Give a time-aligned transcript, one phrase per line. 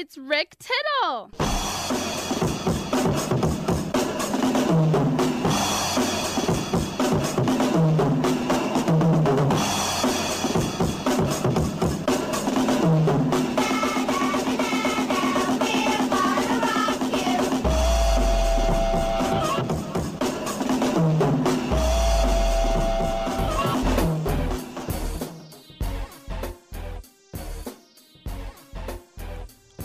[0.00, 1.30] It's Rick Tittle.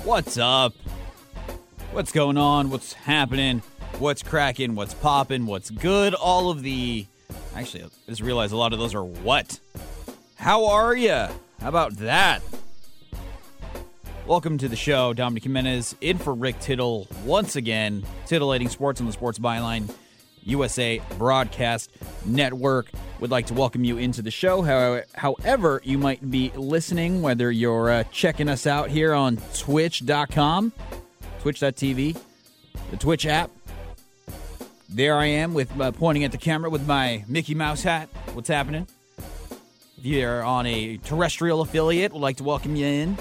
[0.06, 0.76] What's up?
[1.92, 2.70] What's going on?
[2.70, 3.64] What's happening?
[3.98, 4.76] What's cracking?
[4.76, 5.48] What's popping?
[5.48, 6.14] What's good?
[6.14, 7.08] All of the.
[7.56, 9.60] Actually, I just realized a lot of those are what?
[10.36, 11.10] How are you?
[11.10, 12.44] How about that?
[14.28, 15.12] Welcome to the show.
[15.14, 18.06] Dominic Jimenez in for Rick Tittle once again.
[18.28, 19.92] Titillating sports on the Sports Byline
[20.46, 21.92] USA Broadcast
[22.26, 22.90] Network.
[23.20, 24.62] Would like to welcome you into the show.
[25.16, 30.72] However, you might be listening, whether you're uh, checking us out here on twitch.com,
[31.42, 32.18] twitch.tv,
[32.92, 33.52] the Twitch app.
[34.90, 38.08] There I am with uh, pointing at the camera with my Mickey Mouse hat.
[38.34, 38.88] What's happening?
[39.98, 43.18] If you're on a terrestrial affiliate, would like to welcome you in.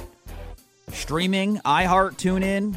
[0.91, 2.77] Streaming, iHeart, TuneIn,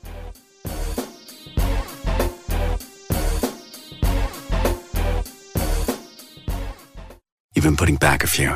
[7.53, 8.55] You've been putting back a few,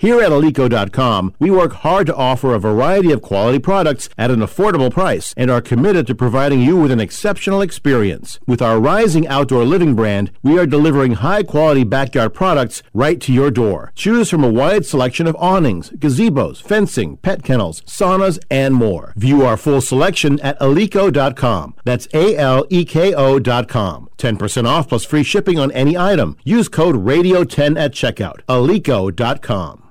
[0.00, 4.38] Here at Aleko.com, we work hard to offer a variety of quality products at an
[4.38, 8.38] affordable price and are committed to providing you with an exceptional experience.
[8.46, 13.32] With our rising outdoor living brand, we are delivering high quality backyard products right to
[13.32, 13.90] your door.
[13.96, 19.14] Choose from a wide selection of awnings, gazebos, fencing, pet kennels, saunas, and more.
[19.16, 21.74] View our full selection at Aleko.com.
[21.82, 24.10] That's A L E K O.com.
[24.16, 26.36] 10% off plus free shipping on any item.
[26.44, 28.42] Use code RADIO10 at checkout.
[28.48, 29.87] Aleko.com.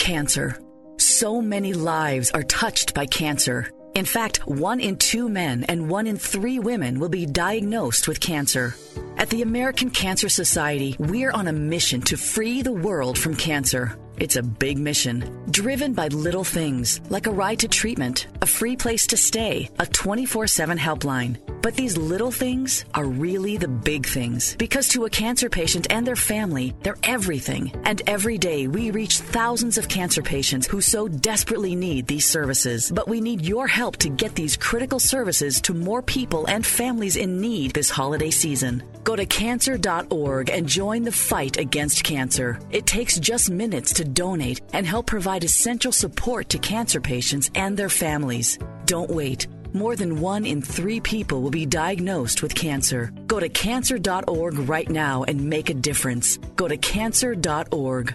[0.00, 0.58] Cancer.
[0.96, 3.70] So many lives are touched by cancer.
[3.94, 8.18] In fact, one in two men and one in three women will be diagnosed with
[8.18, 8.74] cancer.
[9.18, 13.99] At the American Cancer Society, we're on a mission to free the world from cancer.
[14.20, 18.76] It's a big mission, driven by little things like a ride to treatment, a free
[18.76, 21.38] place to stay, a 24 7 helpline.
[21.62, 26.06] But these little things are really the big things because to a cancer patient and
[26.06, 27.72] their family, they're everything.
[27.84, 32.90] And every day we reach thousands of cancer patients who so desperately need these services.
[32.94, 37.16] But we need your help to get these critical services to more people and families
[37.16, 38.82] in need this holiday season.
[39.04, 42.58] Go to cancer.org and join the fight against cancer.
[42.70, 47.76] It takes just minutes to donate and help provide essential support to cancer patients and
[47.76, 48.58] their families.
[48.86, 49.46] Don't wait.
[49.72, 53.12] More than one in three people will be diagnosed with cancer.
[53.26, 56.38] Go to cancer.org right now and make a difference.
[56.56, 58.14] Go to cancer.org.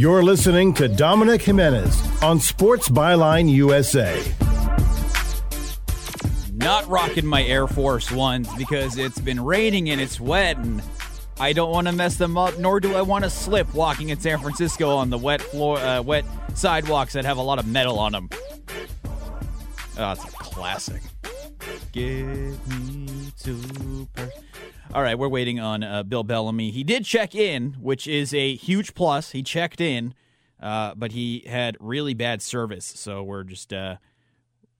[0.00, 4.18] You're listening to Dominic Jimenez on Sports Byline USA.
[6.54, 10.82] Not rocking my Air Force Ones because it's been raining and it's wet and
[11.38, 14.18] I don't want to mess them up, nor do I want to slip walking in
[14.18, 16.24] San Francisco on the wet floor, uh, wet
[16.54, 18.30] sidewalks that have a lot of metal on them.
[19.98, 21.02] Oh, it's a classic.
[21.92, 24.32] Give me two per-
[24.92, 26.72] All right, we're waiting on uh, Bill Bellamy.
[26.72, 29.30] He did check in, which is a huge plus.
[29.30, 30.14] He checked in,
[30.60, 33.96] uh, but he had really bad service, so we're just uh,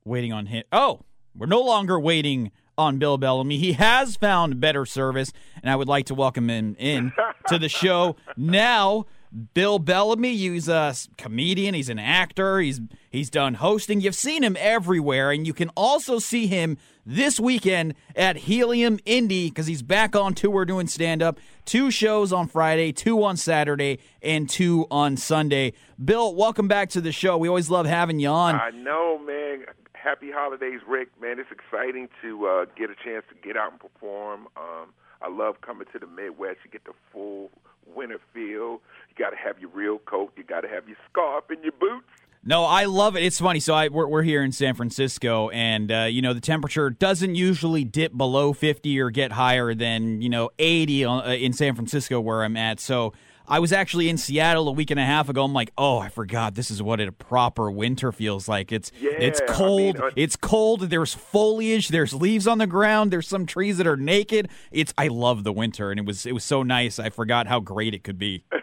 [0.05, 0.65] waiting on him.
[0.73, 1.03] Oh,
[1.37, 3.59] we're no longer waiting on Bill Bellamy.
[3.59, 7.13] He has found better service, and I would like to welcome him in
[7.47, 9.07] to the show now.
[9.55, 12.81] Bill Bellamy, he's a comedian, he's an actor, he's
[13.11, 14.01] he's done hosting.
[14.01, 19.49] You've seen him everywhere, and you can also see him this weekend at Helium Indy
[19.49, 21.39] because he's back on tour doing stand up.
[21.65, 25.75] Two shows on Friday, two on Saturday, and two on Sunday.
[26.05, 27.39] Bill, welcome back to the show.
[27.39, 28.57] We always love having you on.
[28.57, 29.65] I know, man.
[29.93, 31.09] Happy holidays, Rick.
[31.21, 34.49] Man, it's exciting to uh, get a chance to get out and perform.
[34.57, 34.89] Um,
[35.23, 36.59] I love coming to the Midwest.
[36.65, 37.51] You get the full
[37.95, 38.81] winter feel.
[39.21, 40.33] You got to have your real coat.
[40.39, 42.07] You got to have your scarf and your boots.
[42.43, 43.23] No, I love it.
[43.23, 43.61] It's funny.
[43.61, 47.35] So I we're, we're here in San Francisco, and uh, you know the temperature doesn't
[47.35, 52.19] usually dip below fifty or get higher than you know eighty uh, in San Francisco
[52.19, 52.81] where I'm at.
[52.81, 53.13] So
[53.47, 55.45] I was actually in Seattle a week and a half ago.
[55.45, 56.55] I'm like, oh, I forgot.
[56.55, 58.73] This is what a proper winter feels like.
[58.73, 59.97] It's Yeah, it's I cold.
[59.97, 60.81] mean, uh, it's cold.
[60.89, 61.89] There's foliage.
[61.89, 63.11] There's leaves on the ground.
[63.11, 64.49] There's some trees that are naked.
[64.73, 66.99] It's I love the winter, and it was it was so nice.
[66.99, 68.45] I forgot how great it could be.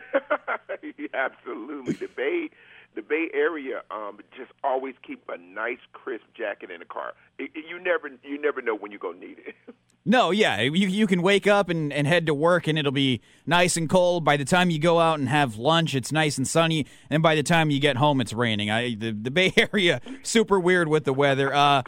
[1.17, 2.49] Absolutely, the Bay,
[2.95, 7.13] the Bay Area, um, just always keep a nice crisp jacket in the car.
[7.39, 9.55] It, it- you never, you never know when you're gonna need it.
[10.09, 13.19] No, yeah, you you can wake up and, and head to work and it'll be
[13.45, 14.23] nice and cold.
[14.23, 17.35] By the time you go out and have lunch, it's nice and sunny, and by
[17.35, 18.69] the time you get home, it's raining.
[18.71, 21.53] I the, the Bay Area super weird with the weather.
[21.53, 21.83] Uh,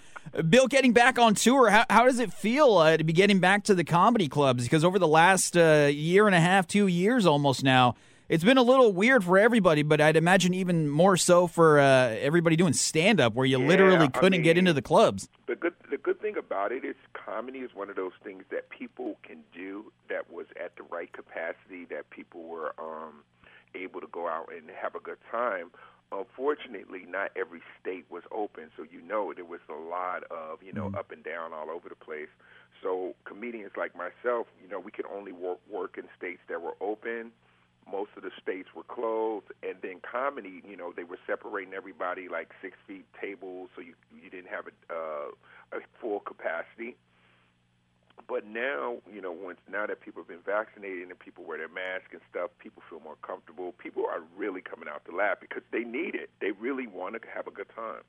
[0.50, 3.64] Bill, getting back on tour, how how does it feel uh, to be getting back
[3.64, 4.66] to the comedy clubs?
[4.66, 7.96] Because over the last uh, year and a half, two years almost now.
[8.30, 12.10] It's been a little weird for everybody, but I'd imagine even more so for uh,
[12.22, 15.28] everybody doing stand up, where you Yeah, literally couldn't get mean- into the clubs.
[15.48, 18.70] The good the good thing about it is comedy is one of those things that
[18.70, 23.24] people can do that was at the right capacity that people were um
[23.74, 25.72] able to go out and have a good time.
[26.12, 30.74] Unfortunately, not every state was open, so you know there was a lot of, you
[30.74, 32.30] know, up and down all over the place.
[32.82, 36.76] So comedians like myself, you know, we could only work work in states that were
[36.80, 37.32] open.
[37.92, 42.28] Most of the states were closed, and then comedy, you know, they were separating everybody
[42.30, 46.96] like six feet tables, so you you didn't have a, uh, a full capacity.
[48.28, 51.70] But now, you know, once now that people have been vaccinated and people wear their
[51.70, 53.72] mask and stuff, people feel more comfortable.
[53.74, 56.30] People are really coming out to laugh because they need it.
[56.42, 58.04] They really want to have a good time.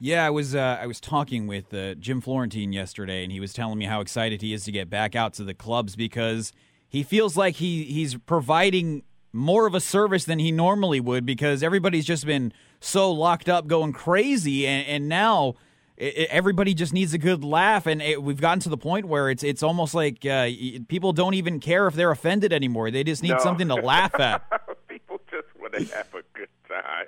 [0.00, 3.52] Yeah, I was uh, I was talking with uh, Jim Florentine yesterday, and he was
[3.52, 6.52] telling me how excited he is to get back out to the clubs because
[6.88, 9.02] he feels like he he's providing
[9.32, 13.66] more of a service than he normally would because everybody's just been so locked up,
[13.66, 15.54] going crazy, and, and now
[15.96, 19.28] it, everybody just needs a good laugh, and it, we've gotten to the point where
[19.30, 20.48] it's it's almost like uh,
[20.88, 22.90] people don't even care if they're offended anymore.
[22.90, 23.38] They just need No.
[23.38, 24.42] something to laugh at.
[24.88, 27.06] people just want to have a good time.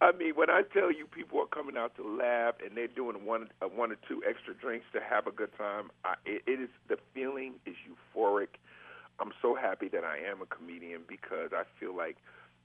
[0.00, 3.24] I mean, when I tell you people are coming out to laugh and they're doing
[3.24, 6.60] one, uh, one or two extra drinks to have a good time, I, it, it
[6.60, 8.48] is the feeling is euphoric.
[9.20, 12.16] I'm so happy that I am a comedian because I feel like,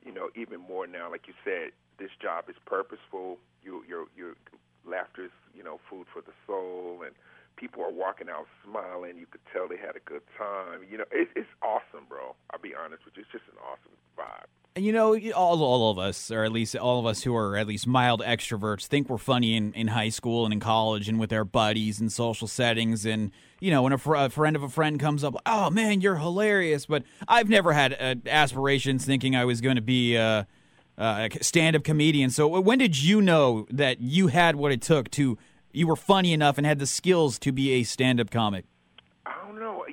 [0.06, 3.38] you know, even more now, like you said, this job is purposeful.
[3.63, 4.34] You, your, your
[4.88, 7.13] laughter is, you know, food for the soul, and
[7.56, 9.18] people are walking out smiling.
[9.18, 10.82] You could tell they had a good time.
[10.89, 12.36] You know, it's it's awesome, bro.
[12.51, 13.24] I'll be honest with you.
[13.24, 14.48] It's just an awesome vibe.
[14.76, 17.68] You know, all all of us, or at least all of us who are at
[17.68, 21.34] least mild extroverts, think we're funny in, in high school and in college and with
[21.34, 23.06] our buddies and social settings.
[23.06, 26.02] And you know, when a, fr- a friend of a friend comes up, oh man,
[26.02, 26.86] you're hilarious.
[26.86, 30.48] But I've never had uh, aspirations thinking I was going to be a
[31.42, 32.30] stand-up comedian.
[32.30, 35.38] So when did you know that you had what it took to
[35.72, 38.66] you were funny enough and had the skills to be a stand-up comic?
[39.26, 39.84] I don't know.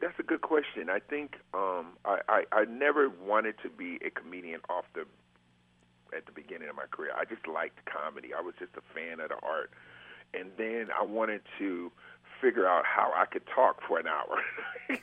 [0.00, 0.90] That's a good question.
[0.90, 5.04] I think um, I, I I never wanted to be a comedian off the
[6.16, 7.12] at the beginning of my career.
[7.16, 8.30] I just liked comedy.
[8.36, 9.70] I was just a fan of the art,
[10.34, 11.90] and then I wanted to
[12.40, 14.42] figure out how I could talk for an hour.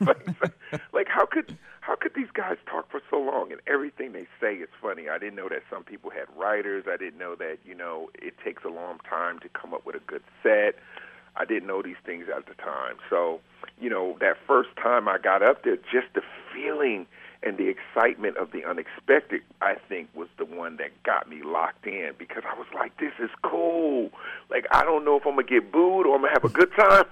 [0.00, 4.26] like, like how could how could these guys talk for so long and everything they
[4.40, 5.08] say is funny?
[5.08, 6.84] I didn't know that some people had writers.
[6.88, 9.96] I didn't know that you know it takes a long time to come up with
[9.96, 10.76] a good set.
[11.36, 12.96] I didn't know these things at the time.
[13.08, 13.40] So,
[13.80, 16.22] you know, that first time I got up there, just the
[16.52, 17.06] feeling
[17.42, 21.86] and the excitement of the unexpected, I think, was the one that got me locked
[21.86, 24.10] in because I was like, this is cool.
[24.50, 26.44] Like, I don't know if I'm going to get booed or I'm going to have
[26.44, 27.04] a good time.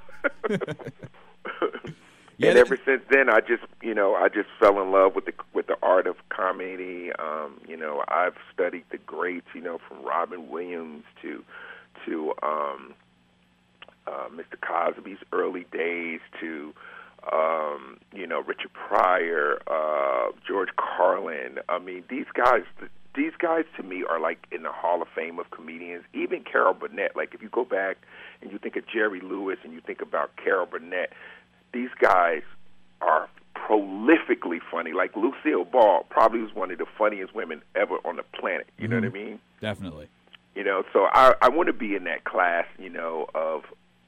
[2.39, 5.25] Yeah, and ever since then, I just, you know, I just fell in love with
[5.25, 7.11] the with the art of comedy.
[7.19, 11.45] Um, you know, I've studied the greats, you know, from Robin Williams to
[12.07, 12.95] to um,
[14.09, 14.59] uh, Mr.
[14.61, 16.73] Cosby's early days to
[17.33, 21.59] um, you know Richard Pryor, uh, George Carlin.
[21.69, 22.63] I mean, these guys.
[23.15, 26.05] These guys to me are like in the Hall of Fame of comedians.
[26.15, 27.17] Even Carol Burnett.
[27.17, 27.97] Like if you go back
[28.41, 31.13] and you think of Jerry Lewis and you think about Carol Burnett,
[31.73, 32.43] these guys
[33.01, 34.93] are prolifically funny.
[34.93, 38.69] Like Lucille Ball probably was one of the funniest women ever on the planet.
[38.79, 39.41] You know what I mean?
[39.61, 40.07] Definitely.
[40.55, 43.65] You know, so I I want to be in that class, you know, of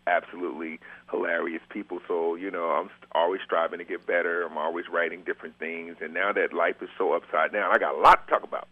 [0.07, 0.81] absolutely
[1.11, 2.01] hilarious people.
[2.09, 4.43] So, you know, I'm always striving to get better.
[4.43, 5.97] I'm always writing different things.
[6.01, 8.69] And now that life is so upside down, I got a lot to talk about.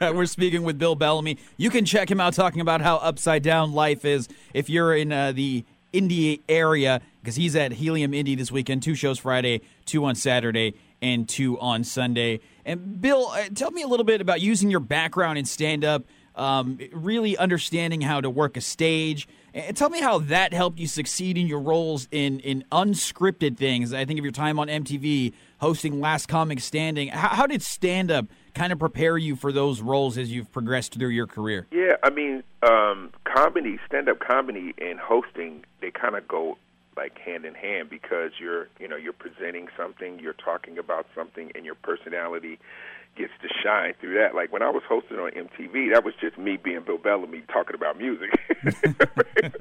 [0.14, 1.38] We're speaking with Bill Bellamy.
[1.56, 5.12] You can check him out talking about how upside down life is if you're in
[5.12, 8.82] uh, the Indy area because he's at Helium Indy this weekend.
[8.82, 12.40] Two shows Friday, two on Saturday, and two on Sunday.
[12.64, 16.04] And Bill, uh, tell me a little bit about using your background in stand up,
[16.36, 19.26] um, really understanding how to work a stage.
[19.54, 23.92] And tell me how that helped you succeed in your roles in, in unscripted things.
[23.94, 27.08] I think of your time on MTV hosting Last Comic Standing.
[27.08, 30.94] How, how did stand up kind of prepare you for those roles as you've progressed
[30.94, 31.66] through your career?
[31.70, 36.58] Yeah, I mean, um, comedy, stand-up comedy, and hosting they kind of go
[36.96, 41.52] like hand in hand because you're, you know, you're presenting something, you're talking about something,
[41.54, 42.58] and your personality
[43.16, 44.34] gets to shine through that.
[44.34, 47.74] Like when I was hosting on MTV, that was just me being Bill Bellamy talking
[47.74, 48.30] about music.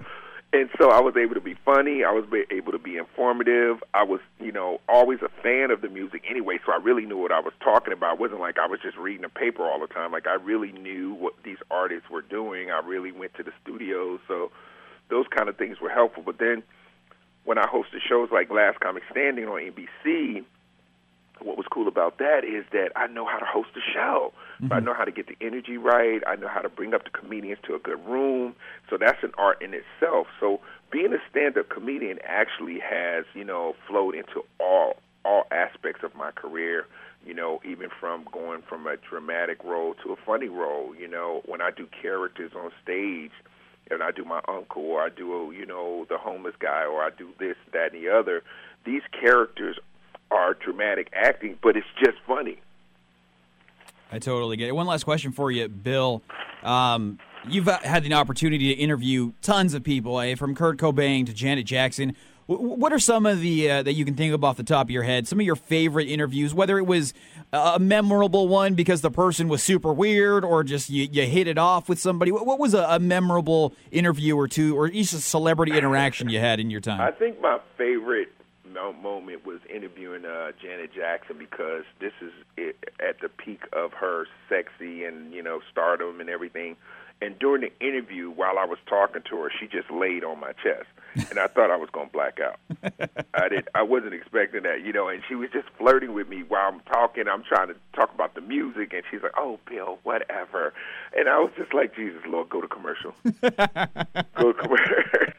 [0.54, 2.04] and so I was able to be funny.
[2.04, 3.84] I was be- able to be informative.
[3.94, 7.18] I was, you know, always a fan of the music anyway, so I really knew
[7.18, 8.16] what I was talking about.
[8.16, 10.12] It wasn't like I was just reading a paper all the time.
[10.12, 12.72] Like I really knew what these artists were doing.
[12.72, 14.52] I really went to the studios, so
[15.10, 16.24] those kind of things were helpful.
[16.26, 16.64] But then
[17.44, 20.44] when I hosted shows like Last Comic Standing on NBC,
[21.42, 24.34] what was cool about that is that I know how to host a show.
[24.60, 24.86] So I mm-hmm.
[24.86, 26.22] know how to get the energy right.
[26.26, 28.56] I know how to bring up the comedians to a good room.
[28.90, 30.28] So that's an art in itself.
[30.40, 30.62] So
[30.92, 36.32] being a stand-up comedian actually has, you know, flowed into all all aspects of my
[36.32, 36.86] career.
[37.26, 40.96] You know, even from going from a dramatic role to a funny role.
[40.96, 43.32] You know, when I do characters on stage,
[43.92, 47.10] and I do my uncle, or I do, you know, the homeless guy, or I
[47.16, 48.44] do this, that, and the other.
[48.86, 49.78] These characters
[50.36, 52.60] are dramatic acting, but it's just funny.
[54.12, 54.76] I totally get it.
[54.76, 56.22] One last question for you, Bill.
[56.64, 61.34] Um, you've had the opportunity to interview tons of people, eh, from Kurt Cobain to
[61.34, 62.16] Janet Jackson.
[62.48, 64.92] What are some of the uh, that you can think of off the top of
[64.92, 65.28] your head?
[65.28, 67.12] Some of your favorite interviews, whether it was
[67.52, 71.58] a memorable one because the person was super weird, or just you, you hit it
[71.58, 72.32] off with somebody.
[72.32, 76.70] What, was a, a, memorable interview or two, or a celebrity interaction you had in
[76.70, 77.02] your time?
[77.02, 78.30] I think my favorite
[78.76, 84.26] moment was interviewing uh, Janet Jackson because this is it, at the peak of her
[84.50, 86.76] sexy and you know stardom and everything.
[87.22, 90.52] And during the interview, while I was talking to her, she just laid on my
[90.52, 90.88] chest,
[91.30, 92.60] and I thought I was going to black out.
[93.34, 93.70] I did.
[93.74, 95.08] I wasn't expecting that, you know.
[95.08, 97.30] And she was just flirting with me while I'm talking.
[97.30, 100.74] I'm trying to talk about the music, and she's like, "Oh, Bill, whatever."
[101.18, 103.14] And I was just like, "Jesus, Lord, go to commercial.
[103.24, 104.96] go to commercial.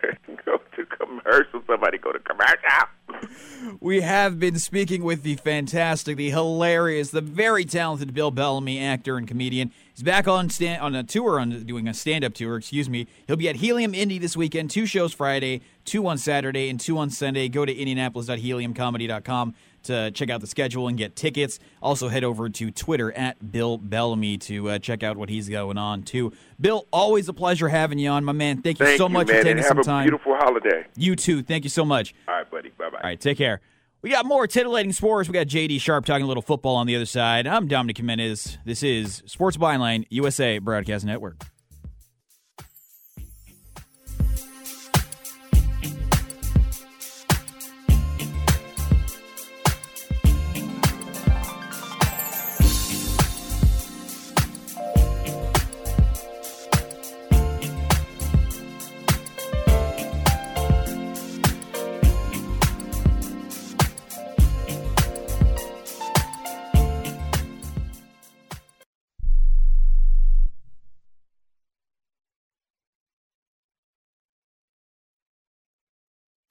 [1.07, 1.63] commercial.
[1.67, 2.89] Somebody go to commercial."
[3.81, 9.17] We have been speaking with the fantastic, the hilarious, the very talented Bill Bellamy, actor
[9.17, 9.73] and comedian.
[9.93, 12.57] He's back on stand on a tour, on doing a stand-up tour.
[12.57, 13.07] Excuse me.
[13.27, 14.71] He'll be at Helium Indy this weekend.
[14.71, 17.49] Two shows Friday, two on Saturday, and two on Sunday.
[17.49, 19.55] Go to indianapolis.heliumcomedy.com
[19.87, 21.59] to check out the schedule and get tickets.
[21.83, 25.79] Also, head over to Twitter at Bill Bellamy to uh, check out what he's going
[25.79, 26.33] on too.
[26.61, 28.63] Bill, always a pleasure having you on, my man.
[28.63, 30.03] Thank you Thank so you, much man, for taking some have time.
[30.03, 30.87] a beautiful holiday.
[30.97, 31.43] You too.
[31.43, 32.15] Thank you so much.
[32.29, 32.71] All right, buddy.
[32.71, 32.97] Bye bye.
[32.99, 33.61] All right, take care.
[34.03, 35.29] We got more titillating sports.
[35.29, 37.47] We got JD Sharp talking a little football on the other side.
[37.47, 38.59] I'm Dominic Jimenez.
[38.65, 41.45] This is Sports Byline USA Broadcast Network.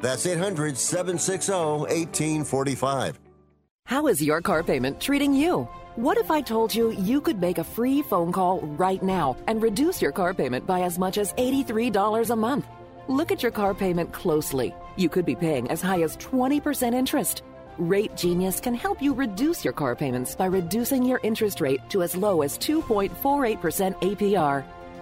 [0.00, 3.20] That's 800 760 1845.
[3.86, 5.68] How is your car payment treating you?
[5.96, 9.62] What if I told you you could make a free phone call right now and
[9.62, 12.66] reduce your car payment by as much as $83 a month?
[13.08, 14.74] Look at your car payment closely.
[14.96, 17.42] You could be paying as high as 20% interest.
[17.76, 22.02] Rate Genius can help you reduce your car payments by reducing your interest rate to
[22.02, 24.64] as low as 2.48% APR.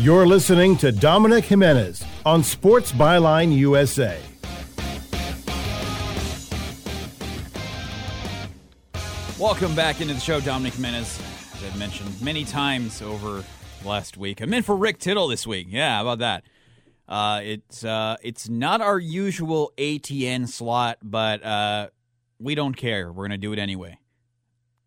[0.00, 4.18] You're listening to Dominic Jimenez on Sports Byline USA.
[9.38, 11.20] Welcome back into the show, Dominic Jimenez.
[11.52, 13.44] As I've mentioned many times over
[13.84, 15.66] last week, I'm in for Rick Tittle this week.
[15.68, 16.44] Yeah, about that?
[17.06, 21.88] Uh, it's uh, it's not our usual ATN slot, but uh,
[22.38, 23.12] we don't care.
[23.12, 23.98] We're gonna do it anyway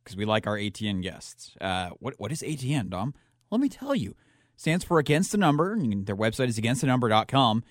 [0.04, 1.56] because we like our ATN guests.
[1.62, 3.14] Uh, what what is ATN, Dom?
[3.52, 4.16] Let me tell you.
[4.64, 5.76] Stands for Against the Number.
[5.78, 7.66] Their website is againstthenumber.com.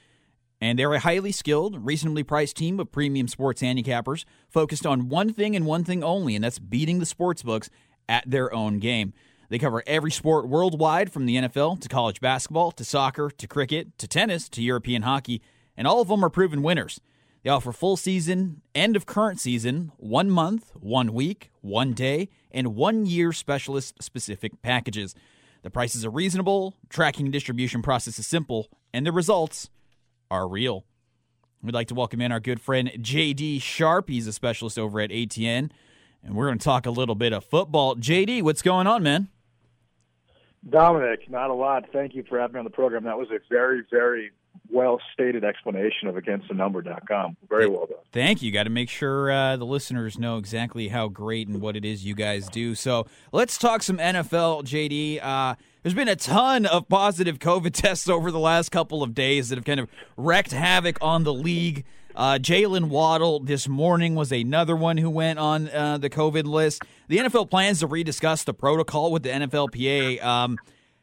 [0.60, 5.32] And they're a highly skilled, reasonably priced team of premium sports handicappers focused on one
[5.32, 7.70] thing and one thing only, and that's beating the sports books
[8.10, 9.14] at their own game.
[9.48, 13.96] They cover every sport worldwide from the NFL to college basketball to soccer to cricket
[13.96, 15.40] to tennis to European hockey,
[15.78, 17.00] and all of them are proven winners.
[17.42, 22.76] They offer full season, end of current season, one month, one week, one day, and
[22.76, 25.14] one year specialist specific packages.
[25.62, 29.70] The prices are reasonable, tracking and distribution process is simple, and the results
[30.30, 30.84] are real.
[31.62, 34.08] We'd like to welcome in our good friend JD Sharp.
[34.08, 35.70] He's a specialist over at ATN,
[36.24, 37.94] and we're going to talk a little bit of football.
[37.94, 39.28] JD, what's going on, man?
[40.68, 41.84] Dominic, not a lot.
[41.92, 43.04] Thank you for having me on the program.
[43.04, 44.32] That was a very, very
[44.72, 47.36] well stated explanation of againstthenumber.com.
[47.48, 47.98] Very well done.
[48.12, 48.50] Thank you.
[48.50, 52.04] Got to make sure uh, the listeners know exactly how great and what it is
[52.04, 52.74] you guys do.
[52.74, 55.22] So let's talk some NFL, JD.
[55.22, 59.48] Uh, there's been a ton of positive COVID tests over the last couple of days
[59.48, 61.84] that have kind of wreaked havoc on the league.
[62.14, 66.82] Uh, Jaylen Waddle this morning was another one who went on uh, the COVID list.
[67.08, 70.22] The NFL plans to rediscuss the protocol with the NFLPA.
[70.22, 70.58] Um,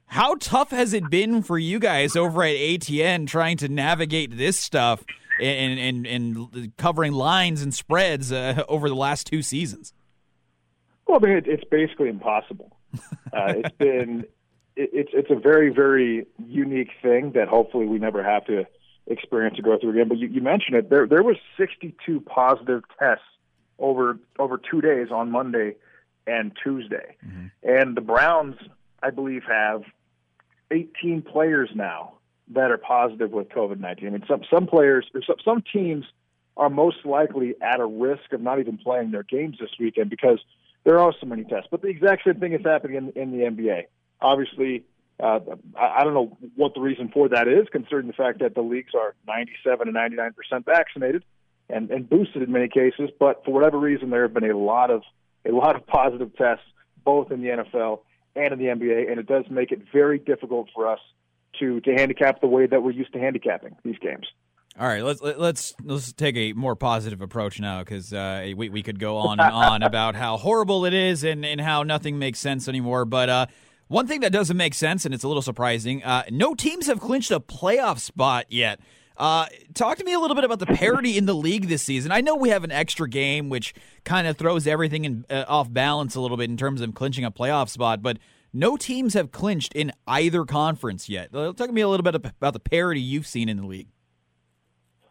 [0.10, 4.60] how tough has it been for you guys over at ATN trying to navigate this
[4.60, 5.04] stuff
[5.40, 9.94] and and, and covering lines and spreads uh, over the last two seasons?
[11.08, 12.76] Well, I mean, it, it's basically impossible.
[13.32, 14.26] Uh, it's been
[14.76, 18.66] it, it's it's a very very unique thing that hopefully we never have to
[19.06, 20.08] experience to go through again.
[20.08, 20.90] But you, you mentioned it.
[20.90, 23.24] There there was 62 positive tests
[23.78, 25.76] over over two days on Monday
[26.26, 27.48] and Tuesday, mm-hmm.
[27.62, 28.56] and the Browns,
[29.04, 29.84] I believe, have
[30.72, 32.14] 18 players now
[32.50, 34.08] that are positive with COVID 19.
[34.08, 36.06] I mean, some some players, some, some teams
[36.58, 40.40] are most likely at a risk of not even playing their games this weekend because
[40.84, 41.68] there are so many tests.
[41.72, 43.84] But the exact same thing is happening in, in the NBA.
[44.22, 44.84] Obviously,
[45.20, 45.40] uh,
[45.78, 48.62] I, I don't know what the reason for that is, considering the fact that the
[48.62, 51.24] leagues are 97 and 99 percent vaccinated
[51.70, 53.10] and, and boosted in many cases.
[53.20, 55.04] But for whatever reason, there have been a lot of
[55.46, 56.66] a lot of positive tests
[57.06, 58.02] both in the NFL
[58.40, 61.00] and in the NBA, and it does make it very difficult for us
[61.60, 64.28] to to handicap the way that we're used to handicapping these games.
[64.80, 68.82] All right, let's let's let's take a more positive approach now because uh, we we
[68.82, 72.40] could go on and on about how horrible it is and, and how nothing makes
[72.40, 73.04] sense anymore.
[73.06, 73.46] But uh,
[73.88, 77.00] one thing that doesn't make sense, and it's a little surprising, uh, no teams have
[77.00, 78.80] clinched a playoff spot yet.
[79.20, 82.10] Uh, talk to me a little bit about the parity in the league this season.
[82.10, 83.74] I know we have an extra game, which
[84.06, 87.26] kind of throws everything in, uh, off balance a little bit in terms of clinching
[87.26, 88.18] a playoff spot, but
[88.54, 91.34] no teams have clinched in either conference yet.
[91.34, 93.90] Talk to me a little bit about the parity you've seen in the league.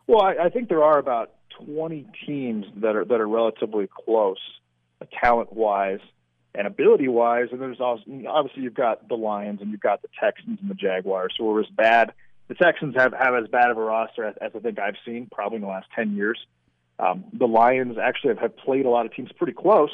[0.06, 1.32] Well, I, I think there are about
[1.66, 4.38] 20 teams that are that are relatively close,
[5.02, 6.00] uh, talent wise
[6.54, 7.48] and ability wise.
[7.52, 10.74] And there's also obviously you've got the Lions and you've got the Texans and the
[10.74, 12.12] Jaguars who are as bad
[12.48, 15.28] the Texans have, have as bad of a roster as, as I think I've seen
[15.30, 16.38] probably in the last 10 years.
[16.98, 19.92] Um, the Lions actually have, have played a lot of teams pretty close,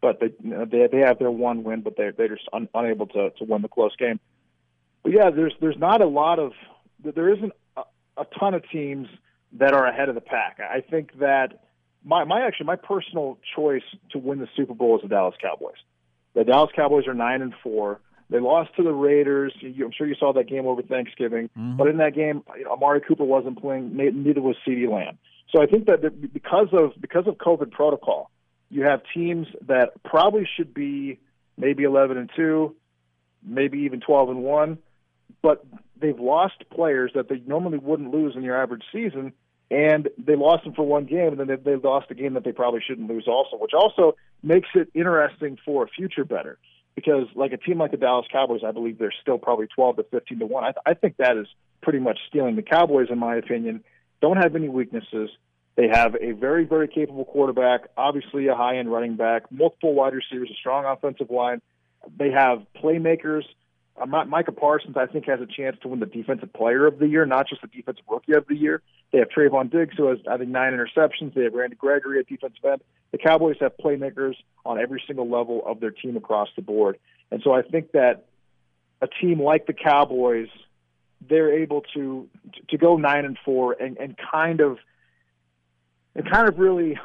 [0.00, 2.68] but they you know, they, they have their one win, but they're they're just un,
[2.74, 4.20] unable to to win the close game.
[5.02, 6.52] But yeah, there's there's not a lot of
[7.02, 7.82] there isn't a,
[8.18, 9.08] a ton of teams
[9.54, 10.60] that are ahead of the pack.
[10.60, 11.64] I think that
[12.04, 15.78] my my actually my personal choice to win the Super Bowl is the Dallas Cowboys.
[16.34, 18.00] The Dallas Cowboys are nine and four.
[18.34, 19.54] They lost to the Raiders.
[19.62, 21.50] I'm sure you saw that game over Thanksgiving.
[21.56, 21.76] Mm-hmm.
[21.76, 23.96] But in that game, you know, Amari Cooper wasn't playing.
[23.96, 25.18] Neither was CeeDee Lamb.
[25.52, 28.32] So I think that because of because of COVID protocol,
[28.70, 31.20] you have teams that probably should be
[31.56, 32.74] maybe 11 and two,
[33.40, 34.78] maybe even 12 and one,
[35.40, 35.64] but
[36.00, 39.32] they've lost players that they normally wouldn't lose in your average season,
[39.70, 42.42] and they lost them for one game, and then they, they lost a game that
[42.42, 46.58] they probably shouldn't lose also, which also makes it interesting for a future better.
[46.94, 50.02] Because like a team like the Dallas Cowboys, I believe they're still probably 12 to
[50.04, 50.64] 15 to one.
[50.64, 51.46] I, th- I think that is
[51.82, 52.56] pretty much stealing.
[52.56, 53.82] The Cowboys, in my opinion,
[54.20, 55.30] don't have any weaknesses.
[55.76, 60.14] They have a very, very capable quarterback, obviously a high end running back, multiple wide
[60.14, 61.60] receivers, a strong offensive line.
[62.16, 63.42] They have playmakers.
[64.00, 67.06] Uh, Micah Parsons, I think, has a chance to win the Defensive Player of the
[67.06, 68.82] Year, not just the Defensive Rookie of the Year.
[69.12, 71.34] They have Trevon Diggs, who has, I think, nine interceptions.
[71.34, 72.82] They have Randy Gregory at defensive end.
[73.12, 74.34] The Cowboys have playmakers
[74.66, 76.98] on every single level of their team across the board.
[77.30, 78.26] And so I think that
[79.00, 80.48] a team like the Cowboys,
[81.28, 82.28] they're able to
[82.68, 84.78] to go nine and four and, and kind of
[86.16, 86.98] and kind of really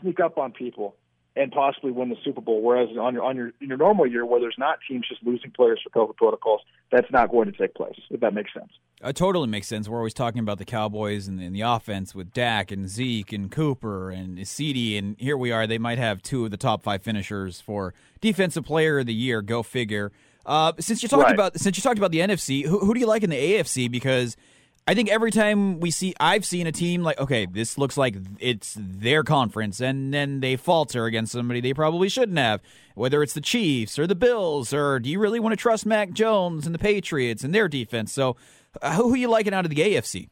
[0.00, 0.94] sneak up on people
[1.36, 2.62] and possibly win the Super Bowl.
[2.62, 5.50] Whereas on your on your in your normal year, where there's not teams just losing
[5.50, 7.98] players for COVID protocols, that's not going to take place.
[8.10, 8.72] If that makes sense.
[9.04, 9.88] It totally makes sense.
[9.88, 13.50] We're always talking about the Cowboys and, and the offense with Dak and Zeke and
[13.50, 15.66] Cooper and CeeDee, and here we are.
[15.66, 19.42] They might have two of the top five finishers for Defensive Player of the Year.
[19.42, 20.12] Go figure.
[20.46, 21.34] Uh, since you talked Right.
[21.34, 23.90] about since you talked about the NFC, who, who do you like in the AFC?
[23.90, 24.36] Because
[24.88, 28.14] I think every time we see, I've seen a team like, okay, this looks like
[28.38, 32.60] it's their conference, and then they falter against somebody they probably shouldn't have.
[32.94, 36.12] Whether it's the Chiefs or the Bills, or do you really want to trust Mac
[36.12, 38.12] Jones and the Patriots and their defense?
[38.12, 38.36] So,
[38.80, 40.28] uh, who are you liking out of the AFC?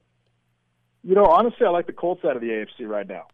[1.03, 3.27] You know, honestly, I like the Colts out of the AFC right now.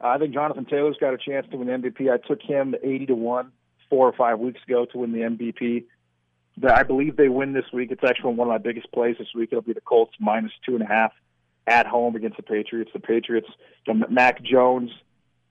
[0.00, 2.10] I think Jonathan Taylor's got a chance to win MVP.
[2.10, 3.52] I took him eighty to one
[3.90, 5.84] four or five weeks ago to win the MVP.
[6.66, 7.90] I believe they win this week.
[7.90, 9.50] It's actually one of my biggest plays this week.
[9.52, 11.12] It'll be the Colts minus two and a half
[11.66, 12.90] at home against the Patriots.
[12.92, 13.48] The Patriots,
[13.86, 14.90] you know, Mac Jones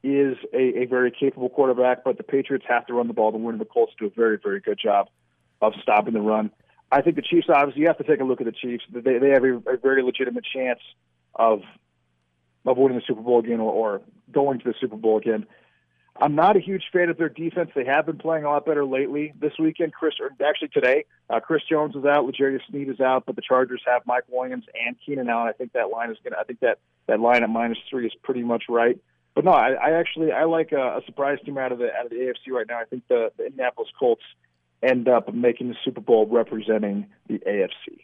[0.03, 3.37] is a, a very capable quarterback, but the Patriots have to run the ball to
[3.37, 3.57] win.
[3.57, 5.09] The Colts do a very, very good job
[5.61, 6.51] of stopping the run.
[6.91, 8.83] I think the Chiefs, obviously, you have to take a look at the Chiefs.
[8.91, 10.79] They, they have a, a very legitimate chance
[11.35, 11.61] of
[12.65, 15.45] of winning the Super Bowl again or, or going to the Super Bowl again.
[16.19, 17.71] I'm not a huge fan of their defense.
[17.75, 19.33] They have been playing a lot better lately.
[19.39, 23.25] This weekend, Chris, or actually today, uh, Chris Jones is out, L'Jarius Sneed is out,
[23.25, 25.47] but the Chargers have Mike Williams and Keenan Allen.
[25.47, 26.39] I think that line is going to.
[26.39, 28.99] I think that that line at minus three is pretty much right.
[29.35, 32.05] But no, I, I actually I like a, a surprise team out of the out
[32.05, 32.79] of the AFC right now.
[32.79, 34.23] I think the, the Indianapolis Colts
[34.81, 37.99] end up making the Super Bowl representing the AFC.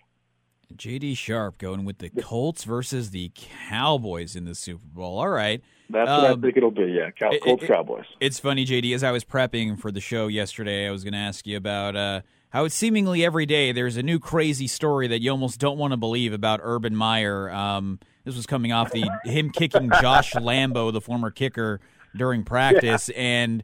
[0.76, 5.20] JD Sharp going with the Colts versus the Cowboys in the Super Bowl.
[5.20, 5.62] All right.
[5.94, 6.84] That's what I Um, think it'll be.
[6.92, 8.06] Yeah, Cow- it- Colts it- Cowboys.
[8.20, 11.20] It's funny, JD, as I was prepping for the show yesterday, I was going to
[11.20, 15.22] ask you about uh, how it's seemingly every day there's a new crazy story that
[15.22, 17.50] you almost don't want to believe about Urban Meyer.
[17.52, 21.80] Um, this was coming off the him kicking Josh Lambo, the former kicker,
[22.16, 23.64] during practice, and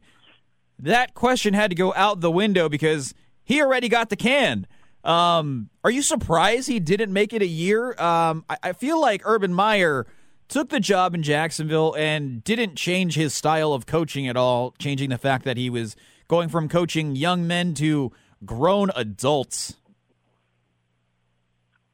[0.78, 3.14] that question had to go out the window because
[3.44, 4.66] he already got the can.
[5.04, 7.92] Um, are you surprised he didn't make it a year?
[8.00, 10.06] Um, I, I feel like Urban Meyer
[10.50, 15.08] took the job in Jacksonville and didn't change his style of coaching at all, changing
[15.08, 15.96] the fact that he was
[16.28, 18.12] going from coaching young men to
[18.44, 19.76] grown adults.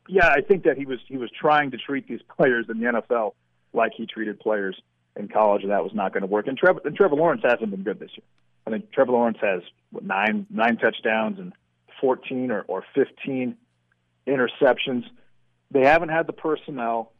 [0.08, 2.86] Yeah, I think that he was he was trying to treat these players in the
[2.86, 3.34] NFL
[3.72, 4.80] like he treated players
[5.16, 6.46] in college, and that was not going to work.
[6.46, 8.24] And Trevor, and Trevor Lawrence hasn't been good this year.
[8.66, 11.52] I think Trevor Lawrence has what, nine nine touchdowns and
[12.00, 13.56] fourteen or, or fifteen
[14.26, 15.04] interceptions.
[15.70, 17.12] They haven't had the personnel.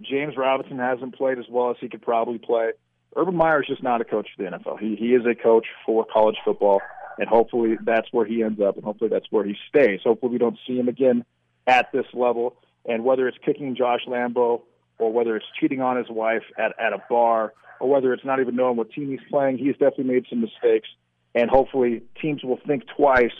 [0.00, 2.70] James Robinson hasn't played as well as he could probably play.
[3.16, 4.80] Urban Meyer is just not a coach for the NFL.
[4.80, 6.80] He he is a coach for college football,
[7.18, 10.00] and hopefully that's where he ends up, and hopefully that's where he stays.
[10.02, 11.24] Hopefully we don't see him again
[11.66, 12.56] at this level.
[12.86, 14.62] And whether it's kicking Josh Lambo
[14.98, 18.40] or whether it's cheating on his wife at, at a bar or whether it's not
[18.40, 20.88] even knowing what team he's playing, he's definitely made some mistakes.
[21.34, 23.32] And hopefully teams will think twice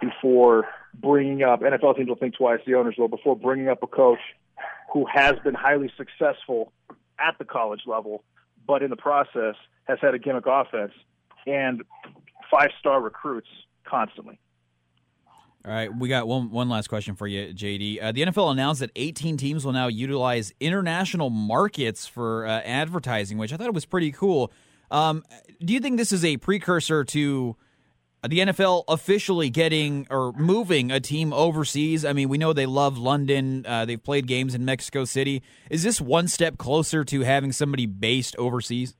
[0.00, 3.86] before bringing up, NFL teams will think twice, the owners will, before bringing up a
[3.86, 4.18] coach
[4.92, 6.72] who has been highly successful
[7.18, 8.24] at the college level,
[8.66, 10.92] but in the process has had a gimmick offense
[11.46, 11.82] and
[12.50, 13.48] five star recruits
[13.84, 14.38] constantly.
[15.64, 18.02] All right, we got one one last question for you, JD.
[18.02, 23.38] Uh, the NFL announced that 18 teams will now utilize international markets for uh, advertising,
[23.38, 24.52] which I thought was pretty cool.
[24.90, 25.24] Um,
[25.62, 27.56] do you think this is a precursor to
[28.26, 32.04] the NFL officially getting or moving a team overseas?
[32.04, 33.64] I mean, we know they love London.
[33.66, 35.42] Uh, they've played games in Mexico City.
[35.70, 38.96] Is this one step closer to having somebody based overseas?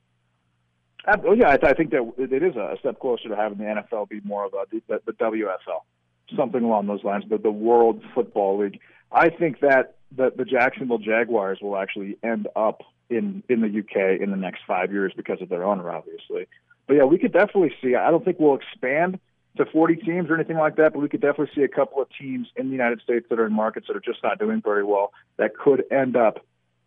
[1.06, 3.64] Uh, yeah, I, th- I think that it is a step closer to having the
[3.64, 8.02] NFL be more of a the, the WFL, something along those lines, the, the World
[8.14, 8.78] Football League.
[9.10, 14.20] I think that the, the Jacksonville Jaguars will actually end up in in the UK
[14.20, 16.46] in the next five years because of their owner, obviously.
[16.88, 17.94] But yeah, we could definitely see.
[17.94, 19.20] I don't think we'll expand
[19.58, 22.08] to 40 teams or anything like that, but we could definitely see a couple of
[22.18, 24.84] teams in the United States that are in markets that are just not doing very
[24.84, 26.44] well that could end up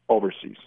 [0.09, 0.57] overseas.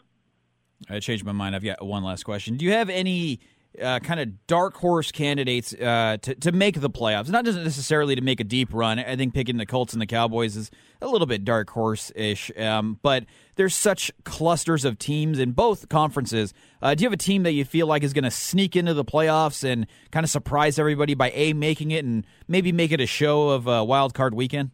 [0.89, 1.57] I changed my mind.
[1.57, 2.57] I've got one last question.
[2.57, 3.41] Do you have any
[3.83, 7.29] uh, kind of dark horse candidates uh, to to make the playoffs?
[7.29, 8.99] Not just necessarily to make a deep run.
[8.99, 12.51] I think picking the Colts and the Cowboys is a little bit dark horse ish.
[12.59, 13.25] Um, but
[13.57, 16.55] there's such clusters of teams in both conferences.
[16.83, 18.95] Uh, do you have a team that you feel like is going to sneak into
[18.95, 23.01] the playoffs and kind of surprise everybody by a making it and maybe make it
[23.01, 24.71] a show of a wild card weekend?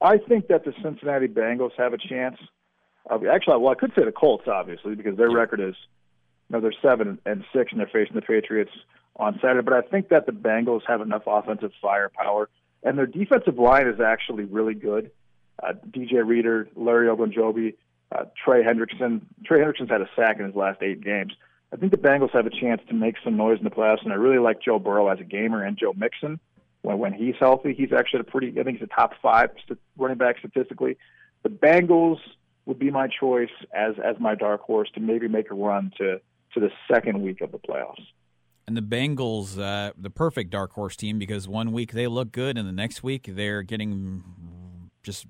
[0.00, 2.36] I think that the Cincinnati Bengals have a chance.
[3.10, 5.74] Uh, actually, well, I could say the Colts, obviously, because their record is,
[6.50, 8.70] know, they're seven and six, and they're facing the Patriots
[9.16, 9.62] on Saturday.
[9.62, 12.48] But I think that the Bengals have enough offensive firepower,
[12.82, 15.10] and their defensive line is actually really good.
[15.62, 17.74] Uh, DJ Reader, Larry Ogunjobi,
[18.12, 19.22] uh, Trey Hendrickson.
[19.44, 21.32] Trey Hendrickson's had a sack in his last eight games.
[21.72, 24.12] I think the Bengals have a chance to make some noise in the playoffs, and
[24.12, 26.40] I really like Joe Burrow as a gamer and Joe Mixon.
[26.82, 28.58] When when he's healthy, he's actually a pretty.
[28.58, 30.96] I think he's a top five st- running back statistically.
[31.42, 32.18] The Bengals
[32.66, 36.20] would be my choice as as my dark horse to maybe make a run to
[36.58, 38.06] to the second week of the playoffs.
[38.66, 42.58] And the Bengals, uh, the perfect dark horse team because one week they look good,
[42.58, 44.22] and the next week they're getting
[45.02, 45.26] just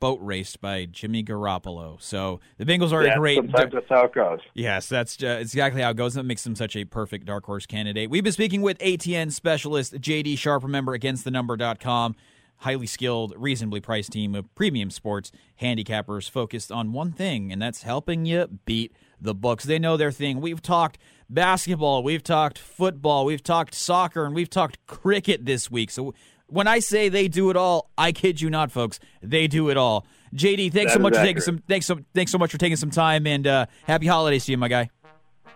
[0.00, 2.02] boat raced by Jimmy Garoppolo.
[2.02, 3.36] So the Bengals are yeah, a great.
[3.36, 4.40] Sometimes that's how it goes.
[4.54, 6.14] Yes, that's uh, exactly how it goes.
[6.14, 8.10] That makes them such a perfect dark horse candidate.
[8.10, 10.62] We've been speaking with ATN specialist JD Sharp.
[10.62, 12.16] Remember, againstthenumber.com.
[12.58, 17.82] Highly skilled, reasonably priced team of premium sports handicappers focused on one thing, and that's
[17.82, 19.64] helping you beat the books.
[19.64, 20.40] They know their thing.
[20.40, 25.90] We've talked basketball, we've talked football, we've talked soccer, and we've talked cricket this week.
[25.90, 26.14] So
[26.46, 28.98] when I say they do it all, I kid you not, folks.
[29.22, 30.06] They do it all.
[30.34, 32.76] JD, thanks That so much for taking some thanks so thanks so much for taking
[32.76, 34.90] some time and uh, happy holidays to you, my guy.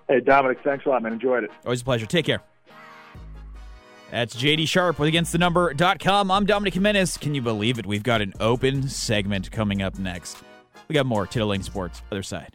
[0.08, 1.12] Hey, Dominic, thanks a lot, man.
[1.12, 1.50] Enjoyed it.
[1.64, 2.06] Always a pleasure.
[2.06, 2.42] Take care.
[4.10, 6.30] That's JD Sharp with AgainstTheNumber.com.
[6.30, 7.18] I'm Dominic Jimenez.
[7.18, 7.86] Can you believe it?
[7.86, 10.38] We've got an open segment coming up next.
[10.88, 12.02] We got more Tiddling Sports.
[12.10, 12.54] Other side.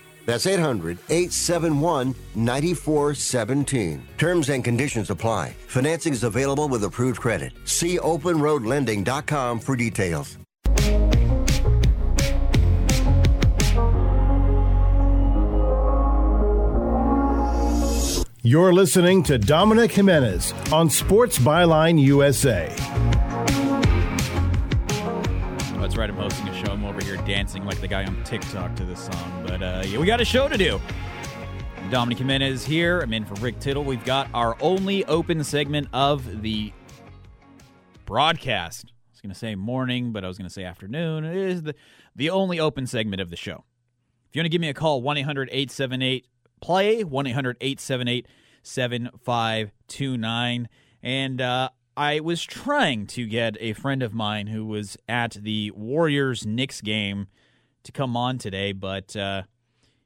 [0.25, 4.07] That's 800 871 9417.
[4.17, 5.55] Terms and conditions apply.
[5.67, 7.53] Financing is available with approved credit.
[7.65, 10.37] See openroadlending.com for details.
[18.43, 22.75] You're listening to Dominic Jimenez on Sports Byline USA.
[25.91, 26.09] That's right.
[26.09, 26.71] I'm hosting a show.
[26.71, 29.43] I'm over here dancing like the guy on TikTok to this song.
[29.45, 30.79] But uh, yeah, we got a show to do.
[31.89, 33.01] Dominic Jimenez here.
[33.01, 33.83] I'm in for Rick Tittle.
[33.83, 36.71] We've got our only open segment of the
[38.05, 38.85] broadcast.
[38.85, 41.25] I was going to say morning, but I was going to say afternoon.
[41.25, 41.75] It is the,
[42.15, 43.65] the only open segment of the show.
[44.29, 46.25] If you want to give me a call, 1 800 878
[46.61, 48.27] play, 1 800 878
[48.63, 50.69] 7529.
[51.03, 51.69] And uh,
[52.01, 56.81] I was trying to get a friend of mine who was at the Warriors Knicks
[56.81, 57.27] game
[57.83, 59.43] to come on today, but uh,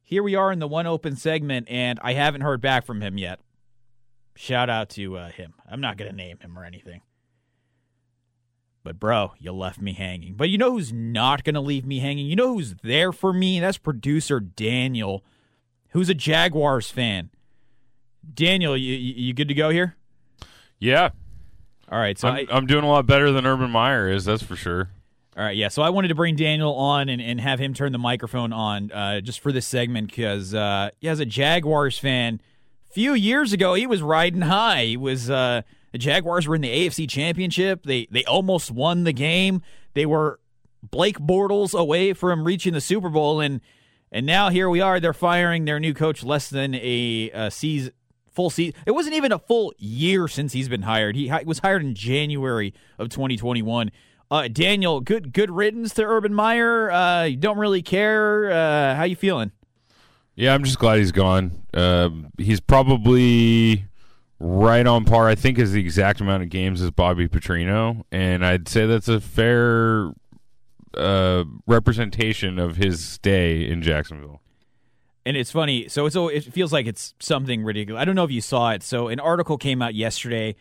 [0.04, 3.18] here we are in the one open segment, and I haven't heard back from him
[3.18, 3.40] yet.
[4.36, 5.54] Shout out to uh, him.
[5.72, 7.00] I'm not going to name him or anything.
[8.84, 10.34] But, bro, you left me hanging.
[10.34, 12.26] But you know who's not going to leave me hanging?
[12.28, 13.62] You know who's there for me?
[13.62, 15.24] That's producer Daniel,
[15.92, 17.30] who's a Jaguars fan.
[18.34, 19.96] Daniel, you, you good to go here?
[20.78, 21.12] Yeah.
[21.92, 22.18] All right.
[22.18, 24.26] So I'm, I, I'm doing a lot better than Urban Meyer is.
[24.26, 24.90] That's for sure.
[25.38, 25.68] All right, yeah.
[25.68, 28.90] So I wanted to bring Daniel on and, and have him turn the microphone on
[28.92, 32.40] uh, just for this segment because, uh, yeah, as a Jaguars fan,
[32.90, 34.86] a few years ago he was riding high.
[34.86, 37.84] He was uh, the Jaguars were in the AFC Championship.
[37.84, 39.62] They they almost won the game.
[39.94, 40.40] They were
[40.82, 43.60] Blake Bortles away from reaching the Super Bowl, and
[44.14, 45.02] and now here we are.
[45.02, 47.92] They're firing their new coach less than a, a season.
[48.36, 48.76] Full season.
[48.86, 51.16] It wasn't even a full year since he's been hired.
[51.16, 53.92] He was hired in January of 2021.
[54.30, 56.92] Uh, Daniel, good good riddance to Urban Meyer.
[56.92, 58.52] Uh, you don't really care.
[58.52, 59.52] Uh, how you feeling?
[60.36, 61.52] Yeah, I'm just glad he's gone.
[61.74, 63.86] Uh, he's probably
[64.40, 65.30] right on par.
[65.30, 69.08] I think is the exact amount of games as Bobby Petrino, and I'd say that's
[69.08, 70.12] a fair
[70.98, 74.42] uh, representation of his stay in Jacksonville.
[75.26, 75.88] And it's funny.
[75.88, 78.00] So it's it feels like it's something ridiculous.
[78.00, 78.84] I don't know if you saw it.
[78.84, 80.56] So an article came out yesterday.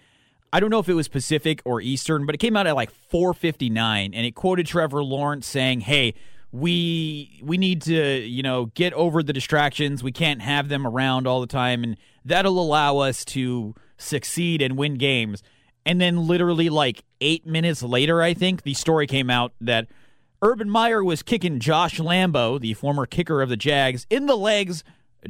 [0.53, 2.91] I don't know if it was Pacific or Eastern, but it came out at like
[3.13, 6.15] 4:59 and it quoted Trevor Lawrence saying, "Hey,
[6.51, 10.03] we we need to, you know, get over the distractions.
[10.03, 14.79] We can't have them around all the time and that'll allow us to succeed and
[14.79, 15.43] win games."
[15.85, 19.89] And then literally like 8 minutes later, I think, the story came out that
[20.45, 24.85] Urban Meyer was kicking Josh Lambo, the former kicker of the Jags, in the legs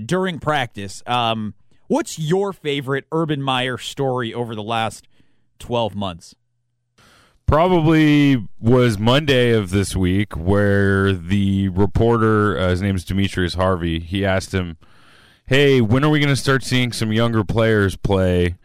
[0.04, 1.04] during practice.
[1.06, 1.54] Um,
[1.86, 5.06] what's your favorite Urban Meyer story over the last
[5.60, 6.34] 12 months?
[7.46, 14.00] Probably was Monday of this week where the reporter, uh, his name is Demetrius Harvey,
[14.00, 14.76] he asked him,
[15.46, 18.56] Hey, when are we going to start seeing some younger players play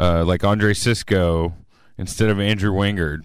[0.00, 1.52] uh, like Andre Cisco
[1.98, 3.24] instead of Andrew Wingard?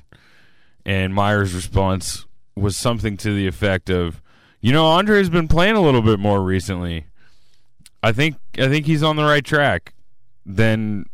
[0.86, 2.26] And Meyer's response
[2.56, 4.22] was something to the effect of,
[4.62, 7.06] you know, Andre's been playing a little bit more recently.
[8.02, 9.94] I think I think he's on the right track.
[10.46, 11.06] Then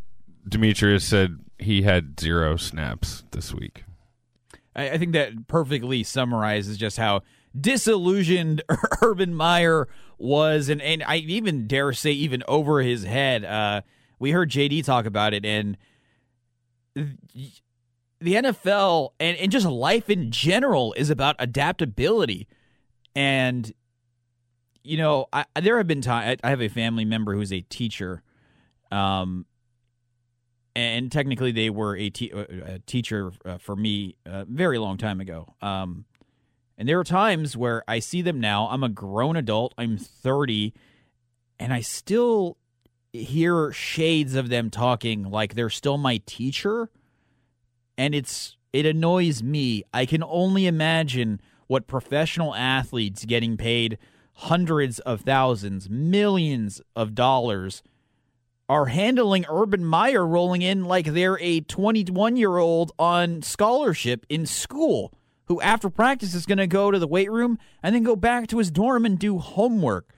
[0.48, 3.84] Demetrius said he had zero snaps this week.
[4.76, 7.22] I, I think that perfectly summarizes just how
[7.60, 8.64] disillusioned
[9.02, 9.88] Urban Meyer
[10.18, 13.46] was, and, and I even dare say even over his head.
[13.46, 13.82] Uh,
[14.18, 15.78] we heard JD talk about it, and
[18.22, 22.48] the NFL and, and just life in general is about adaptability.
[23.16, 23.72] And,
[24.84, 28.22] you know, I, there have been times, I have a family member who's a teacher.
[28.92, 29.46] Um,
[30.76, 35.20] and technically they were a, te- a teacher uh, for me a very long time
[35.20, 35.56] ago.
[35.62, 36.06] Um,
[36.78, 38.68] and there are times where I see them now.
[38.70, 40.74] I'm a grown adult, I'm 30,
[41.60, 42.58] and I still
[43.12, 46.90] hear shades of them talking like they're still my teacher
[48.00, 49.84] and it's it annoys me.
[49.94, 53.98] I can only imagine what professional athletes getting paid
[54.34, 57.84] hundreds of thousands, millions of dollars
[58.70, 64.46] are handling Urban Meyer rolling in like they're a 21 year old on scholarship in
[64.46, 65.12] school
[65.46, 68.48] who, after practice, is going to go to the weight room and then go back
[68.48, 70.14] to his dorm and do homework.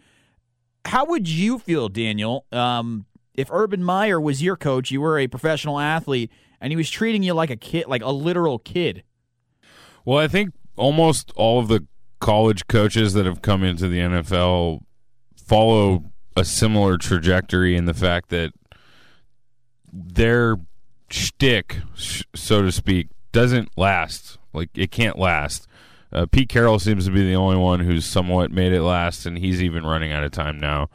[0.86, 5.28] How would you feel, Daniel, um, if Urban Meyer was your coach, you were a
[5.28, 6.30] professional athlete,
[6.62, 9.04] and he was treating you like a kid, like a literal kid.
[10.06, 11.86] Well, I think almost all of the
[12.20, 14.82] college coaches that have come into the NFL
[15.36, 16.06] follow
[16.38, 18.54] a similar trajectory in the fact that
[19.92, 20.58] they're
[21.10, 24.38] shtick, so to speak, doesn't last.
[24.54, 25.68] Like it can't last.
[26.14, 29.38] Uh, Pete Carroll seems to be the only one who's somewhat made it last, and
[29.38, 30.90] he's even running out of time now.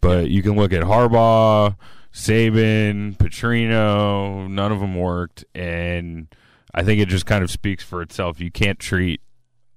[0.00, 1.74] But you can look at Harbaugh,
[2.18, 4.48] Saban, Petrino.
[4.50, 6.26] None of them worked, and
[6.74, 8.40] I think it just kind of speaks for itself.
[8.40, 9.20] You can't treat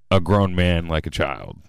[0.10, 1.60] a grown man like a child.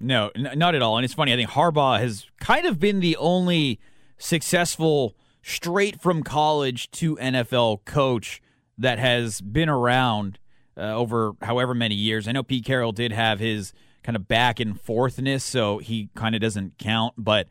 [0.00, 0.96] No, n- not at all.
[0.98, 1.32] And it's funny.
[1.32, 3.78] I think Harbaugh has kind of been the only
[4.18, 8.42] successful straight from college to NFL coach
[8.78, 10.40] that has been around
[10.76, 12.26] uh, over however many years.
[12.26, 16.34] I know Pete Carroll did have his kind of back and forthness, so he kind
[16.34, 17.14] of doesn't count.
[17.16, 17.46] But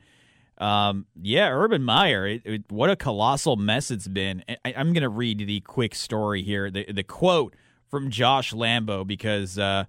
[0.59, 4.43] um, yeah, Urban Meyer, it, it, what a colossal mess it's been.
[4.65, 7.55] I, am going to read the quick story here, the the quote
[7.89, 9.57] from Josh Lambo because.
[9.57, 9.85] Uh,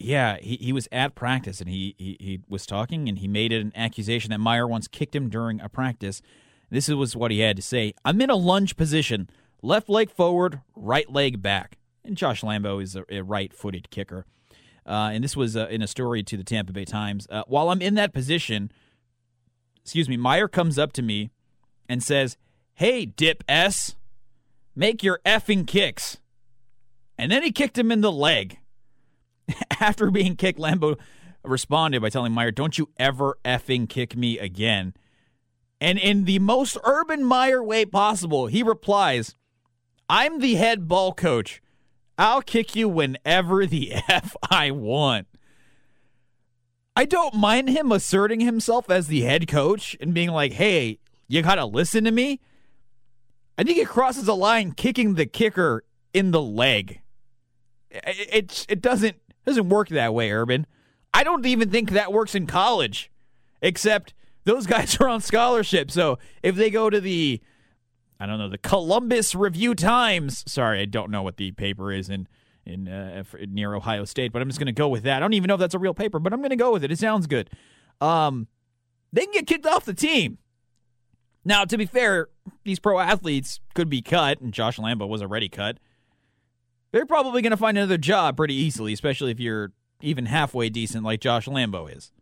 [0.00, 3.52] yeah, he, he was at practice and he, he, he was talking and he made
[3.52, 6.22] an accusation that Meyer once kicked him during a practice.
[6.70, 7.94] This was what he had to say.
[8.04, 9.28] I'm in a lunge position,
[9.62, 11.78] left leg forward, right leg back.
[12.04, 14.24] And Josh Lambo is a, a right footed kicker.
[14.86, 17.26] Uh, and this was uh, in a story to the Tampa Bay Times.
[17.28, 18.70] Uh, while I'm in that position,
[19.88, 21.30] excuse me, Meyer comes up to me
[21.88, 22.36] and says,
[22.74, 23.96] Hey, Dip S,
[24.76, 26.18] make your effing kicks.
[27.16, 28.58] And then he kicked him in the leg.
[29.80, 30.98] After being kicked, Lambo
[31.42, 34.92] responded by telling Meyer, Don't you ever effing kick me again.
[35.80, 39.36] And in the most Urban Meyer way possible, he replies,
[40.06, 41.62] I'm the head ball coach.
[42.18, 45.28] I'll kick you whenever the F I want.
[46.98, 51.42] I don't mind him asserting himself as the head coach and being like, hey, you
[51.42, 52.40] gotta listen to me.
[53.56, 57.00] I think it crosses a line kicking the kicker in the leg.
[57.88, 59.14] It, it, it doesn't
[59.46, 60.66] doesn't work that way, Urban.
[61.14, 63.12] I don't even think that works in college,
[63.62, 65.92] except those guys are on scholarship.
[65.92, 67.40] So if they go to the,
[68.18, 70.42] I don't know, the Columbus Review Times.
[70.50, 72.26] Sorry, I don't know what the paper is in
[72.68, 75.16] in uh, near Ohio State, but I'm just going to go with that.
[75.16, 76.84] I don't even know if that's a real paper, but I'm going to go with
[76.84, 76.92] it.
[76.92, 77.50] It sounds good.
[78.00, 78.46] Um,
[79.12, 80.38] they can get kicked off the team.
[81.44, 82.28] Now, to be fair,
[82.64, 85.78] these pro athletes could be cut, and Josh Lambo was already cut.
[86.92, 91.04] They're probably going to find another job pretty easily, especially if you're even halfway decent
[91.04, 92.12] like Josh Lambo is.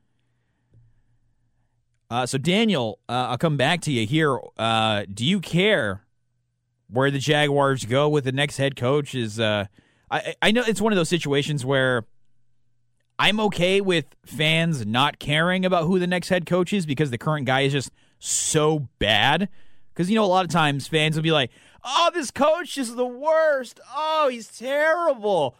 [2.09, 4.39] Uh, so, Daniel, uh, I'll come back to you here.
[4.57, 6.05] Uh, do you care
[6.89, 9.15] where the Jaguars go with the next head coach?
[9.15, 9.67] Is uh,
[10.11, 12.07] I, I know it's one of those situations where
[13.19, 17.19] I'm okay with fans not caring about who the next head coach is because the
[17.19, 19.49] current guy is just so bad.
[19.93, 21.51] Because, you know, a lot of times fans will be like,
[21.83, 23.81] oh, this coach is the worst.
[23.95, 25.57] Oh, he's terrible.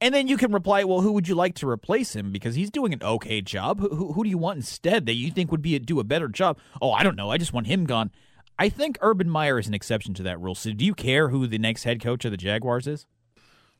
[0.00, 2.32] And then you can reply, well, who would you like to replace him?
[2.32, 3.80] Because he's doing an okay job.
[3.80, 6.04] Who, who, who do you want instead that you think would be a, do a
[6.04, 6.58] better job?
[6.80, 7.30] Oh, I don't know.
[7.30, 8.10] I just want him gone.
[8.58, 10.54] I think Urban Meyer is an exception to that rule.
[10.54, 13.06] So do you care who the next head coach of the Jaguars is?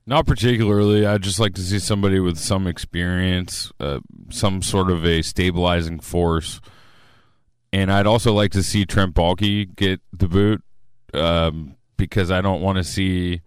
[0.07, 1.05] Not particularly.
[1.05, 4.01] I'd just like to see somebody with some experience, uh,
[4.31, 6.61] some sort of a stabilizing force.
[7.73, 10.63] And I'd also like to see Trent Baalke get the boot
[11.13, 13.43] um, because I don't want to see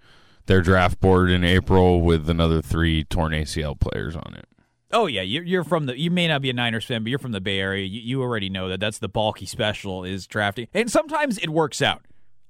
[0.47, 4.45] their draft board in April with another three torn ACL players on it.
[4.91, 5.99] Oh yeah, you're, from the.
[5.99, 7.85] You may not be a Niners fan, but you're from the Bay Area.
[7.85, 12.01] You, already know that that's the Baalke special is drafting, and sometimes it works out.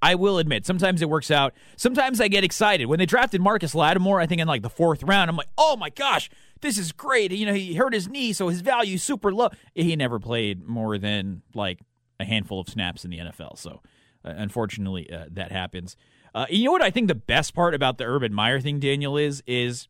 [0.02, 1.54] I will admit, sometimes it works out.
[1.76, 4.22] Sometimes I get excited when they drafted Marcus Lattimore.
[4.22, 6.30] I think in like the fourth round, I'm like, oh my gosh,
[6.62, 7.32] this is great.
[7.32, 9.50] You know, he hurt his knee, so his value is super low.
[9.76, 11.80] He never played more than like
[12.20, 13.82] a handful of snaps in the NFL, so
[14.26, 15.96] uh, unfortunately, uh, that happens.
[16.34, 19.18] Uh, you know what I think the best part about the Urban Meyer thing, Daniel,
[19.18, 19.88] is is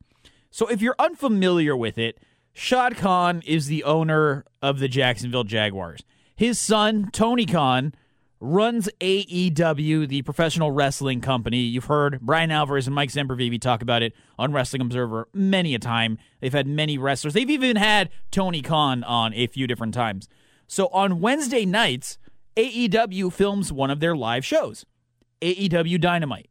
[0.49, 2.19] so if you're unfamiliar with it,
[2.53, 6.01] Shad Khan is the owner of the Jacksonville Jaguars.
[6.35, 7.93] His son Tony Khan
[8.41, 11.59] runs AEW, the professional wrestling company.
[11.59, 15.79] You've heard Bryan Alvarez and Mike Sempervive talk about it on Wrestling Observer many a
[15.79, 16.17] time.
[16.39, 17.33] They've had many wrestlers.
[17.33, 20.29] They've even had Tony Khan on a few different times.
[20.67, 22.17] So on Wednesday nights,
[22.55, 24.85] AEW films one of their live shows,
[25.41, 26.49] AEW Dynamite.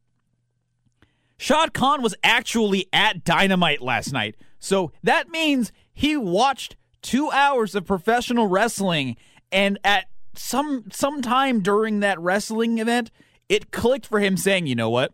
[1.38, 4.34] Shad Khan was actually at Dynamite last night.
[4.58, 9.16] So that means he watched two hours of professional wrestling
[9.52, 10.06] and at
[10.38, 13.10] some sometime during that wrestling event,
[13.48, 15.12] it clicked for him saying, you know what?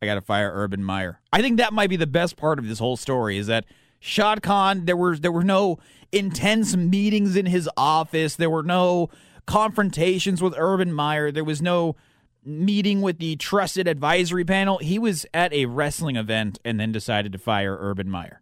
[0.00, 1.20] I gotta fire Urban Meyer.
[1.32, 3.64] I think that might be the best part of this whole story is that
[4.00, 5.78] Shad Khan, there were there were no
[6.10, 8.36] intense meetings in his office.
[8.36, 9.10] There were no
[9.46, 11.30] confrontations with Urban Meyer.
[11.30, 11.96] There was no
[12.44, 14.78] meeting with the trusted advisory panel.
[14.78, 18.41] He was at a wrestling event and then decided to fire Urban Meyer.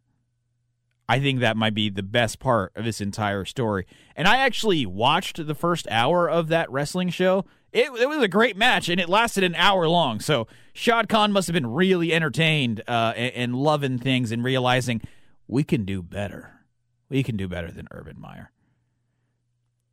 [1.10, 3.84] I think that might be the best part of this entire story.
[4.14, 7.46] And I actually watched the first hour of that wrestling show.
[7.72, 10.20] it, it was a great match, and it lasted an hour long.
[10.20, 15.00] So Shad Khan must have been really entertained uh, and, and loving things and realizing
[15.48, 16.60] we can do better.
[17.08, 18.52] We can do better than Urban Meyer.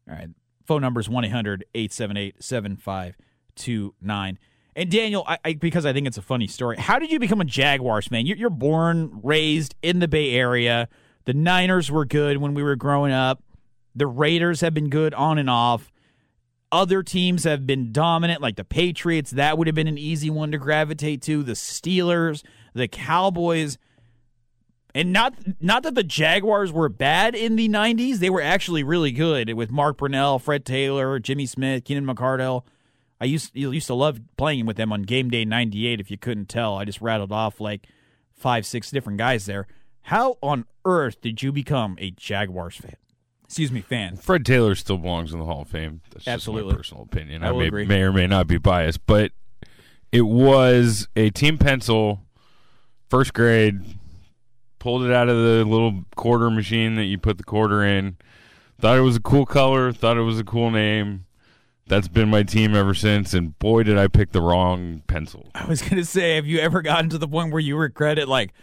[0.08, 0.30] All right.
[0.68, 4.40] Phone number is 1 800 878 7529.
[4.76, 7.42] And Daniel, I, I, because I think it's a funny story, how did you become
[7.42, 8.28] a Jaguars fan?
[8.28, 10.88] You're, you're born, raised in the Bay Area.
[11.28, 13.44] The Niners were good when we were growing up.
[13.94, 15.92] The Raiders have been good on and off.
[16.72, 19.32] Other teams have been dominant, like the Patriots.
[19.32, 21.44] That would have been an easy one to gravitate to.
[21.44, 23.78] The Steelers, the Cowboys.
[24.96, 28.20] And not not that the Jaguars were bad in the 90s.
[28.20, 32.64] They were actually really good with Mark Brunell, Fred Taylor, Jimmy Smith, Keenan McCardell.
[33.20, 36.48] I used used to love playing with them on game day 98 if you couldn't
[36.48, 36.78] tell.
[36.78, 37.86] I just rattled off like
[38.34, 39.68] five, six different guys there.
[40.04, 42.96] How on earth did you become a Jaguars fan?
[43.44, 44.18] Excuse me, fan.
[44.18, 46.02] Fred Taylor still belongs in the Hall of Fame.
[46.12, 46.72] That's Absolutely.
[46.72, 47.44] just my personal opinion.
[47.44, 49.32] I I, may, may or may not be biased, but
[50.12, 52.22] it was a team pencil,
[53.10, 53.80] first grade.
[54.80, 58.18] Pulled it out of the little quarter machine that you put the quarter in.
[58.80, 59.92] Thought it was a cool color.
[59.92, 61.26] Thought it was a cool name.
[61.88, 63.34] That's been my team ever since.
[63.34, 65.50] And boy, did I pick the wrong pencil.
[65.56, 68.28] I was gonna say, have you ever gotten to the point where you regret it?
[68.28, 68.54] Like,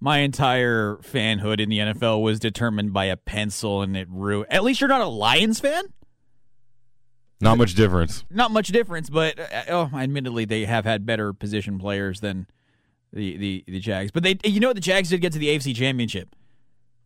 [0.00, 4.50] my entire fanhood in the NFL was determined by a pencil, and it ruined.
[4.50, 5.84] At least you're not a Lions fan.
[7.40, 8.24] Not much difference.
[8.30, 12.46] Not much difference, but uh, oh, admittedly, they have had better position players than
[13.12, 14.10] the the the Jags.
[14.10, 16.34] But they, you know, the Jags did get to the AFC Championship.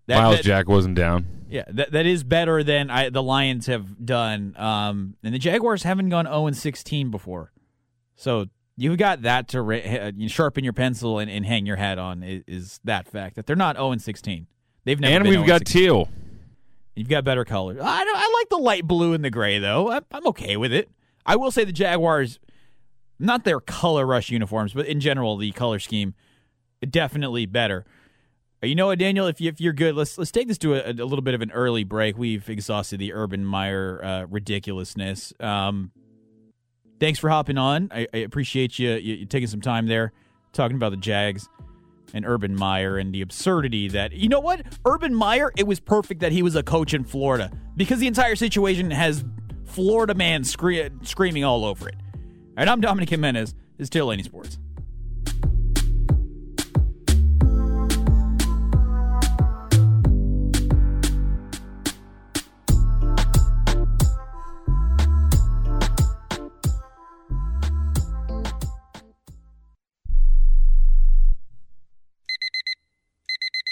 [0.07, 1.27] That- Miles that- Jack wasn't down.
[1.49, 4.55] Yeah, that that is better than I, the Lions have done.
[4.57, 7.53] Um, and the Jaguars haven't gone 0 and 16 before,
[8.17, 11.99] so you've got that to ra- uh, sharpen your pencil and, and hang your hat
[11.99, 12.23] on.
[12.23, 14.47] Is, is that fact that they're not 0 and 16?
[14.85, 15.15] They've never.
[15.15, 15.83] And we've 0 got 16.
[15.83, 16.09] teal.
[16.97, 17.79] You've got better colors.
[17.83, 19.91] I I like the light blue and the gray though.
[19.91, 20.89] I, I'm okay with it.
[21.27, 22.39] I will say the Jaguars,
[23.19, 26.15] not their color rush uniforms, but in general the color scheme,
[26.89, 27.85] definitely better.
[28.63, 29.27] Uh, You know what, Daniel?
[29.27, 31.41] If, you, if you're good, let's let's take this to a, a little bit of
[31.43, 32.17] an early break.
[32.17, 35.33] We've exhausted the Urban Meyer uh, ridiculousness.
[35.41, 35.91] Um,
[37.01, 37.89] thanks for hopping on.
[37.93, 40.13] I, I appreciate you, you you taking some time there
[40.53, 41.49] talking about the Jags
[42.13, 45.53] and Urban Meyer and the absurdity that you know what Urban Meyer.
[45.57, 49.25] It was perfect that he was a coach in Florida because the entire situation has
[49.65, 51.97] Florida man scree- screaming all over it.
[52.57, 53.55] And I'm Dominic Jimenez.
[53.77, 54.59] This is Laney Sports.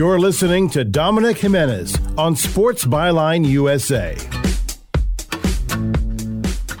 [0.00, 4.16] You're listening to Dominic Jimenez on Sports Byline USA.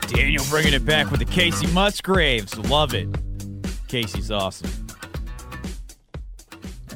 [0.08, 2.56] Daniel bringing it back with the Kacey Musgraves.
[2.56, 3.12] Love it.
[3.88, 4.70] Kacey's awesome.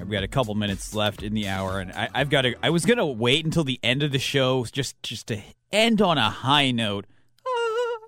[0.01, 2.55] I've got a couple minutes left in the hour, and I, have got to.
[2.63, 6.17] I was gonna wait until the end of the show just just to end on
[6.17, 7.05] a high note.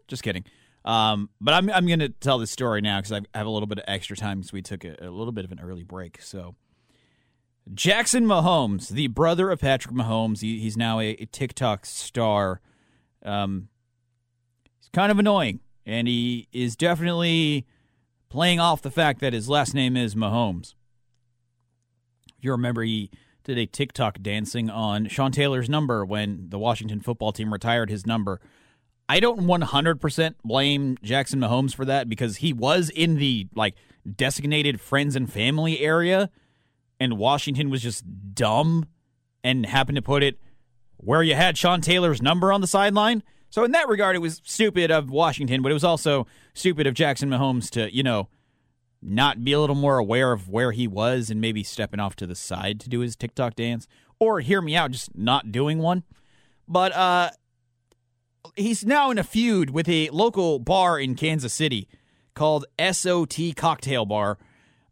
[0.09, 0.47] just kidding.
[0.87, 3.77] Um, but I'm I'm gonna tell this story now because I have a little bit
[3.77, 6.23] of extra time because we took a, a little bit of an early break.
[6.23, 6.55] So.
[7.75, 12.61] Jackson Mahomes, the brother of Patrick Mahomes, he, he's now a, a, TikTok star.
[13.25, 13.69] Um,
[14.79, 17.67] he's kind of annoying, and he is definitely
[18.29, 20.75] playing off the fact that his last name is Mahomes.
[22.39, 23.11] If you remember, he
[23.43, 28.07] did a TikTok dancing on Sean Taylor's number when the Washington football team retired his
[28.07, 28.41] number.
[29.09, 33.75] I don't 100% blame Jackson Mahomes for that because he was in the like
[34.14, 36.31] designated friends and family area
[36.99, 38.87] and Washington was just dumb
[39.45, 40.39] and happened to put it
[40.97, 43.23] where you had Sean Taylor's number on the sideline.
[43.51, 46.95] So in that regard, it was stupid of Washington, but it was also stupid of
[46.95, 48.29] Jackson Mahomes to, you know,
[49.03, 52.27] not be a little more aware of where he was and maybe stepping off to
[52.27, 53.87] the side to do his TikTok dance.
[54.19, 56.03] Or hear me out, just not doing one.
[56.67, 57.31] But uh
[58.55, 61.89] he's now in a feud with a local bar in Kansas City
[62.35, 64.39] called SOT Cocktail Bar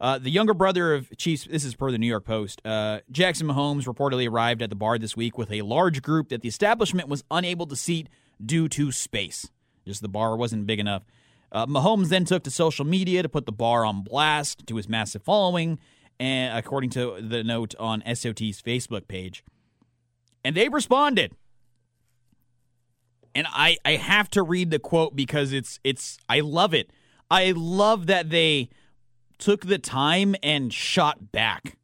[0.01, 3.47] uh, the younger brother of Chiefs, this is per the New York Post, uh, Jackson
[3.47, 7.09] Mahomes reportedly arrived at the bar this week with a large group that the establishment
[7.09, 8.09] was unable to seat
[8.45, 9.49] due to space.
[9.87, 11.05] Just the bar wasn't big enough.
[11.53, 14.89] Uh, Mahomes then took to social media to put the bar on blast to his
[14.89, 15.79] massive following,
[16.19, 19.45] and according to the note on SOT's Facebook page.
[20.45, 21.33] And they responded.
[23.37, 26.91] And I, I have to read the quote because it's it's I love it.
[27.31, 28.69] I love that they
[29.45, 31.77] took the time and shot back.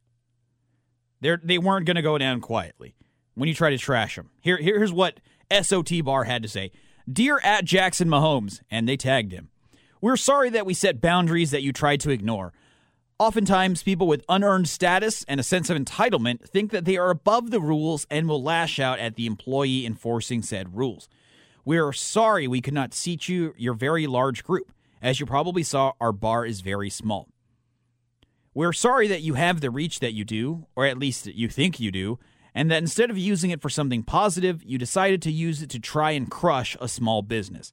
[1.20, 2.94] They're, they weren't going to go down quietly
[3.34, 4.30] when you try to trash them.
[4.40, 5.20] Here, here's what
[5.52, 6.72] SOT Bar had to say
[7.10, 9.50] Dear at Jackson Mahomes, and they tagged him.
[10.00, 12.54] We're sorry that we set boundaries that you tried to ignore.
[13.18, 17.50] Oftentimes, people with unearned status and a sense of entitlement think that they are above
[17.50, 21.10] the rules and will lash out at the employee enforcing said rules.
[21.66, 24.72] We are sorry we could not seat you, your very large group.
[25.02, 27.28] As you probably saw, our bar is very small.
[28.52, 31.78] We're sorry that you have the reach that you do, or at least you think
[31.78, 32.18] you do,
[32.52, 35.78] and that instead of using it for something positive, you decided to use it to
[35.78, 37.72] try and crush a small business.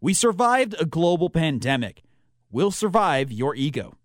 [0.00, 2.02] We survived a global pandemic.
[2.50, 3.98] We'll survive your ego.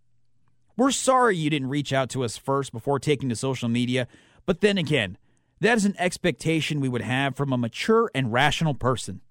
[0.76, 4.08] We're sorry you didn't reach out to us first before taking to social media,
[4.46, 5.18] but then again,
[5.62, 9.22] that is an expectation we would have from a mature and rational person.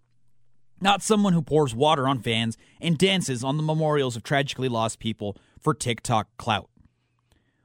[0.81, 4.99] Not someone who pours water on fans and dances on the memorials of tragically lost
[4.99, 6.70] people for TikTok clout.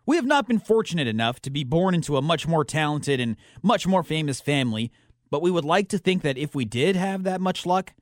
[0.06, 3.38] We have not been fortunate enough to be born into a much more talented and
[3.64, 4.92] much more famous family,
[5.32, 7.94] but we would like to think that if we did have that much luck,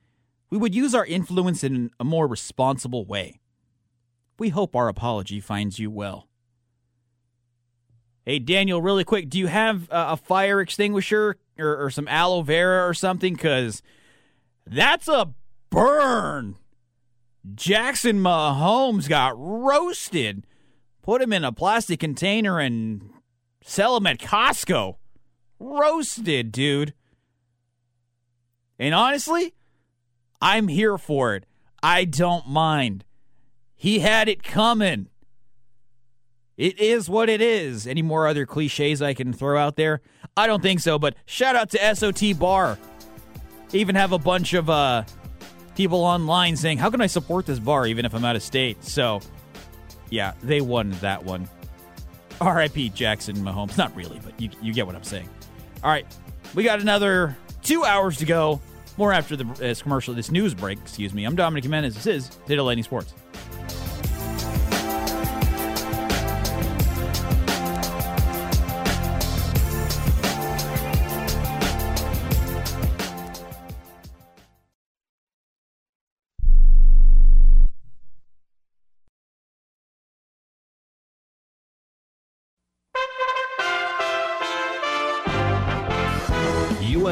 [0.49, 3.39] we would use our influence in a more responsible way.
[4.37, 6.27] We hope our apology finds you well.
[8.25, 12.41] Hey, Daniel, really quick, do you have uh, a fire extinguisher or, or some aloe
[12.41, 13.33] vera or something?
[13.33, 13.81] Because
[14.65, 15.33] that's a
[15.69, 16.55] burn.
[17.53, 20.45] Jackson Mahomes got roasted
[21.03, 23.11] put them in a plastic container and
[23.63, 24.95] sell them at Costco.
[25.59, 26.93] Roasted, dude.
[28.79, 29.53] And honestly,
[30.41, 31.45] I'm here for it.
[31.83, 33.05] I don't mind.
[33.75, 35.09] He had it coming.
[36.55, 37.85] It is what it is.
[37.85, 40.01] Any more other cliches I can throw out there?
[40.37, 42.77] I don't think so, but shout out to SOT Bar.
[43.73, 45.03] even have a bunch of uh,
[45.75, 48.83] people online saying, How can I support this bar even if I'm out of state?
[48.83, 49.19] So
[50.13, 51.49] yeah, they won that one.
[52.39, 52.89] R.I.P.
[52.89, 53.77] Jackson Mahomes.
[53.79, 55.27] Not really, but you, you get what I'm saying.
[55.83, 56.05] All right,
[56.53, 58.61] we got another two hours to go.
[58.95, 60.77] More after the this commercial, this news break.
[60.77, 61.25] Excuse me.
[61.25, 61.95] I'm Dominic Jimenez.
[61.95, 63.15] This is Data Titillating Sports.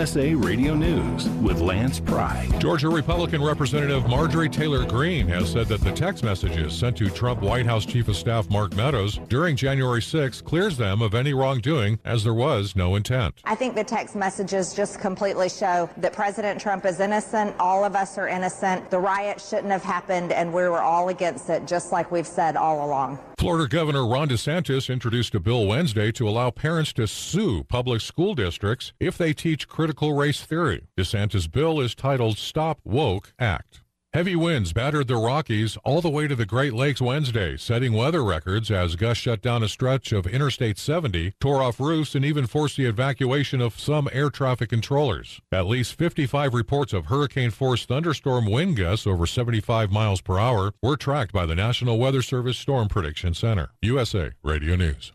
[0.02, 2.49] USA Radio News with Lance Pry.
[2.58, 7.43] Georgia Republican Representative Marjorie Taylor Greene has said that the text messages sent to Trump
[7.43, 11.99] White House Chief of Staff Mark Meadows during January 6 clears them of any wrongdoing
[12.04, 13.41] as there was no intent.
[13.43, 17.56] I think the text messages just completely show that President Trump is innocent.
[17.60, 18.89] All of us are innocent.
[18.89, 22.56] The riot shouldn't have happened, and we were all against it, just like we've said
[22.56, 23.20] all along.
[23.42, 28.36] Florida Governor Ron DeSantis introduced a bill Wednesday to allow parents to sue public school
[28.36, 30.89] districts if they teach critical race theory.
[30.96, 33.81] DeSantis' bill is titled Stop Woke Act.
[34.14, 38.26] Heavy winds battered the Rockies all the way to the Great Lakes Wednesday, setting weather
[38.26, 42.45] records as gusts shut down a stretch of Interstate 70, tore off roofs, and even
[42.45, 45.39] forced the evacuation of some air traffic controllers.
[45.53, 50.74] At least 55 reports of hurricane force thunderstorm wind gusts over 75 miles per hour
[50.84, 53.70] were tracked by the National Weather Service Storm Prediction Center.
[53.82, 55.14] USA Radio News.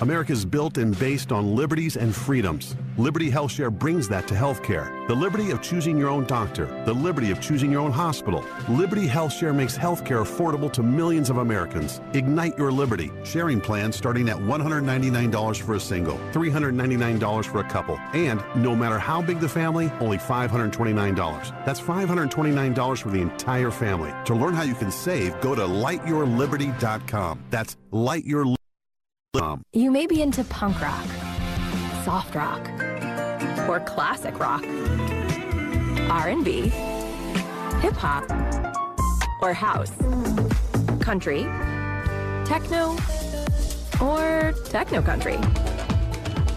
[0.00, 2.76] America's built and based on liberties and freedoms.
[2.98, 5.06] Liberty HealthShare brings that to healthcare.
[5.08, 8.44] The liberty of choosing your own doctor, the liberty of choosing your own hospital.
[8.68, 12.00] Liberty HealthShare makes healthcare affordable to millions of Americans.
[12.12, 13.10] Ignite your liberty.
[13.24, 18.98] Sharing plans starting at $199 for a single, $399 for a couple, and no matter
[18.98, 21.64] how big the family, only $529.
[21.64, 24.12] That's $529 for the entire family.
[24.26, 27.44] To learn how you can save, go to lightyourliberty.com.
[27.50, 28.65] That's lightyourliberty.com.
[29.40, 31.04] Um, you may be into punk rock,
[32.04, 32.66] soft rock,
[33.68, 34.64] or classic rock,
[36.10, 36.68] R&B,
[37.80, 38.24] hip hop,
[39.42, 39.92] or house,
[41.00, 41.42] country,
[42.46, 42.96] techno,
[44.00, 45.38] or techno country.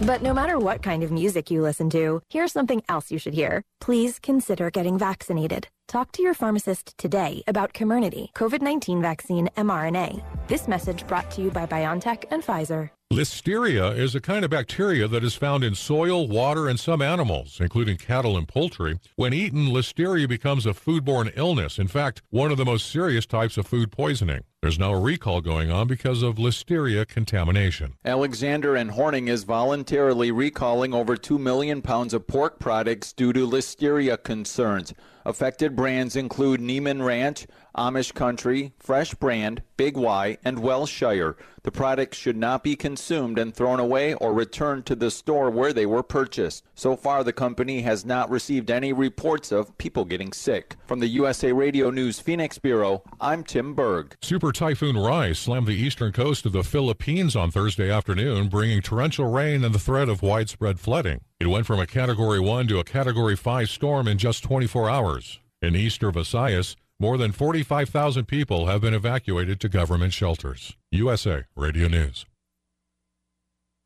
[0.05, 3.33] But no matter what kind of music you listen to, here's something else you should
[3.33, 3.63] hear.
[3.81, 5.67] Please consider getting vaccinated.
[5.89, 10.23] Talk to your pharmacist today about Comirnaty, COVID-19 vaccine mRNA.
[10.47, 12.91] This message brought to you by BioNTech and Pfizer.
[13.11, 17.57] Listeria is a kind of bacteria that is found in soil, water, and some animals,
[17.59, 18.99] including cattle and poultry.
[19.15, 21.79] When eaten, listeria becomes a foodborne illness.
[21.79, 24.43] In fact, one of the most serious types of food poisoning.
[24.61, 27.93] There's now a recall going on because of listeria contamination.
[28.03, 33.47] Alexander and Hornung is voluntarily recalling over 2 million pounds of pork products due to
[33.47, 34.93] listeria concerns.
[35.25, 37.45] Affected brands include Niman Ranch,
[37.77, 41.37] Amish Country, Fresh Brand, Big Y, and Wellshire.
[41.63, 45.73] The products should not be consumed and thrown away or returned to the store where
[45.73, 46.63] they were purchased.
[46.73, 50.77] So far, the company has not received any reports of people getting sick.
[50.87, 54.15] From the USA Radio News Phoenix Bureau, I'm Tim Berg.
[54.21, 59.31] Super Typhoon Rai slammed the eastern coast of the Philippines on Thursday afternoon, bringing torrential
[59.31, 61.21] rain and the threat of widespread flooding.
[61.39, 65.39] It went from a Category 1 to a Category 5 storm in just 24 hours.
[65.61, 70.75] In eastern Visayas, more than 45,000 people have been evacuated to government shelters.
[70.91, 72.25] USA Radio News.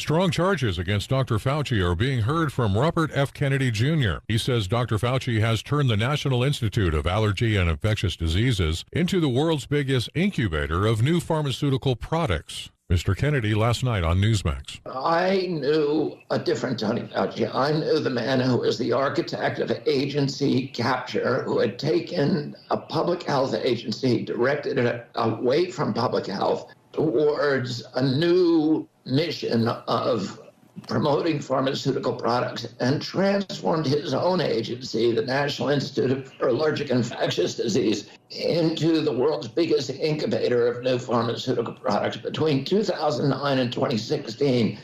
[0.00, 1.38] Strong charges against Dr.
[1.38, 3.34] Fauci are being heard from Robert F.
[3.34, 4.18] Kennedy Jr.
[4.28, 4.96] He says Dr.
[4.96, 10.08] Fauci has turned the National Institute of Allergy and Infectious Diseases into the world's biggest
[10.14, 12.70] incubator of new pharmaceutical products.
[12.90, 13.14] Mr.
[13.14, 14.78] Kennedy last night on Newsmax.
[14.86, 17.52] I knew a different Tony Fauci.
[17.52, 22.78] I knew the man who was the architect of agency capture, who had taken a
[22.78, 30.40] public health agency, directed it away from public health towards a new mission of
[30.88, 37.54] promoting pharmaceutical products and transformed his own agency, the National Institute for Allergic and Infectious
[37.54, 42.16] Disease, into the world's biggest incubator of new pharmaceutical products.
[42.16, 44.76] Between 2009 and 2016,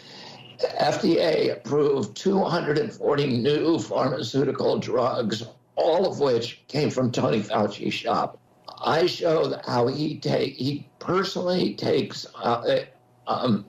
[0.80, 5.42] FDA approved 240 new pharmaceutical drugs,
[5.74, 8.38] all of which came from Tony Fauci's shop.
[8.84, 12.84] I show how he take he personally takes uh,
[13.26, 13.66] um,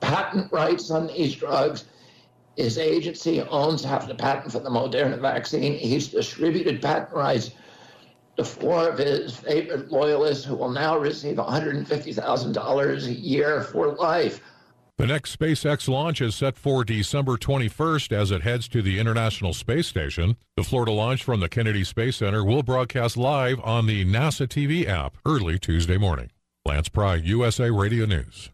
[0.00, 1.84] patent rights on these drugs.
[2.56, 5.74] His agency owns half the patent for the Moderna vaccine.
[5.74, 7.50] He's distributed patent rights
[8.36, 14.40] to four of his favorite loyalists who will now receive $150,000 a year for life.
[14.96, 19.52] The next SpaceX launch is set for December 21st as it heads to the International
[19.52, 20.36] Space Station.
[20.56, 24.86] The Florida launch from the Kennedy Space Center will broadcast live on the NASA TV
[24.86, 26.30] app early Tuesday morning.
[26.64, 28.50] Lance Pry, USA Radio News.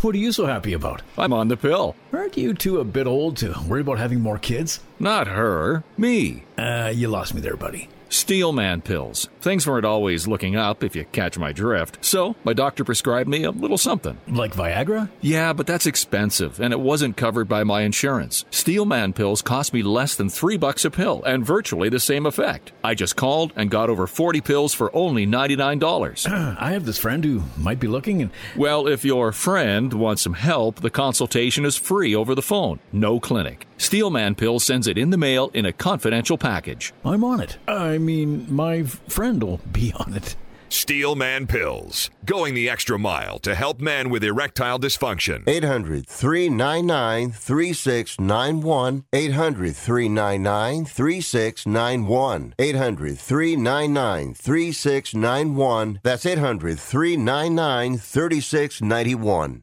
[0.00, 1.02] What are you so happy about?
[1.18, 1.96] I'm on the pill.
[2.12, 4.78] Aren't you two a bit old to worry about having more kids?
[5.00, 6.44] Not her, me.
[6.56, 7.88] Uh, you lost me there, buddy.
[8.08, 9.28] Steelman pills.
[9.40, 11.98] Things weren't always looking up, if you catch my drift.
[12.04, 14.18] So, my doctor prescribed me a little something.
[14.28, 15.10] Like Viagra?
[15.20, 18.44] Yeah, but that's expensive, and it wasn't covered by my insurance.
[18.50, 22.72] Steelman pills cost me less than three bucks a pill, and virtually the same effect.
[22.82, 26.56] I just called and got over 40 pills for only $99.
[26.60, 28.30] I have this friend who might be looking and.
[28.56, 32.80] Well, if your friend wants some help, the consultation is free over the phone.
[32.92, 33.66] No clinic.
[33.76, 36.92] Steelman Pill sends it in the mail in a confidential package.
[37.04, 37.58] I'm on it.
[37.66, 40.36] I mean, my friend will be on it.
[40.74, 45.48] Steel Man Pills, going the extra mile to help men with erectile dysfunction.
[45.48, 49.04] 800 399 3691.
[49.12, 52.54] 800 399 3691.
[52.58, 56.00] 800 399 3691.
[56.02, 59.62] That's 800 399 3691.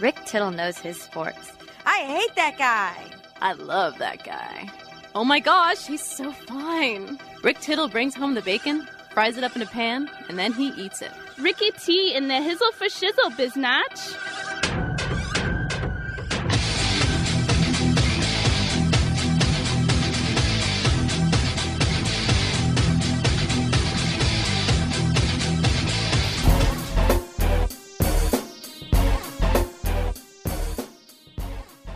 [0.00, 1.52] Rick Tittle knows his sports.
[1.84, 2.94] I hate that guy.
[3.42, 4.70] I love that guy.
[5.14, 7.18] Oh my gosh, he's so fine.
[7.44, 10.68] Rick Tittle brings home the bacon, fries it up in a pan, and then he
[10.68, 11.10] eats it.
[11.38, 14.53] Ricky T in the hizzle for shizzle, biznatch.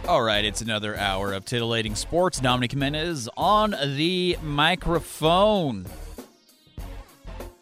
[0.08, 2.40] All right, it's another hour of titillating sports.
[2.40, 5.84] Dominic Jimenez on the microphone.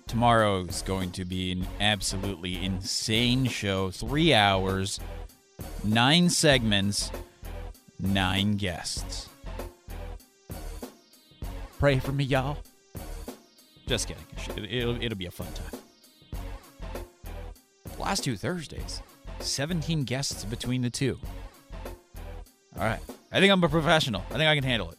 [0.06, 3.90] Tomorrow is going to be an absolutely insane show.
[3.90, 5.00] Three hours,
[5.82, 7.10] nine segments,
[7.98, 9.28] nine guests.
[11.80, 12.58] Pray for me, y'all.
[13.88, 14.70] Just kidding.
[14.70, 15.80] It'll, it'll be a fun time.
[17.98, 19.02] Last two Thursdays,
[19.40, 21.18] 17 guests between the two.
[22.78, 23.00] All right.
[23.32, 24.22] I think I'm a professional.
[24.30, 24.98] I think I can handle it.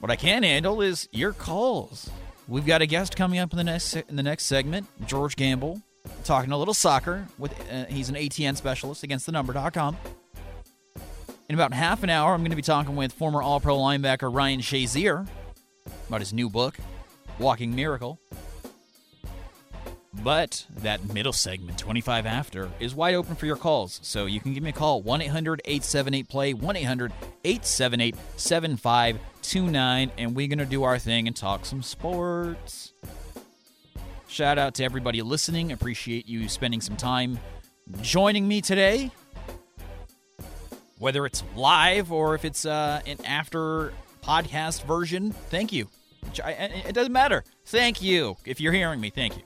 [0.00, 2.10] What I can handle is your calls.
[2.46, 5.80] We've got a guest coming up in the next in the next segment, George Gamble,
[6.24, 9.96] talking a little soccer with uh, he's an ATN specialist against the number.com.
[11.48, 14.60] In about half an hour, I'm going to be talking with former All-Pro linebacker Ryan
[14.60, 15.26] Shazier
[16.08, 16.76] about his new book,
[17.38, 18.18] Walking Miracle.
[20.22, 24.00] But that middle segment, 25 after, is wide open for your calls.
[24.02, 27.12] So you can give me a call, 1 800 878 play, 1 800
[27.44, 32.92] 878 7529, and we're going to do our thing and talk some sports.
[34.28, 35.72] Shout out to everybody listening.
[35.72, 37.38] Appreciate you spending some time
[38.00, 39.10] joining me today.
[40.98, 43.92] Whether it's live or if it's uh, an after
[44.22, 45.88] podcast version, thank you.
[46.36, 47.44] It doesn't matter.
[47.66, 48.36] Thank you.
[48.44, 49.42] If you're hearing me, thank you.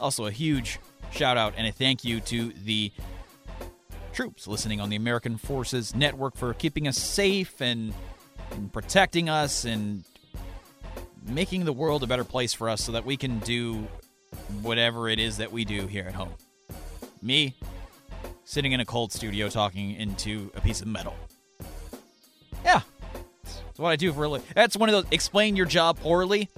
[0.00, 0.78] Also, a huge
[1.10, 2.92] shout out and a thank you to the
[4.12, 7.92] troops listening on the American Forces Network for keeping us safe and,
[8.52, 10.04] and, protecting us and
[11.26, 13.86] making the world a better place for us so that we can do
[14.62, 16.32] whatever it is that we do here at home.
[17.22, 17.56] Me,
[18.44, 21.16] sitting in a cold studio talking into a piece of metal.
[22.64, 22.82] Yeah.
[23.42, 24.46] That's what I do for a living.
[24.54, 26.50] That's one of those explain your job poorly.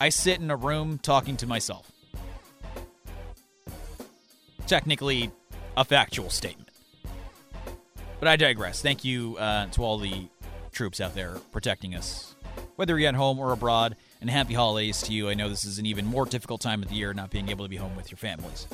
[0.00, 1.93] I sit in a room talking to myself
[4.66, 5.30] technically
[5.76, 6.70] a factual statement.
[8.18, 8.80] But I digress.
[8.80, 10.28] Thank you uh, to all the
[10.72, 12.34] troops out there protecting us,
[12.76, 13.96] whether you're at home or abroad.
[14.20, 15.28] And happy holidays to you.
[15.28, 17.66] I know this is an even more difficult time of the year, not being able
[17.66, 18.66] to be home with your families.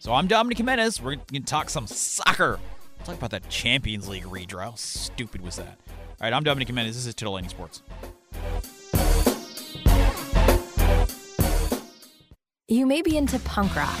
[0.00, 1.00] So I'm Dominic Jimenez.
[1.00, 2.58] We're going to talk some soccer.
[3.04, 4.62] Talk about that Champions League redraw.
[4.64, 5.78] How stupid was that?
[5.88, 6.96] All right, I'm Dominic Jimenez.
[6.96, 7.82] This is Titillating Sports.
[12.66, 14.00] You may be into punk rock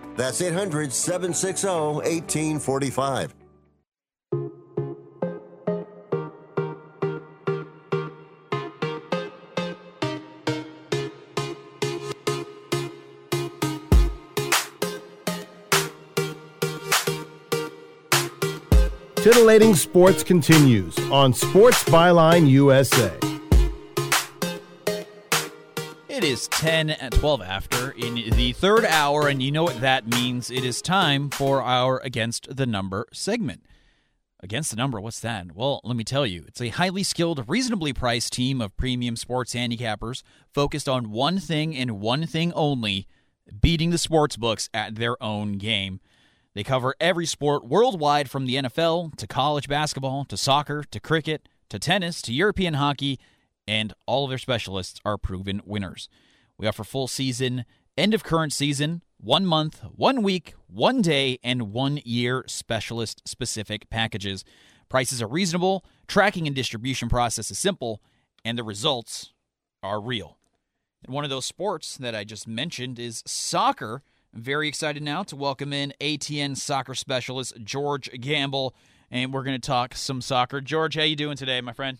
[0.15, 3.35] That's 800 760 1845.
[19.21, 23.11] Titillating Sports continues on Sports Byline USA.
[26.21, 30.05] It is 10 at 12 after in the third hour, and you know what that
[30.05, 30.51] means.
[30.51, 33.65] It is time for our Against the Number segment.
[34.39, 35.55] Against the Number, what's that?
[35.55, 36.43] Well, let me tell you.
[36.47, 40.21] It's a highly skilled, reasonably priced team of premium sports handicappers
[40.53, 43.07] focused on one thing and one thing only
[43.59, 46.01] beating the sports books at their own game.
[46.53, 51.49] They cover every sport worldwide from the NFL to college basketball to soccer to cricket
[51.69, 53.19] to tennis to European hockey,
[53.67, 56.09] and all of their specialists are proven winners.
[56.57, 57.65] We offer full season,
[57.97, 63.89] end of current season, one month, one week, one day, and one year specialist specific
[63.89, 64.43] packages.
[64.89, 68.01] Prices are reasonable, tracking and distribution process is simple,
[68.43, 69.33] and the results
[69.83, 70.37] are real.
[71.03, 74.03] And one of those sports that I just mentioned is soccer.
[74.33, 78.75] I'm very excited now to welcome in ATN soccer specialist George Gamble,
[79.09, 80.61] and we're going to talk some soccer.
[80.61, 81.99] George, how you doing today, my friend?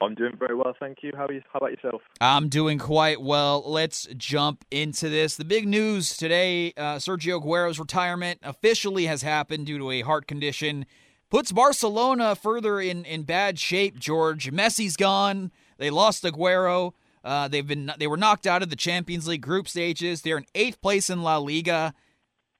[0.00, 1.12] I'm doing very well, thank you.
[1.16, 1.40] How are you?
[1.52, 2.02] How about yourself?
[2.20, 3.62] I'm doing quite well.
[3.64, 5.36] Let's jump into this.
[5.36, 10.26] The big news today: uh, Sergio Aguero's retirement officially has happened due to a heart
[10.26, 10.84] condition.
[11.30, 13.98] Puts Barcelona further in in bad shape.
[13.98, 15.50] George Messi's gone.
[15.78, 16.92] They lost Aguero.
[17.24, 20.22] Uh, they've been they were knocked out of the Champions League group stages.
[20.22, 21.94] They're in eighth place in La Liga.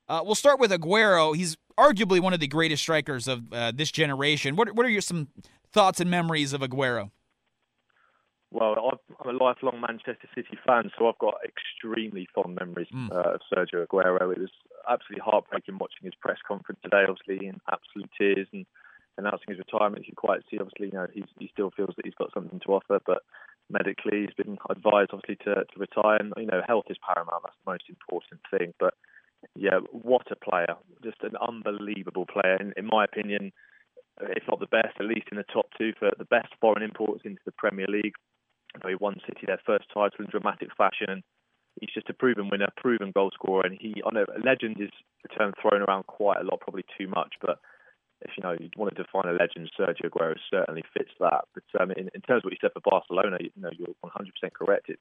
[0.09, 1.37] Uh, we'll start with Aguero.
[1.37, 4.57] He's arguably one of the greatest strikers of uh, this generation.
[4.57, 5.29] What what are your some
[5.71, 7.11] thoughts and memories of Aguero?
[8.57, 13.13] Well, I'm a lifelong Manchester City fan, so I've got extremely fond memories Mm.
[13.13, 14.33] uh, of Sergio Aguero.
[14.33, 14.51] It was
[14.89, 18.65] absolutely heartbreaking watching his press conference today, obviously in absolute tears and
[19.19, 20.07] announcing his retirement.
[20.07, 22.59] You can quite see, obviously, you know, he's, he still feels that he's got something
[22.61, 23.25] to offer, but
[23.69, 26.17] medically he's been advised, obviously, to, to retire.
[26.17, 27.43] And, you know, health is paramount.
[27.45, 28.73] That's the most important thing.
[28.81, 28.95] But,
[29.55, 30.77] yeah, what a player.
[31.05, 32.57] Just an unbelievable player.
[32.57, 33.53] In, in my opinion,
[34.21, 37.21] if not the best, at least in the top two for the best foreign imports
[37.27, 38.15] into the Premier League.
[38.77, 41.09] You know, he won City their first title in dramatic fashion.
[41.09, 41.23] And
[41.81, 44.91] he's just a proven winner, proven goal scorer, and he I know legend is
[45.25, 47.59] a term thrown around quite a lot, probably too much, but
[48.23, 51.45] if you know you wanted to define a legend, Sergio Aguero certainly fits that.
[51.55, 54.53] But um, in, in, terms of what you said for Barcelona, you know you're 100%
[54.55, 54.89] correct.
[54.89, 54.99] It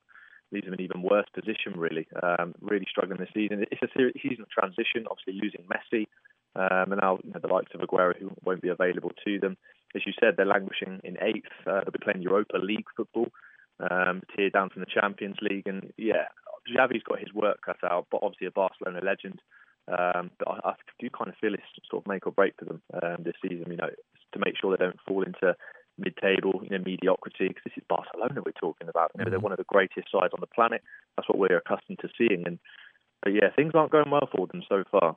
[0.52, 2.08] leaves them in an even worse position, really.
[2.22, 3.66] Um, really struggling this season.
[3.72, 3.88] It's a
[4.22, 5.08] season of transition.
[5.10, 6.08] Obviously losing Messi,
[6.56, 9.58] um, and now you know, the likes of Aguero who won't be available to them.
[9.96, 11.52] As you said, they're languishing in eighth.
[11.66, 13.28] Uh, they'll be playing Europa League football,
[13.80, 16.28] um, tier down from the Champions League, and yeah,
[16.70, 19.42] Xavi's got his work cut out, but obviously a Barcelona legend.
[19.88, 22.66] Um, but I, I, do kind of feel it's sort of make or break for
[22.66, 23.70] them um, this season.
[23.70, 23.90] You know,
[24.34, 25.56] to make sure they don't fall into
[25.98, 27.50] mid-table, you know, mediocrity.
[27.50, 29.12] Because this is Barcelona we're talking about.
[29.14, 29.32] You know, mm-hmm.
[29.32, 30.82] they're one of the greatest sides on the planet.
[31.16, 32.44] That's what we're accustomed to seeing.
[32.48, 32.58] And
[33.22, 35.16] but yeah, things aren't going well for them so far.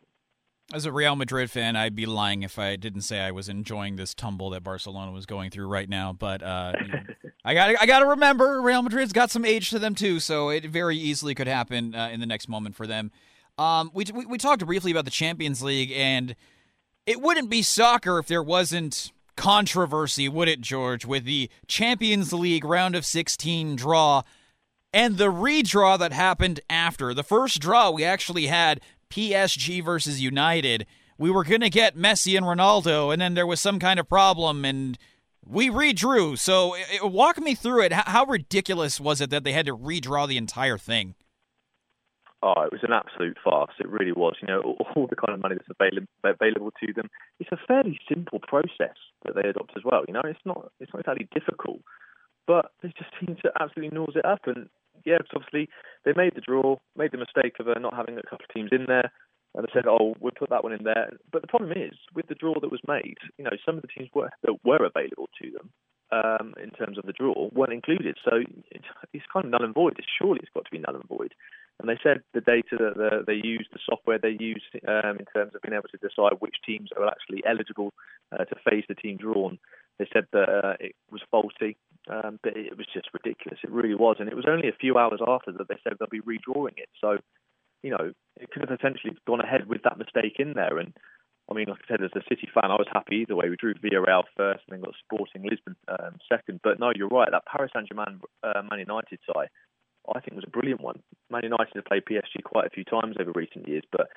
[0.73, 3.97] As a Real Madrid fan, I'd be lying if I didn't say I was enjoying
[3.97, 6.13] this tumble that Barcelona was going through right now.
[6.13, 6.73] But uh,
[7.45, 10.51] I got I got to remember Real Madrid's got some age to them too, so
[10.51, 13.11] it very easily could happen uh, in the next moment for them.
[13.57, 16.37] Um, we, we, we talked briefly about the Champions League, and
[17.07, 22.65] it wouldn't be soccer if there wasn't controversy, would it, George, with the Champions League
[22.65, 24.23] round of 16 draw
[24.93, 27.15] and the redraw that happened after.
[27.15, 28.81] The first draw, we actually had
[29.11, 30.87] PSG versus United.
[31.19, 34.09] We were going to get Messi and Ronaldo, and then there was some kind of
[34.09, 34.97] problem, and
[35.45, 36.39] we redrew.
[36.39, 37.93] So, it, walk me through it.
[37.93, 41.15] How ridiculous was it that they had to redraw the entire thing?
[42.43, 43.73] oh, it was an absolute farce.
[43.79, 44.37] It really was.
[44.41, 44.61] You know,
[44.97, 47.09] all the kind of money that's available available to them.
[47.41, 50.05] It's a fairly simple process that they adopt as well.
[50.07, 51.81] You know, it's not it's not exactly difficult,
[52.47, 54.41] but they just seem to absolutely nose it up.
[54.47, 54.69] And
[55.09, 55.69] yeah, obviously
[56.05, 58.71] they made the draw, made the mistake of uh, not having a couple of teams
[58.73, 59.11] in there.
[59.55, 62.29] And they said, "Oh, we'll put that one in there." But the problem is, with
[62.29, 65.29] the draw that was made, you know, some of the teams were that were available
[65.41, 65.71] to them
[66.13, 68.17] um, in terms of the draw weren't included.
[68.25, 68.43] So
[69.13, 69.99] it's kind of null and void.
[70.21, 71.35] Surely it's got to be null and void.
[71.81, 75.55] And they said the data that they used, the software they used um, in terms
[75.55, 77.95] of being able to decide which teams are actually eligible
[78.33, 79.59] uh, to face the team drawn,
[79.99, 81.77] they said that uh, it was faulty,
[82.09, 83.61] um, but it was just ridiculous.
[83.63, 84.17] It really was.
[84.19, 86.89] And it was only a few hours after that they said they'll be redrawing it.
[87.01, 87.19] So,
[87.83, 90.79] you know, it could have potentially gone ahead with that mistake in there.
[90.79, 90.95] And
[91.51, 93.49] I mean, like I said, as a City fan, I was happy either way.
[93.49, 96.61] We drew Villarreal first and then got Sporting Lisbon um, second.
[96.63, 97.29] But no, you're right.
[97.31, 99.49] That Paris Saint Germain uh, Man United side
[100.15, 101.03] I think was a brilliant one.
[101.31, 104.09] Man United have played PSG quite a few times over recent years, but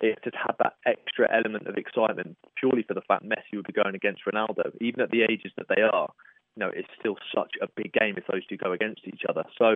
[0.00, 3.72] it just had that extra element of excitement purely for the fact Messi would be
[3.72, 6.10] going against Ronaldo, even at the ages that they are.
[6.56, 9.44] You know, it's still such a big game if those two go against each other.
[9.58, 9.74] So,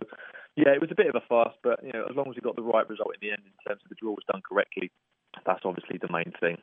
[0.55, 2.41] yeah, it was a bit of a farce, but you know, as long as we
[2.41, 4.91] got the right result in the end in terms of the draw was done correctly,
[5.45, 6.57] that's obviously the main thing.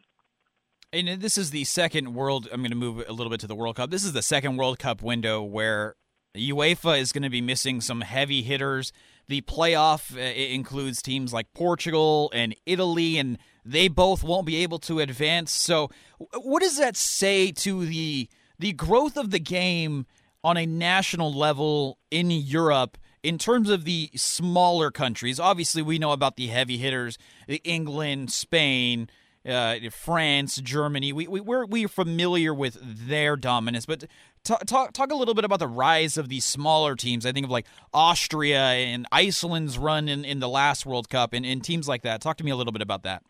[0.93, 2.49] And this is the second World.
[2.51, 3.91] I'm going to move a little bit to the World Cup.
[3.91, 5.97] This is the second World Cup window where
[6.37, 8.93] UEFA is going to be missing some heavy hitters.
[9.29, 14.79] The playoff uh, includes teams like Portugal and Italy, and they both won't be able
[14.81, 15.53] to advance.
[15.53, 15.91] So,
[16.35, 18.29] what does that say to the
[18.59, 20.07] the growth of the game
[20.43, 22.99] on a national level in Europe?
[23.23, 27.19] In terms of the smaller countries, obviously we know about the heavy hitters,
[27.65, 29.11] England, Spain,
[29.47, 31.13] uh, France, Germany.
[31.13, 34.05] We, we we're we're familiar with their dominance, but
[34.45, 37.27] talk, talk talk a little bit about the rise of these smaller teams.
[37.27, 41.45] I think of like Austria and Iceland's run in, in the last World Cup and,
[41.45, 42.21] and teams like that.
[42.21, 43.23] Talk to me a little bit about that.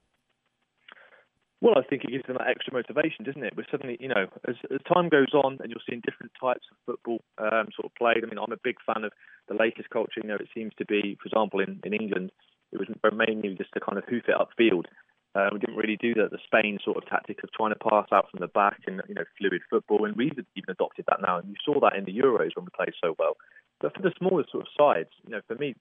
[1.60, 3.56] Well, I think it gives them that extra motivation, doesn't it?
[3.56, 6.76] But suddenly, you know, as, as time goes on and you're seeing different types of
[6.86, 8.22] football um, sort of played.
[8.22, 9.12] I mean, I'm a big fan of
[9.48, 10.22] the latest culture.
[10.22, 12.30] You know, it seems to be, for example, in, in England,
[12.70, 14.86] it was mainly just to kind of hoof it upfield.
[15.34, 16.30] Uh, we didn't really do that.
[16.30, 19.14] The Spain sort of tactic of trying to pass out from the back and you
[19.14, 21.38] know fluid football, and we've even adopted that now.
[21.38, 23.36] And you saw that in the Euros when we played so well.
[23.80, 25.74] But for the smaller sort of sides, you know, for me,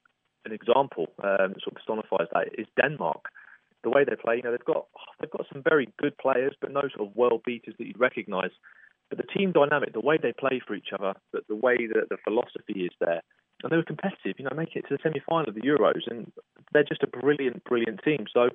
[0.44, 3.26] an example um, that sort of personifies that is Denmark.
[3.84, 4.86] The way they play, you know, they've got
[5.20, 8.50] they've got some very good players, but no sort of world beaters that you'd recognise.
[9.08, 12.08] But the team dynamic, the way they play for each other, that the way that
[12.10, 13.22] the philosophy is there,
[13.62, 14.34] and they were competitive.
[14.38, 16.30] You know, making it to the semi-final of the Euros, and
[16.72, 18.26] they're just a brilliant, brilliant team.
[18.32, 18.50] So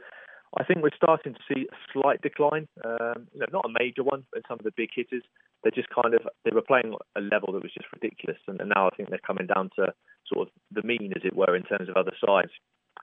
[0.57, 2.67] I think we're starting to see a slight decline.
[2.85, 5.23] Um, you know, not a major one, but some of the big hitters,
[5.63, 8.71] they're just kind of they were playing a level that was just ridiculous, and, and
[8.75, 9.93] now I think they're coming down to
[10.31, 12.51] sort of the mean, as it were, in terms of other sides.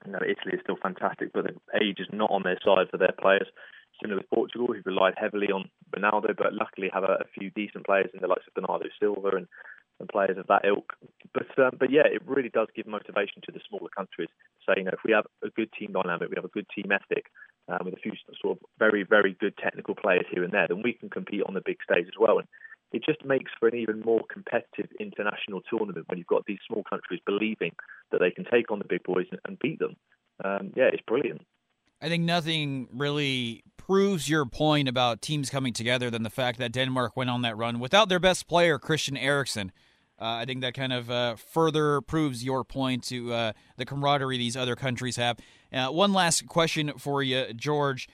[0.07, 2.97] You know, Italy is still fantastic, but the age is not on their side for
[2.97, 3.49] their players.
[4.01, 7.85] Similar with Portugal, who relied heavily on Ronaldo, but luckily have a, a few decent
[7.85, 9.47] players in the likes of Bernardo Silva and
[10.01, 10.95] and players of that ilk.
[11.33, 14.31] But um, but yeah, it really does give motivation to the smaller countries.
[14.67, 16.91] So you know, if we have a good team dynamic, we have a good team
[16.91, 17.27] ethic,
[17.69, 20.83] um, with a few sort of very very good technical players here and there, then
[20.83, 22.39] we can compete on the big stage as well.
[22.39, 22.49] And
[22.93, 26.83] it just makes for an even more competitive international tournament when you've got these small
[26.89, 27.73] countries believing
[28.11, 29.97] that they can take on the big boys and, beat them.
[30.45, 31.43] Um, yeah, it's brilliant.
[32.03, 36.73] I think nothing really proves your point about teams coming together than the fact that
[36.73, 39.73] Denmark went on that run without their best player, Christian Eriksen.
[40.21, 44.37] Uh, I think that kind of uh, further proves your point to uh, the camaraderie
[44.37, 45.39] these other countries have.
[45.73, 48.09] Uh, one last question for you, George.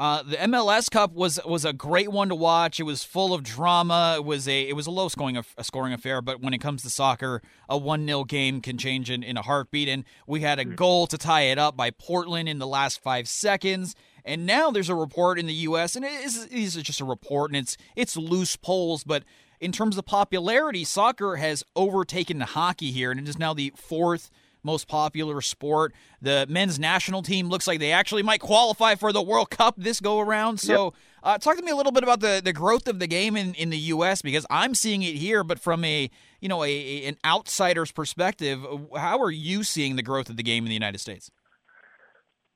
[0.00, 2.80] Uh, the MLS Cup was was a great one to watch.
[2.80, 4.14] It was full of drama.
[4.16, 6.80] It was a it was a low scoring a scoring affair, but when it comes
[6.84, 9.90] to soccer, a one 0 game can change in, in a heartbeat.
[9.90, 10.74] And we had a mm.
[10.74, 13.94] goal to tie it up by Portland in the last five seconds.
[14.24, 15.96] And now there's a report in the U.S.
[15.96, 19.22] and it is, it is just a report, and it's it's loose polls, but
[19.60, 24.30] in terms of popularity, soccer has overtaken hockey here, and it is now the fourth
[24.62, 25.92] most popular sport.
[26.20, 30.00] The men's national team looks like they actually might qualify for the World Cup this
[30.00, 30.58] go around.
[30.60, 30.94] So, yep.
[31.22, 33.54] uh, talk to me a little bit about the, the growth of the game in,
[33.54, 34.22] in the U.S.
[34.22, 36.10] because I'm seeing it here, but from a
[36.40, 38.64] you know a, a an outsider's perspective,
[38.96, 41.30] how are you seeing the growth of the game in the United States?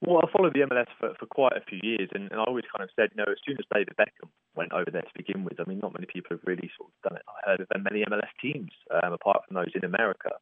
[0.05, 2.69] Well, I followed the MLS for, for quite a few years, and, and I always
[2.69, 5.45] kind of said, you know, as soon as David Beckham went over there to begin
[5.45, 7.25] with, I mean, not many people have really sort of done it.
[7.25, 10.37] I heard of many MLS teams, um, apart from those in America.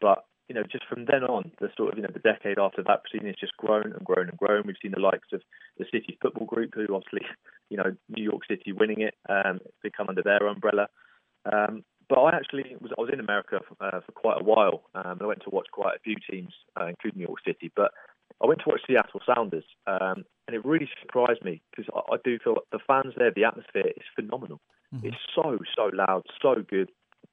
[0.00, 2.82] But you know, just from then on, the sort of you know the decade after
[2.82, 4.64] that proceeding has just grown and grown and grown.
[4.66, 5.42] We've seen the likes of
[5.78, 7.22] the City Football Group, who obviously,
[7.70, 10.88] you know, New York City winning it, um, they come under their umbrella.
[11.46, 14.82] Um, but I actually was I was in America for, uh, for quite a while.
[14.96, 17.70] Um, and I went to watch quite a few teams, uh, including New York City.
[17.76, 17.92] But
[18.42, 22.16] I went to watch Seattle Sounders, um, and it really surprised me because I, I,
[22.24, 24.60] do feel the fans there, the atmosphere is phenomenal.
[24.92, 25.06] Mm-hmm.
[25.06, 26.90] It's so so loud, so good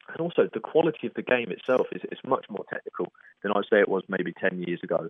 [0.09, 3.11] and also the quality of the game itself is, is much more technical
[3.43, 5.09] than I'd say it was maybe 10 years ago.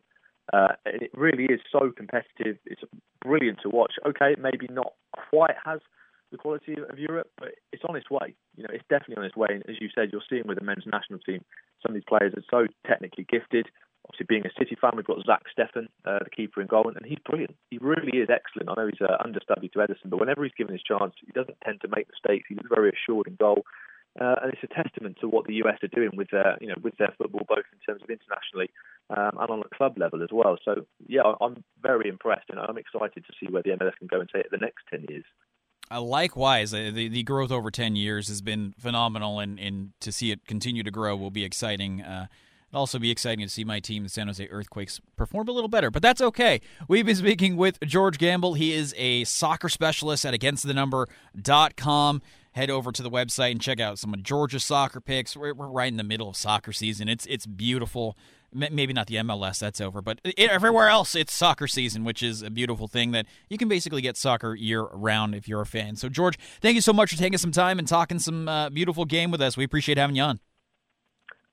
[0.54, 2.58] Uh, and it really is so competitive.
[2.66, 2.82] It's
[3.22, 3.94] brilliant to watch.
[4.08, 4.94] Okay, maybe not
[5.30, 5.80] quite has
[6.32, 8.34] the quality of Europe, but it's on its way.
[8.56, 9.48] You know, it's definitely on its way.
[9.52, 11.44] And as you said, you're seeing with the men's national team,
[11.82, 13.68] some of these players are so technically gifted.
[14.06, 17.06] Obviously, being a City fan, we've got Zach Steffen, uh, the keeper in goal, and
[17.06, 17.56] he's brilliant.
[17.72, 18.70] He really is excellent.
[18.70, 21.60] I know he's uh, understudy to Ederson, but whenever he's given his chance, he doesn't
[21.64, 22.48] tend to make mistakes.
[22.48, 23.64] He's very assured in goal.
[24.20, 26.76] Uh, and it's a testament to what the US are doing with their, you know,
[26.82, 28.70] with their football, both in terms of internationally
[29.10, 30.58] um, and on a club level as well.
[30.66, 34.20] So, yeah, I'm very impressed, and I'm excited to see where the MLS can go
[34.20, 35.26] and take it the next ten years.
[35.90, 40.12] Uh, likewise, uh, the the growth over ten years has been phenomenal, and, and to
[40.12, 42.02] see it continue to grow will be exciting.
[42.02, 42.28] Uh,
[42.70, 45.70] It'll also be exciting to see my team, the San Jose Earthquakes, perform a little
[45.70, 46.60] better, but that's okay.
[46.90, 48.56] We've been speaking with George Gamble.
[48.56, 52.22] He is a soccer specialist at againstthenumber.com
[52.58, 55.38] head over to the website and check out some of Georgia's soccer picks.
[55.38, 57.08] We're, we're right in the middle of soccer season.
[57.08, 58.18] It's it's beautiful.
[58.54, 62.50] Maybe not the MLS, that's over, but everywhere else it's soccer season, which is a
[62.50, 65.98] beautiful thing that you can basically get soccer year round if you're a fan.
[65.98, 69.04] So, George, thank you so much for taking some time and talking some uh, beautiful
[69.04, 69.58] game with us.
[69.58, 70.40] We appreciate having you on.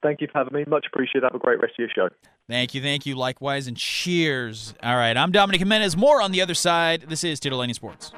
[0.04, 0.64] Thank you for having me.
[0.68, 1.24] Much appreciated.
[1.24, 2.14] Have a great rest of your show.
[2.48, 3.16] Thank you, thank you.
[3.16, 4.74] Likewise, and cheers.
[4.82, 5.96] All right, I'm Dominic Jimenez.
[5.96, 7.06] More on the other side.
[7.08, 8.12] This is Titillating Sports.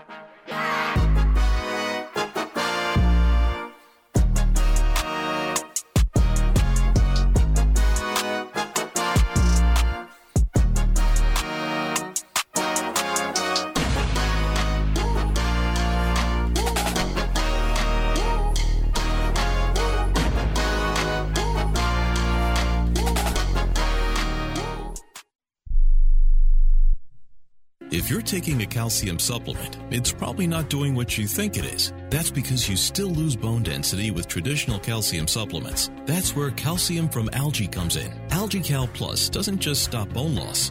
[28.07, 31.93] If you're taking a calcium supplement, it's probably not doing what you think it is.
[32.09, 35.91] That's because you still lose bone density with traditional calcium supplements.
[36.05, 38.13] That's where calcium from algae comes in.
[38.29, 40.71] AlgaeCal Plus doesn't just stop bone loss.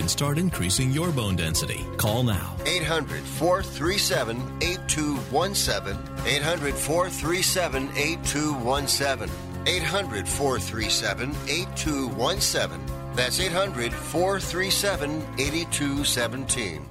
[0.09, 1.85] start increasing your bone density.
[1.97, 2.55] Call now.
[2.65, 5.97] 800 437 8217.
[6.25, 9.29] 800 437 8217.
[9.67, 12.81] 800 437 8217.
[13.15, 16.90] That's 800 437 8217.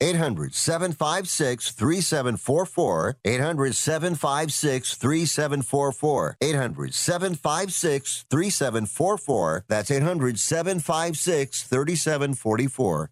[0.00, 3.16] 800 756 3744.
[3.24, 6.36] 800 756 3744.
[6.40, 9.64] 800 756 3744.
[9.68, 13.10] That's 800 756 3744.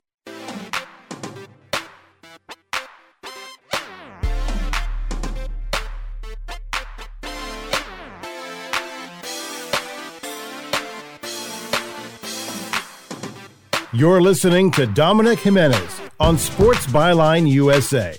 [13.96, 18.14] You're listening to Dominic Jimenez on Sports Byline USA.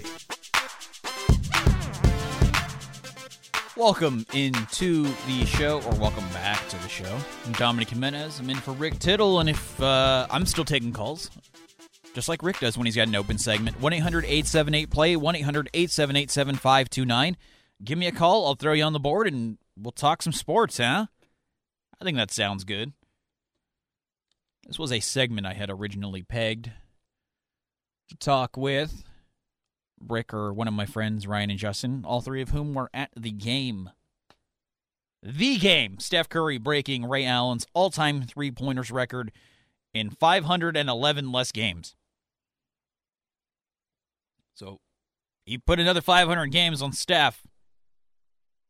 [3.75, 7.19] Welcome into the show, or welcome back to the show.
[7.45, 8.39] I'm Dominic Jimenez.
[8.39, 11.29] I'm in for Rick Tittle, and if uh, I'm still taking calls,
[12.15, 15.35] just like Rick does when he's got an open segment, 1 800 878 play, 1
[15.35, 17.37] 800 878 7529.
[17.83, 18.47] Give me a call.
[18.47, 21.05] I'll throw you on the board, and we'll talk some sports, huh?
[22.01, 22.93] I think that sounds good.
[24.67, 26.71] This was a segment I had originally pegged
[28.09, 29.05] to talk with
[30.05, 33.09] Rick or one of my friends, Ryan and Justin, all three of whom were at
[33.15, 33.89] the game.
[35.23, 35.99] The game.
[35.99, 39.31] Steph Curry breaking Ray Allen's all time three pointers record
[39.93, 41.95] in 511 less games.
[44.53, 44.81] So
[45.45, 47.46] he put another 500 games on Steph.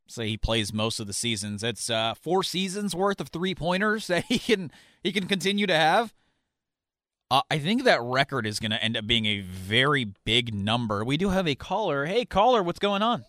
[0.08, 1.64] Say he plays most of the seasons.
[1.64, 4.72] It's uh, four seasons worth of three pointers that he can
[5.04, 6.14] he can continue to have.
[7.30, 11.04] Uh, I think that record is going to end up being a very big number.
[11.04, 12.06] We do have a caller.
[12.06, 13.26] Hey, caller, what's going on?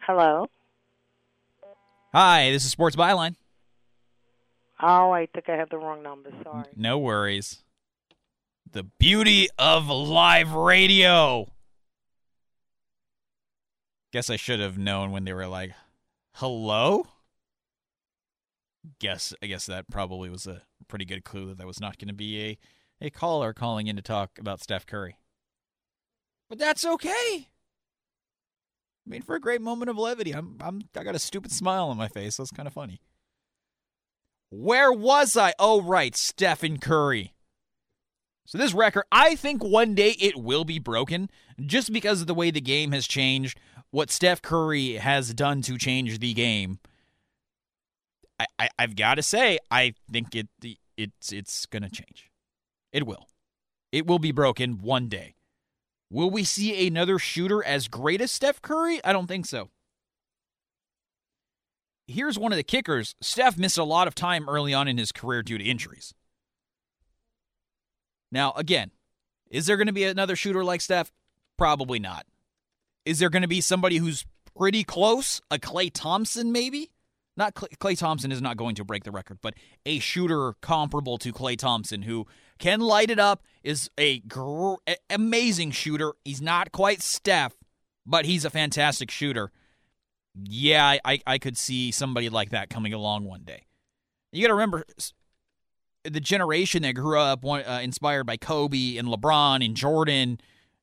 [0.00, 0.46] Hello.
[2.12, 3.36] Hi, this is Sports Byline.
[4.82, 6.30] Oh, I think I had the wrong number.
[6.42, 6.66] Sorry.
[6.76, 7.62] No worries.
[8.70, 11.46] The beauty of live radio.
[14.14, 15.72] Guess I should have known when they were like,
[16.34, 17.08] "Hello."
[19.00, 22.06] Guess I guess that probably was a pretty good clue that that was not going
[22.06, 22.58] to be a
[23.00, 25.16] a caller calling in to talk about Steph Curry.
[26.48, 27.10] But that's okay.
[27.10, 27.48] I
[29.04, 31.96] mean, for a great moment of levity, I'm I'm I got a stupid smile on
[31.96, 32.36] my face.
[32.36, 33.00] That's kind of funny.
[34.48, 35.54] Where was I?
[35.58, 37.33] Oh, right, Stephen Curry.
[38.46, 41.30] So this record, I think one day it will be broken
[41.64, 43.58] just because of the way the game has changed,
[43.90, 46.78] what Steph Curry has done to change the game.
[48.38, 50.48] I, I I've got to say, I think it
[50.96, 52.30] it's it's gonna change.
[52.92, 53.28] It will.
[53.92, 55.36] It will be broken one day.
[56.10, 59.02] Will we see another shooter as great as Steph Curry?
[59.04, 59.70] I don't think so.
[62.06, 63.14] Here's one of the kickers.
[63.20, 66.12] Steph missed a lot of time early on in his career due to injuries.
[68.34, 68.90] Now, again,
[69.48, 71.12] is there going to be another shooter like Steph?
[71.56, 72.26] Probably not.
[73.06, 74.26] Is there going to be somebody who's
[74.58, 75.40] pretty close?
[75.52, 76.90] A Klay Thompson, maybe?
[77.36, 79.54] Not Clay, Klay Thompson is not going to break the record, but
[79.86, 82.26] a shooter comparable to Klay Thompson who
[82.58, 84.74] can light it up, is a gr-
[85.08, 86.14] amazing shooter.
[86.24, 87.54] He's not quite Steph,
[88.04, 89.52] but he's a fantastic shooter.
[90.42, 93.66] Yeah, I, I could see somebody like that coming along one day.
[94.32, 94.84] You got to remember,
[96.04, 100.38] the generation that grew up uh, inspired by Kobe and LeBron and Jordan,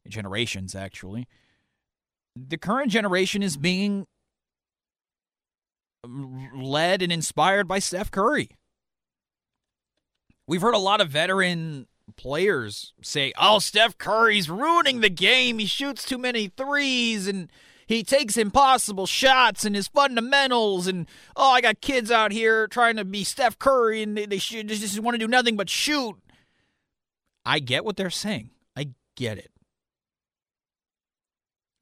[0.08, 1.28] generations actually,
[2.36, 4.08] the current generation is being
[6.56, 8.50] led and inspired by Steph Curry.
[10.48, 11.88] We've heard a lot of veteran
[12.18, 15.60] players say, "Oh, Steph Curry's ruining the game.
[15.60, 17.52] He shoots too many threes and
[17.92, 22.96] he takes impossible shots and his fundamentals and oh, I got kids out here trying
[22.96, 26.16] to be Steph Curry and they, they should, just want to do nothing but shoot."
[27.46, 28.52] I get what they're saying.
[28.76, 29.52] I get it.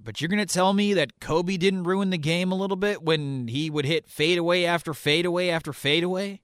[0.01, 3.03] But you're going to tell me that Kobe didn't ruin the game a little bit
[3.03, 6.39] when he would hit fadeaway after fadeaway after fadeaway?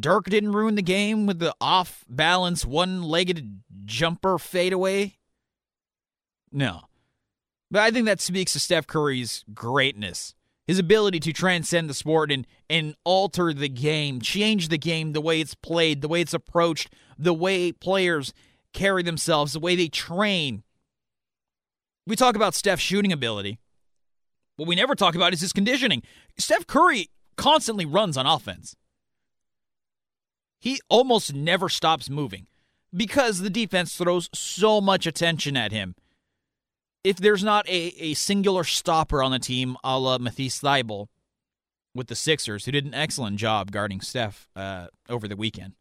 [0.00, 5.18] Dirk didn't ruin the game with the off balance, one legged jumper fadeaway?
[6.50, 6.82] No.
[7.74, 10.32] But I think that speaks to Steph Curry's greatness.
[10.64, 15.20] His ability to transcend the sport and, and alter the game, change the game, the
[15.20, 18.32] way it's played, the way it's approached, the way players
[18.72, 20.62] carry themselves, the way they train.
[22.06, 23.58] We talk about Steph's shooting ability.
[24.54, 26.04] What we never talk about is his conditioning.
[26.38, 28.76] Steph Curry constantly runs on offense
[30.64, 32.46] he almost never stops moving
[32.96, 35.94] because the defense throws so much attention at him.
[37.04, 41.08] If there's not a, a singular stopper on the team, a la Matisse Thybulle
[41.94, 45.74] with the Sixers, who did an excellent job guarding Steph uh, over the weekend.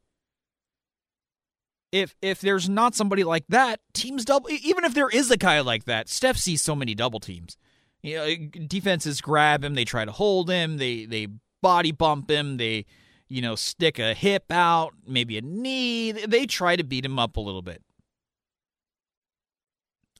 [1.92, 4.50] If if there's not somebody like that, teams double.
[4.50, 7.56] Even if there is a guy like that, Steph sees so many double teams.
[8.02, 8.36] You know,
[8.68, 11.28] defenses grab him, they try to hold him, they they
[11.62, 12.86] body bump him, they
[13.30, 16.12] you know, stick a hip out, maybe a knee.
[16.12, 17.83] They try to beat him up a little bit.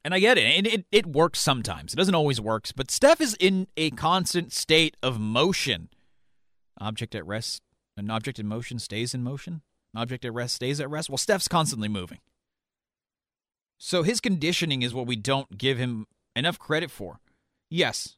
[0.04, 0.44] And I get it.
[0.44, 1.94] And it, it works sometimes.
[1.94, 2.68] It doesn't always work.
[2.76, 5.88] But Steph is in a constant state of motion.
[6.78, 7.62] Object at rest,
[7.96, 9.62] an object in motion stays in motion.
[9.94, 11.08] An object at rest stays at rest.
[11.08, 12.18] Well, Steph's constantly moving.
[13.78, 16.06] So his conditioning is what we don't give him
[16.36, 17.20] enough credit for.
[17.70, 18.16] Yes,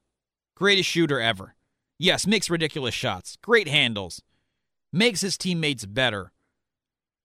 [0.54, 1.54] greatest shooter ever.
[1.98, 4.22] Yes, makes ridiculous shots, great handles,
[4.92, 6.32] makes his teammates better.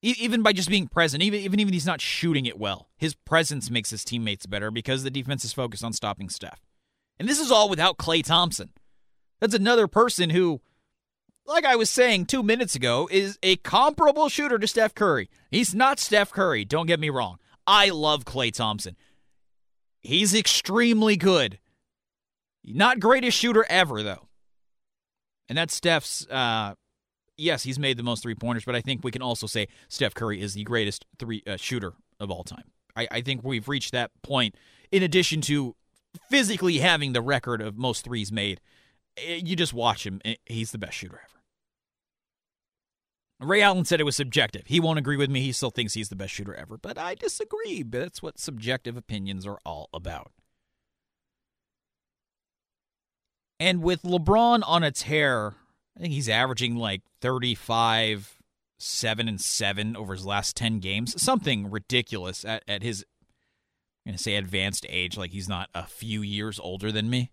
[0.04, 3.70] Even by just being present, even even even he's not shooting it well, his presence
[3.70, 6.60] makes his teammates better because the defense is focused on stopping Steph.
[7.20, 8.72] And this is all without Klay Thompson.
[9.40, 10.62] That's another person who,
[11.46, 15.30] like I was saying two minutes ago, is a comparable shooter to Steph Curry.
[15.52, 17.38] He's not Steph Curry, don't get me wrong.
[17.68, 18.96] I love Klay Thompson.
[20.02, 21.60] He's extremely good.
[22.64, 24.28] Not greatest shooter ever, though.
[25.48, 26.76] And that's Steph's uh,
[27.42, 30.14] yes, he's made the most three pointers, but I think we can also say Steph
[30.14, 32.66] Curry is the greatest three uh, shooter of all time.
[32.96, 34.56] I, I think we've reached that point.
[34.92, 35.76] In addition to
[36.30, 38.62] physically having the record of most threes made,
[39.18, 41.28] eh, you just watch him; eh, he's the best shooter ever.
[43.40, 44.64] Ray Allen said it was subjective.
[44.68, 45.42] He won't agree with me.
[45.42, 47.82] He still thinks he's the best shooter ever, but I disagree.
[47.82, 50.32] But that's what subjective opinions are all about.
[53.60, 55.56] And with LeBron on a tear
[55.98, 58.38] I think he's averaging like 35,
[58.80, 61.22] 7 and 7 over his last 10 games.
[61.22, 63.06] Something ridiculous at, at his,
[64.06, 67.32] I'm going to say advanced age, like he's not a few years older than me.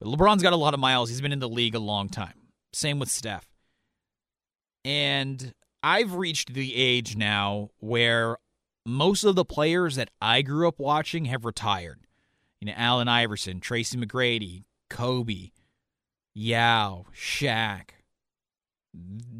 [0.00, 1.08] But LeBron's got a lot of miles.
[1.08, 2.34] He's been in the league a long time.
[2.72, 3.46] Same with Steph.
[4.84, 8.36] And I've reached the age now where
[8.86, 12.00] most of the players that I grew up watching have retired.
[12.60, 15.50] You know, Allen Iverson, Tracy McGrady, Kobe,
[16.34, 17.90] Yao, Shaq,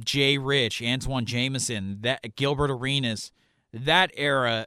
[0.05, 3.33] Jay Rich, Antawn Jamison, that Gilbert Arenas,
[3.73, 4.67] that era,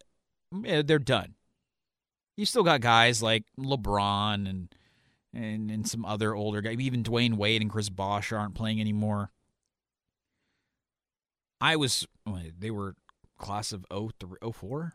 [0.66, 1.36] eh, they're done.
[2.36, 4.76] You still got guys like LeBron and
[5.34, 9.32] and and some other older guys, even Dwyane Wade and Chris Bosh aren't playing anymore.
[11.60, 12.08] I was
[12.60, 12.96] they were
[13.38, 14.94] class of 03, 04,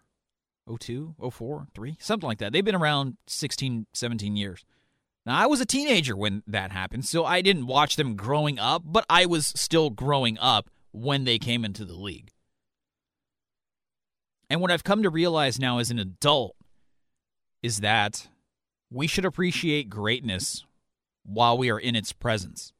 [0.78, 2.52] 02, 04, 3, something like that.
[2.52, 4.64] They've been around 16, 17 years.
[5.24, 8.82] Now, I was a teenager when that happened, so I didn't watch them growing up,
[8.85, 12.31] but I was still growing up when they came into the league.
[14.51, 16.57] And what I've come to realize now as an adult
[17.62, 18.28] is that
[18.90, 20.65] we should appreciate greatness
[21.24, 22.73] while we are in its presence.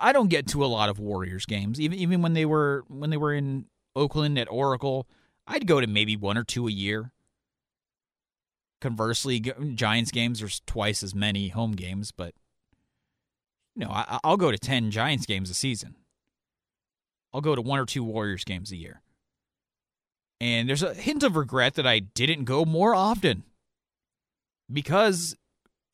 [0.00, 3.10] I don't get to a lot of Warriors games, even even when they were when
[3.10, 5.06] they were in Oakland at Oracle.
[5.46, 7.12] I'd go to maybe one or two a year.
[8.82, 9.38] Conversely,
[9.76, 12.34] Giants games there's twice as many home games, but
[13.76, 15.94] you know I, I'll go to ten Giants games a season.
[17.32, 19.00] I'll go to one or two Warriors games a year.
[20.40, 23.44] And there's a hint of regret that I didn't go more often
[24.70, 25.36] because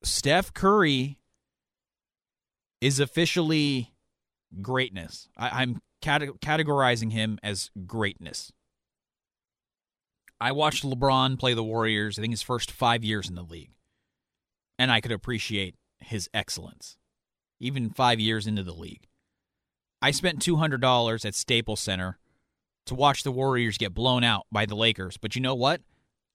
[0.02, 1.18] Steph Curry
[2.80, 3.92] is officially
[4.62, 5.28] greatness.
[5.36, 8.50] I, am cate- categorizing him as greatness.
[10.40, 13.72] I watched LeBron play the Warriors, I think his first five years in the league,
[14.78, 16.96] and I could appreciate his excellence,
[17.60, 19.08] even five years into the league.
[20.00, 22.18] I spent $200 at Staples Center
[22.86, 25.80] to watch the Warriors get blown out by the Lakers, but you know what?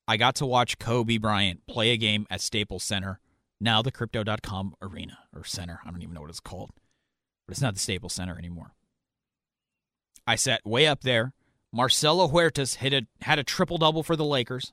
[0.05, 3.21] I got to watch Kobe Bryant play a game at Staples Center,
[3.61, 5.80] now the Crypto.com Arena or Center.
[5.85, 6.71] I don't even know what it's called,
[7.47, 8.73] but it's not the Staples Center anymore.
[10.27, 11.34] I sat way up there.
[11.73, 14.71] Marcelo Huertas hit a, had a triple double for the Lakers.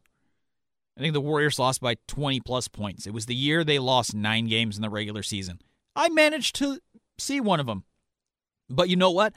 [0.98, 3.06] I think the Warriors lost by 20 plus points.
[3.06, 5.60] It was the year they lost nine games in the regular season.
[5.96, 6.78] I managed to
[7.18, 7.84] see one of them.
[8.68, 9.32] But you know what?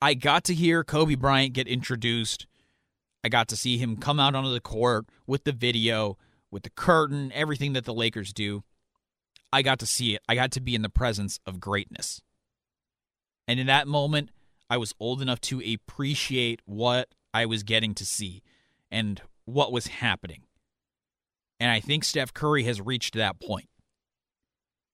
[0.00, 2.46] I got to hear Kobe Bryant get introduced.
[3.22, 6.16] I got to see him come out onto the court with the video,
[6.50, 8.64] with the curtain, everything that the Lakers do.
[9.52, 10.22] I got to see it.
[10.26, 12.22] I got to be in the presence of greatness.
[13.46, 14.30] And in that moment,
[14.70, 18.42] I was old enough to appreciate what I was getting to see
[18.90, 20.42] and what was happening.
[21.60, 23.68] And I think Steph Curry has reached that point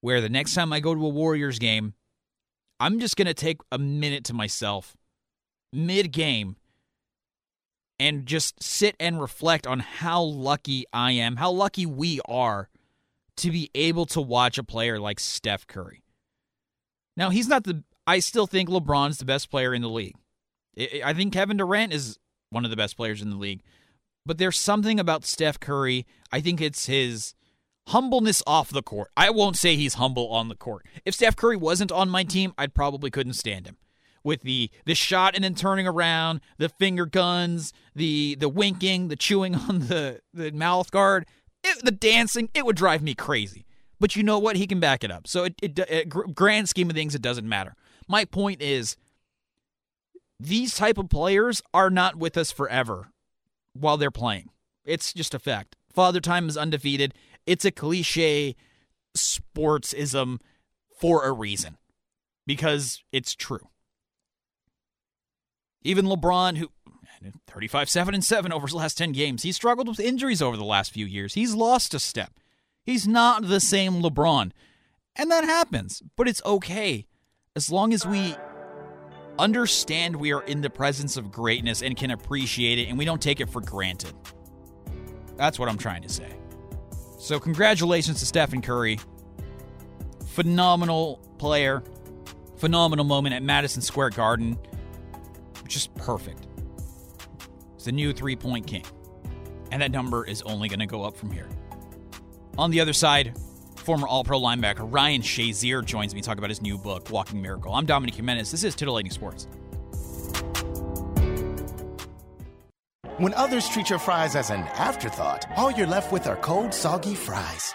[0.00, 1.94] where the next time I go to a Warriors game,
[2.78, 4.96] I'm just going to take a minute to myself
[5.72, 6.56] mid game
[7.98, 12.68] and just sit and reflect on how lucky I am, how lucky we are
[13.36, 16.04] to be able to watch a player like Steph Curry.
[17.16, 20.16] Now, he's not the I still think LeBron's the best player in the league.
[21.04, 22.18] I think Kevin Durant is
[22.50, 23.62] one of the best players in the league.
[24.26, 26.06] But there's something about Steph Curry.
[26.32, 27.34] I think it's his
[27.88, 29.10] humbleness off the court.
[29.16, 30.86] I won't say he's humble on the court.
[31.04, 33.76] If Steph Curry wasn't on my team, I'd probably couldn't stand him.
[34.22, 39.16] With the the shot and then turning around, the finger guns, the the winking, the
[39.16, 41.26] chewing on the the mouth guard,
[41.62, 43.66] it, the dancing, it would drive me crazy.
[44.00, 44.56] But you know what?
[44.56, 45.26] He can back it up.
[45.26, 47.76] So it, it, it grand scheme of things, it doesn't matter.
[48.08, 48.96] My point is
[50.38, 53.08] these type of players are not with us forever
[53.72, 54.50] while they're playing.
[54.84, 55.76] It's just a fact.
[55.92, 57.14] Father Time is undefeated.
[57.46, 58.56] It's a cliche
[59.16, 60.40] sportsism
[60.98, 61.78] for a reason
[62.46, 63.68] because it's true.
[65.82, 66.70] Even LeBron, who
[67.46, 70.64] 35 7 and 7 over his last 10 games, he struggled with injuries over the
[70.64, 71.34] last few years.
[71.34, 72.32] He's lost a step.
[72.82, 74.52] He's not the same LeBron.
[75.16, 77.06] And that happens, but it's okay
[77.56, 78.34] as long as we
[79.38, 83.22] understand we are in the presence of greatness and can appreciate it and we don't
[83.22, 84.12] take it for granted.
[85.36, 86.36] That's what I'm trying to say.
[87.18, 88.98] So, congratulations to Stephen Curry.
[90.26, 91.84] Phenomenal player.
[92.56, 94.58] Phenomenal moment at Madison Square Garden.
[95.68, 96.48] Just perfect.
[97.76, 98.84] It's the new three point king.
[99.70, 101.48] And that number is only going to go up from here.
[102.58, 103.36] On the other side,
[103.84, 107.42] Former All Pro linebacker Ryan Shazier joins me to talk about his new book, Walking
[107.42, 107.74] Miracle.
[107.74, 108.50] I'm Dominic Jimenez.
[108.50, 109.46] This is Titillating Sports.
[113.18, 117.14] When others treat your fries as an afterthought, all you're left with are cold, soggy
[117.14, 117.74] fries.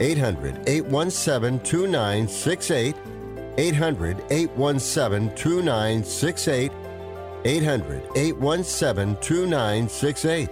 [0.00, 2.96] 800 817 2968.
[3.58, 6.72] 800 817 2968.
[7.44, 10.50] 800 817 2968.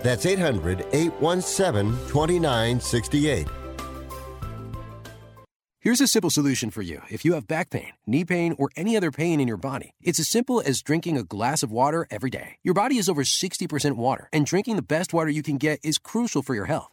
[0.00, 3.46] That's 800 817 2968.
[5.82, 8.98] Here's a simple solution for you if you have back pain, knee pain, or any
[8.98, 9.94] other pain in your body.
[10.02, 12.56] It's as simple as drinking a glass of water every day.
[12.62, 15.96] Your body is over 60% water, and drinking the best water you can get is
[15.96, 16.92] crucial for your health.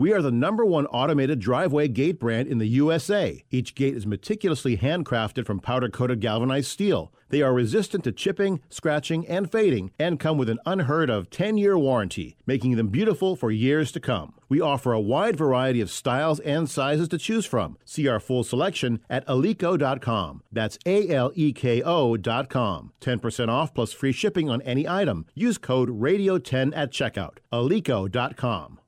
[0.00, 3.44] we are the number one automated driveway gate brand in the USA.
[3.50, 7.12] Each gate is meticulously handcrafted from powder coated galvanized steel.
[7.28, 11.58] They are resistant to chipping, scratching, and fading, and come with an unheard of 10
[11.58, 14.32] year warranty, making them beautiful for years to come.
[14.48, 17.76] We offer a wide variety of styles and sizes to choose from.
[17.84, 20.42] See our full selection at Aleko.com.
[20.50, 22.92] That's A L E K O.com.
[23.02, 25.26] 10% off plus free shipping on any item.
[25.34, 27.36] Use code RADIO10 at checkout.
[27.52, 28.79] Aleko.com.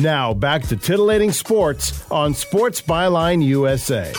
[0.00, 4.10] Now back to titillating sports on Sports Byline USA.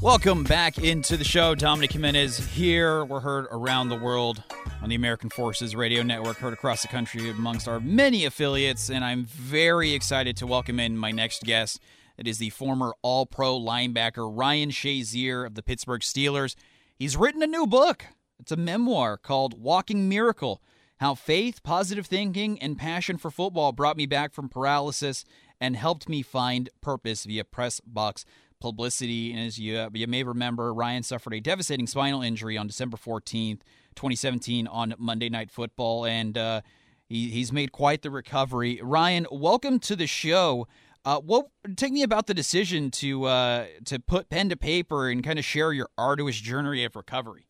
[0.00, 1.54] Welcome back into the show.
[1.54, 3.04] Dominic Jimenez here.
[3.04, 4.42] We're heard around the world
[4.80, 9.04] on the American Forces Radio Network, heard across the country amongst our many affiliates, and
[9.04, 11.78] I'm very excited to welcome in my next guest.
[12.16, 16.54] It is the former All Pro linebacker Ryan Shazier of the Pittsburgh Steelers.
[16.98, 18.06] He's written a new book.
[18.40, 20.62] It's a memoir called Walking Miracle
[21.02, 25.24] How Faith, Positive Thinking, and Passion for Football brought me back from paralysis
[25.60, 28.24] and helped me find purpose via press box
[28.60, 29.32] publicity.
[29.32, 33.62] And as you, you may remember, Ryan suffered a devastating spinal injury on December 14th,
[33.96, 36.06] 2017, on Monday Night Football.
[36.06, 36.60] And uh,
[37.08, 38.78] he, he's made quite the recovery.
[38.80, 40.68] Ryan, welcome to the show.
[41.04, 45.24] Uh, what take me about the decision to uh, to put pen to paper and
[45.24, 47.48] kind of share your arduous journey of recovery?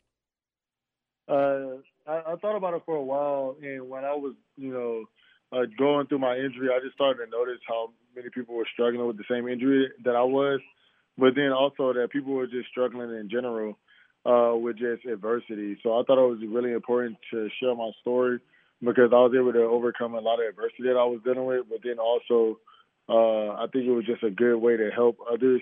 [1.28, 5.04] Uh, I, I thought about it for a while, and when I was, you know,
[5.52, 9.06] uh, going through my injury, I just started to notice how many people were struggling
[9.06, 10.60] with the same injury that I was,
[11.18, 13.78] but then also that people were just struggling in general
[14.24, 15.78] uh, with just adversity.
[15.82, 18.40] So I thought it was really important to share my story
[18.80, 21.66] because I was able to overcome a lot of adversity that I was dealing with,
[21.68, 22.58] but then also
[23.08, 25.60] uh, I think it was just a good way to help others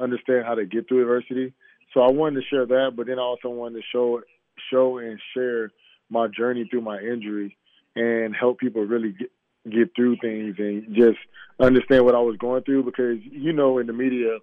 [0.00, 1.52] understand how to get through adversity.
[1.92, 4.22] So I wanted to share that, but then I also wanted to show
[4.70, 5.70] show and share
[6.10, 7.56] my journey through my injury
[7.96, 9.30] and help people really get
[9.68, 11.18] get through things and just
[11.60, 14.38] understand what I was going through because you know in the media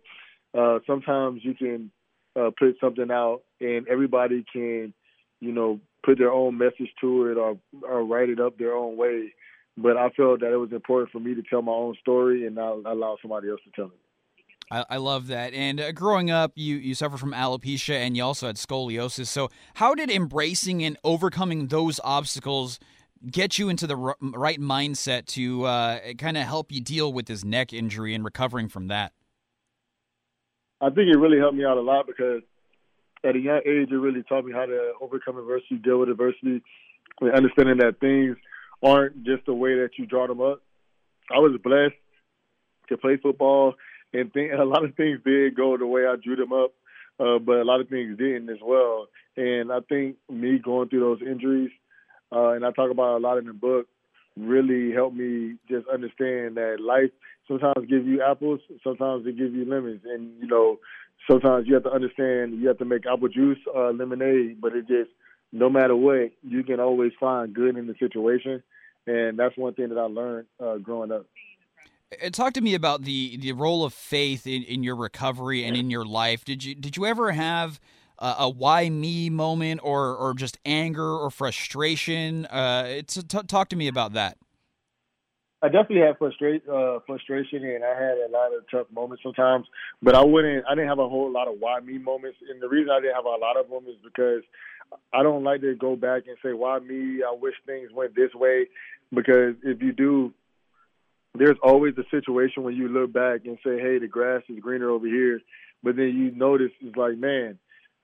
[0.54, 1.90] uh, sometimes you can
[2.36, 4.94] uh, put something out and everybody can
[5.40, 8.98] you know put their own message to it or or write it up their own
[8.98, 9.34] way
[9.78, 12.56] but I felt that it was important for me to tell my own story and
[12.56, 14.05] not allow somebody else to tell it.
[14.72, 15.54] I, I love that.
[15.54, 19.28] And uh, growing up, you you suffered from alopecia and you also had scoliosis.
[19.28, 22.80] So, how did embracing and overcoming those obstacles
[23.32, 27.28] get you into the r- right mindset to uh, kind of help you deal with
[27.28, 29.14] this neck injury and recovering from that?
[30.82, 32.42] I think it really helped me out a lot because
[33.24, 36.62] at a young age, it really taught me how to overcome adversity, deal with adversity,
[37.22, 38.36] and understanding that things
[38.84, 40.62] aren't just the way that you draw them up.
[41.34, 41.96] I was blessed
[42.90, 43.74] to play football,
[44.20, 46.72] and th- a lot of things did go the way I drew them up,
[47.20, 49.08] uh, but a lot of things didn't as well.
[49.38, 51.72] And I think me going through those injuries,
[52.32, 53.88] uh, and I talk about a lot in the book,
[54.38, 57.12] really helped me just understand that life
[57.48, 60.80] sometimes gives you apples, sometimes it gives you lemons, and you know,
[61.30, 64.88] sometimes you have to understand you have to make apple juice, uh, lemonade, but it
[64.88, 65.12] just
[65.52, 68.62] no matter what, you can always find good in the situation,
[69.08, 71.26] and that's one thing that I learned uh, growing up.
[72.24, 75.76] Uh, talk to me about the the role of faith in, in your recovery and
[75.76, 76.46] in your life.
[76.46, 77.80] Did you did you ever have
[78.20, 82.46] a, a why me moment or or just anger or frustration?
[82.46, 84.38] Uh, t- talk to me about that.
[85.62, 89.66] I definitely had frustra- uh, frustration and I had a lot of tough moments sometimes,
[90.02, 90.64] but I wouldn't.
[90.70, 93.16] I didn't have a whole lot of why me moments, and the reason I didn't
[93.16, 94.44] have a lot of them is because
[95.12, 97.24] I don't like to go back and say why me.
[97.24, 98.68] I wish things went this way,
[99.12, 100.34] because if you do,
[101.38, 104.90] there's always a situation when you look back and say, "Hey, the grass is greener
[104.90, 105.42] over here,"
[105.84, 107.60] but then you notice it's like, man,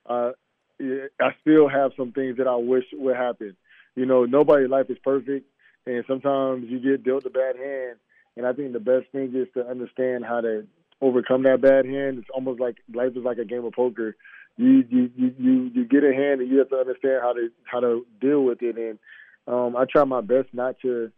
[0.06, 0.32] uh,
[0.80, 3.56] I still have some things that I wish would happen.
[3.96, 5.46] You know, nobody's life is perfect,
[5.86, 7.98] and sometimes you get dealt a bad hand.
[8.38, 10.66] And I think the best thing is to understand how to
[11.02, 12.20] overcome that bad hand.
[12.20, 14.16] It's almost like life is like a game of poker.
[14.58, 17.50] You you you you, you get a hand and you have to understand how to
[17.66, 18.78] how to deal with it.
[18.78, 19.00] And
[19.48, 21.12] um, I try my best not to,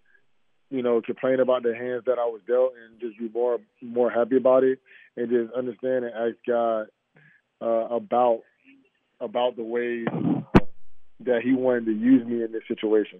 [0.73, 4.09] you know, complain about the hands that I was dealt and just be more more
[4.09, 4.79] happy about it
[5.15, 6.87] and just understand and ask God
[7.61, 8.39] uh, about
[9.21, 10.07] about the ways
[11.19, 13.19] that He wanted to use me in this situation.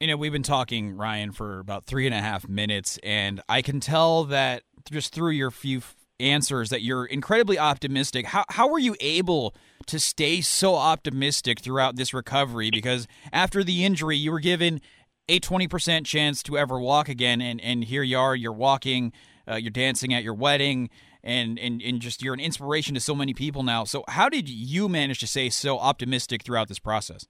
[0.00, 3.62] You know, we've been talking, Ryan, for about three and a half minutes, and I
[3.62, 5.82] can tell that just through your few
[6.18, 8.26] answers that you're incredibly optimistic.
[8.26, 9.54] How how were you able
[9.86, 12.70] to stay so optimistic throughout this recovery?
[12.70, 14.80] Because after the injury, you were given
[15.28, 19.12] a 20% chance to ever walk again, and, and here you are, you're walking,
[19.50, 20.88] uh, you're dancing at your wedding,
[21.24, 23.84] and, and, and just you're an inspiration to so many people now.
[23.84, 27.26] So, how did you manage to stay so optimistic throughout this process?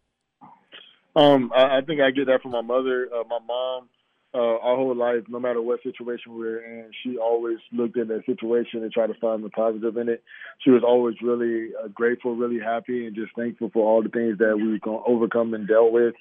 [1.15, 3.09] Um, I, I think I get that from my mother.
[3.11, 3.89] Uh, my mom,
[4.35, 8.09] uh, our whole life, no matter what situation we were in, she always looked at
[8.09, 10.23] the situation and tried to find the positive in it.
[10.63, 14.37] She was always really uh, grateful, really happy, and just thankful for all the things
[14.37, 16.15] that we've overcome and dealt with.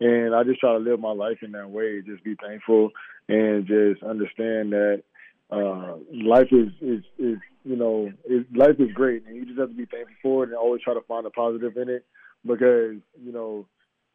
[0.00, 2.90] And I just try to live my life in that way, just be thankful
[3.28, 5.02] and just understand that
[5.50, 9.70] uh, life is, is, is you know, is, life is great, and you just have
[9.70, 12.04] to be thankful for it and always try to find a positive in it
[12.46, 13.66] because, you know,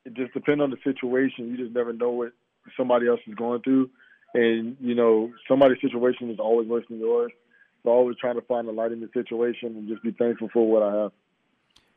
[0.06, 1.50] it just depends on the situation.
[1.50, 2.34] You just never know what
[2.78, 3.90] somebody else is going through,
[4.34, 7.32] and you know somebody's situation is always worse than yours.
[7.84, 10.70] So always trying to find the light in the situation and just be thankful for
[10.70, 11.12] what I have.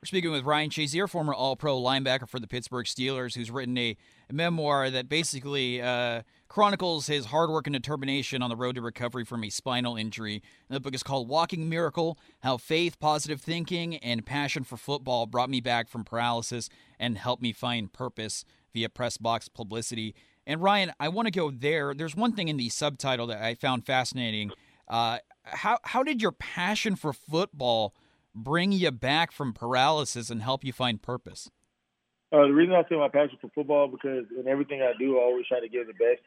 [0.06, 3.96] We're speaking with Ryan Shazier, former All-Pro linebacker for the Pittsburgh Steelers, who's written a,
[4.30, 8.82] a memoir that basically uh, chronicles his hard work and determination on the road to
[8.82, 10.44] recovery from a spinal injury.
[10.68, 15.26] And the book is called Walking Miracle: How Faith, Positive Thinking, and Passion for Football
[15.26, 16.68] Brought Me Back from Paralysis
[17.00, 20.14] and Helped Me Find Purpose via press box publicity.
[20.46, 21.94] And Ryan, I want to go there.
[21.94, 24.52] There's one thing in the subtitle that I found fascinating.
[24.86, 27.92] Uh, how how did your passion for football
[28.36, 31.50] bring you back from paralysis and help you find purpose?
[32.32, 35.22] Uh, the reason I say my passion for football because in everything I do, I
[35.22, 36.22] always try to give the best.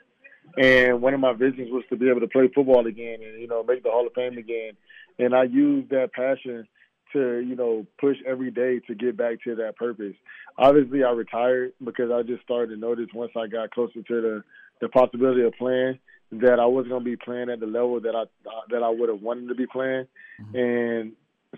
[0.57, 3.48] And one of my visions was to be able to play football again and you
[3.48, 4.72] know make the Hall of Fame again.
[5.19, 6.68] And I used that passion
[7.14, 10.15] to you know push every day to get back to that purpose.
[10.57, 14.44] Obviously, I retired because I just started to notice once I got closer to the
[14.81, 15.99] the possibility of playing
[16.31, 18.23] that I wasn't going to be playing at the level that I
[18.69, 20.07] that I would have wanted to be playing,
[20.41, 20.56] mm-hmm.
[20.56, 21.11] and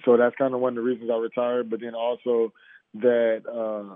[0.06, 1.70] so that's kind of one of the reasons I retired.
[1.70, 2.54] But then also
[2.96, 3.96] that uh,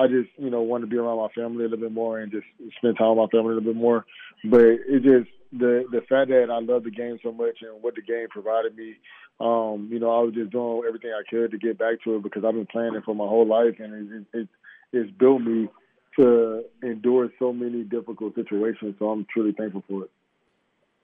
[0.00, 2.32] I just you know wanted to be around my family a little bit more and
[2.32, 2.46] just
[2.78, 4.04] spend time with my family a little bit more.
[4.44, 7.94] But it just the the fact that I love the game so much and what
[7.94, 8.96] the game provided me
[9.42, 12.22] um, you know, I was just doing everything I could to get back to it
[12.22, 14.48] because I've been playing it for my whole life, and it, it,
[14.92, 15.68] it's built me
[16.16, 18.94] to endure so many difficult situations.
[18.98, 20.10] So I'm truly thankful for it.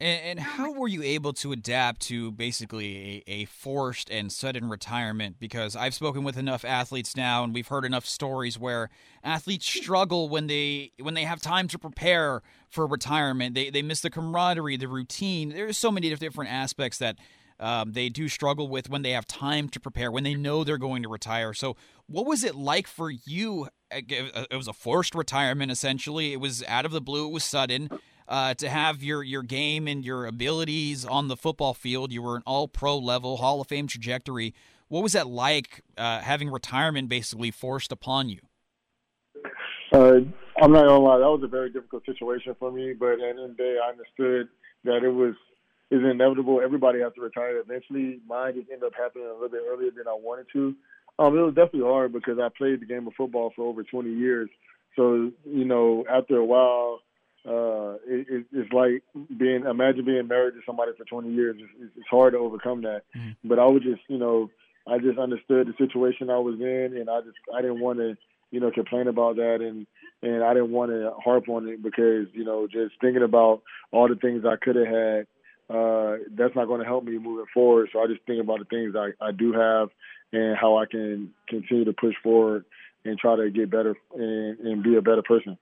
[0.01, 4.69] And, and how were you able to adapt to basically a, a, forced and sudden
[4.69, 5.37] retirement?
[5.41, 8.91] Because I've spoken with enough athletes now, and we've heard enough stories where
[9.25, 13.55] athletes struggle when they when they have time to prepare for retirement.
[13.55, 15.51] They they miss the camaraderie, the routine.
[15.51, 17.17] There's so many different aspects that
[17.61, 20.79] um, they do struggle with when they have time to prepare, when they know they're
[20.79, 21.53] going to retire.
[21.53, 21.77] So,
[22.07, 23.69] what was it like for you?
[23.91, 26.33] It was a forced retirement, essentially.
[26.33, 27.27] It was out of the blue.
[27.27, 27.89] It was sudden.
[28.29, 32.37] Uh, to have your your game and your abilities on the football field, you were
[32.37, 34.55] an All Pro level, Hall of Fame trajectory.
[34.89, 38.41] What was that like uh, having retirement basically forced upon you?
[39.93, 40.21] Uh,
[40.61, 42.93] I'm not gonna lie, that was a very difficult situation for me.
[42.93, 44.49] But at the end of the day, I understood
[44.85, 45.35] that it was
[45.91, 46.61] is inevitable.
[46.63, 48.21] Everybody has to retire eventually.
[48.29, 50.75] Mine just ended up happening a little bit earlier than I wanted to.
[51.19, 54.11] Um, it was definitely hard because I played the game of football for over 20
[54.11, 54.51] years.
[54.97, 57.01] So you know, after a while,
[57.49, 59.03] uh, it, it, it's like
[59.37, 61.57] being imagine being married to somebody for 20 years.
[61.59, 63.03] It's, it's hard to overcome that.
[63.17, 63.49] Mm-hmm.
[63.49, 64.51] But I was just, you know,
[64.87, 68.17] I just understood the situation I was in, and I just I didn't want to,
[68.51, 69.87] you know, complain about that, and
[70.23, 73.63] and I didn't want to harp on it because you know, just thinking about
[73.93, 75.27] all the things I could have had
[75.71, 77.91] uh, that's not going to help me moving forward.
[77.93, 79.89] So I just think about the things I, I do have
[80.33, 82.65] and how I can continue to push forward
[83.05, 85.59] and try to get better and, and be a better person.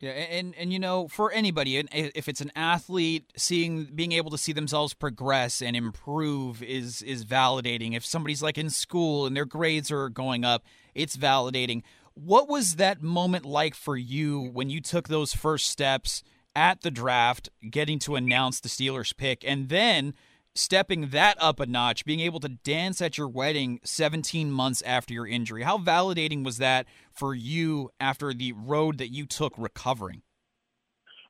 [0.00, 4.38] Yeah, and and you know, for anybody, if it's an athlete, seeing being able to
[4.38, 7.96] see themselves progress and improve is is validating.
[7.96, 10.64] If somebody's like in school and their grades are going up,
[10.94, 11.82] it's validating.
[12.12, 16.22] What was that moment like for you when you took those first steps?
[16.56, 20.14] at the draft, getting to announce the Steelers pick, and then
[20.54, 25.12] stepping that up a notch, being able to dance at your wedding 17 months after
[25.12, 25.62] your injury.
[25.62, 26.86] How validating was that
[27.16, 30.22] for you after the road that you took recovering?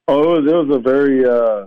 [0.08, 1.66] Oh, it was, it was a very uh,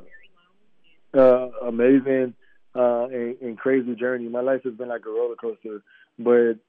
[1.18, 2.34] uh, amazing
[2.76, 4.30] uh, and, and crazy journey.
[4.30, 5.82] My life has been like a roller coaster,
[6.18, 6.60] but it,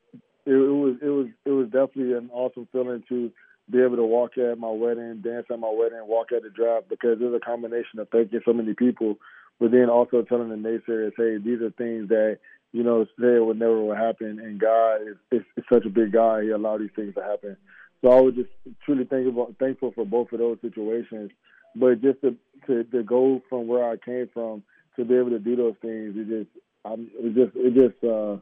[0.47, 3.31] it was it was it was definitely an awesome feeling to
[3.71, 6.89] be able to walk at my wedding, dance at my wedding, walk at the draft
[6.89, 9.17] because it was a combination of thanking so many people,
[9.61, 12.39] but then also telling the naysayers, hey, these are things that
[12.73, 15.91] you know say it would never would happen, and God is, is, is such a
[15.91, 17.57] big guy, He allowed these things to happen.
[18.03, 18.51] So I was just
[18.85, 21.31] truly thankful thankful for both of those situations,
[21.75, 22.37] but just to
[22.67, 24.63] to, to go from where I came from
[24.97, 26.51] to be able to do those things, it just
[26.85, 28.37] I'm, it just it just uh,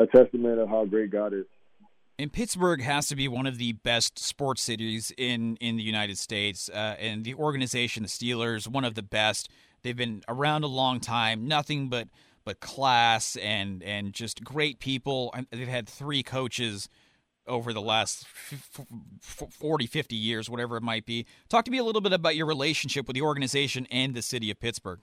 [0.00, 1.46] a testament of how great God is.
[2.20, 6.18] And Pittsburgh has to be one of the best sports cities in, in the United
[6.18, 6.68] States.
[6.68, 9.48] Uh, and the organization, the Steelers, one of the best.
[9.82, 12.08] They've been around a long time, nothing but
[12.48, 15.34] but class and and just great people.
[15.50, 16.88] They've had three coaches
[17.46, 21.26] over the last 40, 50 years, whatever it might be.
[21.50, 24.50] Talk to me a little bit about your relationship with the organization and the city
[24.50, 25.00] of Pittsburgh.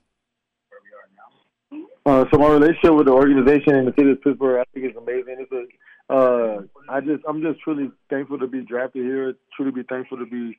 [2.03, 4.97] Uh, so my relationship with the organization and the city of Pittsburgh, I think is
[4.97, 5.37] amazing.
[5.39, 9.35] It's a uh, I just I'm just truly thankful to be drafted here.
[9.55, 10.57] Truly be thankful to be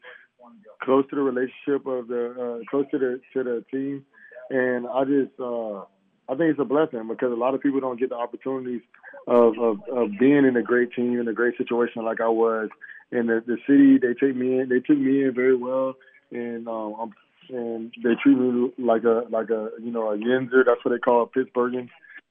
[0.85, 2.31] close to the relationship of the
[2.63, 4.05] uh, close to the to the team,
[4.51, 5.83] and I just uh,
[6.29, 8.83] I think it's a blessing because a lot of people don't get the opportunities
[9.27, 12.69] of, of of being in a great team in a great situation like I was.
[13.13, 14.69] In the, the city, they take me in.
[14.69, 15.95] They took me in very well,
[16.33, 17.15] and um, I'm
[17.49, 20.65] and they treat me like a like a you know a Yinzer.
[20.67, 21.89] That's what they call a Pittsburghan.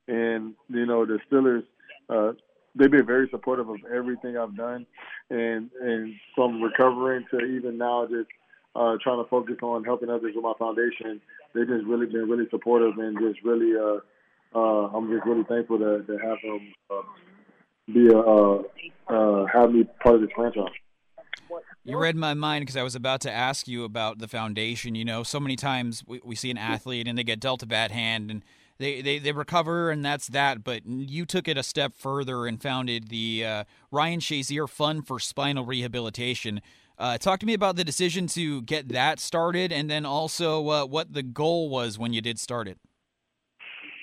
[0.08, 1.64] And you know the Steelers
[2.10, 2.34] uh,
[2.76, 4.86] they've been very supportive of everything I've done,
[5.30, 8.30] and and from recovering to even now just
[8.76, 11.22] uh, trying to focus on helping others with my foundation.
[11.56, 14.00] They've just really been really supportive and just really uh,
[14.56, 17.02] uh, I'm just really thankful to, to have them uh,
[17.94, 18.62] be a uh,
[19.08, 20.72] uh, have me part of this franchise.
[21.84, 24.96] You read my mind because I was about to ask you about the foundation.
[24.96, 27.68] You know, so many times we, we see an athlete and they get dealt a
[27.68, 28.44] bad hand and
[28.78, 30.64] they, they, they recover and that's that.
[30.64, 35.20] But you took it a step further and founded the uh, Ryan Shazier Fund for
[35.20, 36.62] Spinal Rehabilitation.
[36.98, 40.86] Uh, talk to me about the decision to get that started, and then also uh,
[40.86, 42.78] what the goal was when you did start it.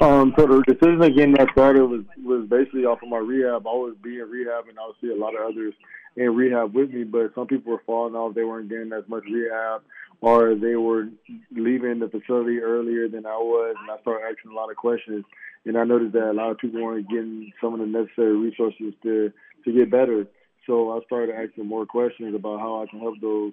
[0.01, 3.67] Um, so the decision to get that started was was basically off of my rehab.
[3.67, 5.75] I was being rehab, and see a lot of others
[6.17, 8.35] in rehab with me, but some people were falling off.
[8.35, 9.83] They weren't getting as much rehab
[10.23, 11.09] or they were
[11.51, 15.25] leaving the facility earlier than I was, and I started asking a lot of questions.
[15.67, 18.95] And I noticed that a lot of people weren't getting some of the necessary resources
[19.03, 19.33] to
[19.65, 20.27] to get better.
[20.67, 23.53] So I started asking more questions about how I can help those,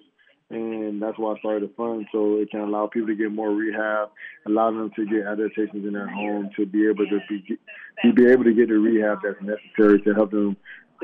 [0.50, 3.52] and that's why I started the fund so it can allow people to get more
[3.52, 4.10] rehab,
[4.46, 7.58] allow them to get adaptations in their home, to be able to be
[8.16, 10.56] be able to get the rehab that's necessary to help them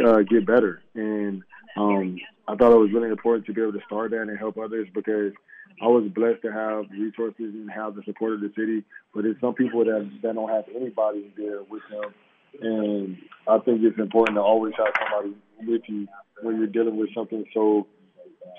[0.04, 0.82] uh, get better.
[0.94, 1.44] And
[1.78, 2.18] um,
[2.48, 4.88] I thought it was really important to be able to start that and help others
[4.94, 5.34] because
[5.82, 8.84] I was blessed to have resources and have the support of the city.
[9.14, 12.14] But there's some people that that don't have anybody there with them,
[12.62, 13.18] and
[13.48, 16.08] I think it's important to always have somebody with you
[16.42, 17.88] when you're dealing with something so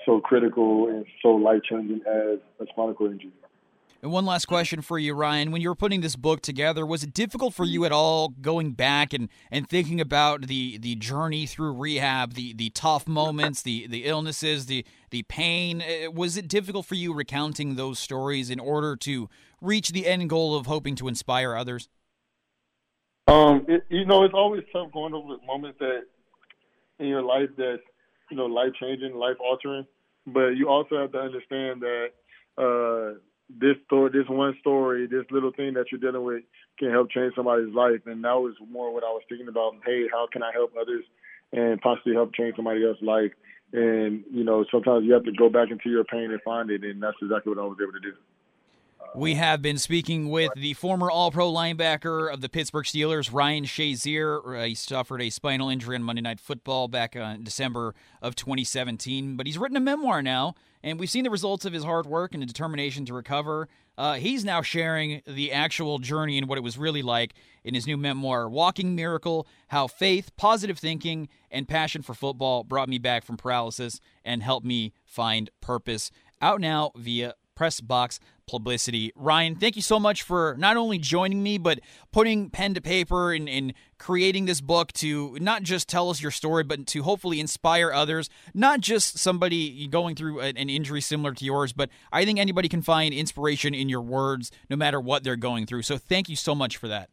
[0.05, 3.31] so critical and so life changing as a spinal cord injury.
[4.03, 5.51] And one last question for you, Ryan.
[5.51, 8.73] When you were putting this book together, was it difficult for you at all going
[8.73, 13.87] back and, and thinking about the, the journey through rehab, the, the tough moments, the,
[13.87, 15.81] the illnesses, the, the pain?
[15.81, 19.29] Uh, was it difficult for you recounting those stories in order to
[19.61, 21.89] reach the end goal of hoping to inspire others?
[23.27, 26.03] Um, it, you know, it's always tough going over moments that
[26.99, 27.79] in your life that
[28.29, 29.85] you know life changing, life altering.
[30.25, 32.07] But you also have to understand that
[32.57, 33.19] uh,
[33.49, 36.43] this story, this one story, this little thing that you're dealing with
[36.77, 38.01] can help change somebody's life.
[38.05, 39.75] And that was more what I was thinking about.
[39.85, 41.05] Hey, how can I help others
[41.53, 43.31] and possibly help change somebody else's life?
[43.73, 46.83] And you know, sometimes you have to go back into your pain and find it,
[46.83, 48.13] and that's exactly what I was able to do.
[49.15, 53.63] We have been speaking with the former All Pro linebacker of the Pittsburgh Steelers, Ryan
[53.65, 54.41] Shazier.
[54.45, 59.35] Uh, he suffered a spinal injury on Monday Night Football back in December of 2017,
[59.35, 60.53] but he's written a memoir now,
[60.83, 63.67] and we've seen the results of his hard work and determination to recover.
[63.97, 67.87] Uh, he's now sharing the actual journey and what it was really like in his
[67.87, 73.25] new memoir, Walking Miracle How Faith, Positive Thinking, and Passion for Football Brought Me Back
[73.25, 76.11] from Paralysis and Helped Me Find Purpose.
[76.39, 79.11] Out now via press box publicity.
[79.15, 81.79] Ryan, thank you so much for not only joining me, but
[82.11, 86.29] putting pen to paper and, and, creating this book to not just tell us your
[86.29, 91.43] story, but to hopefully inspire others, not just somebody going through an injury similar to
[91.43, 95.35] yours, but I think anybody can find inspiration in your words no matter what they're
[95.35, 95.81] going through.
[95.81, 97.09] So thank you so much for that.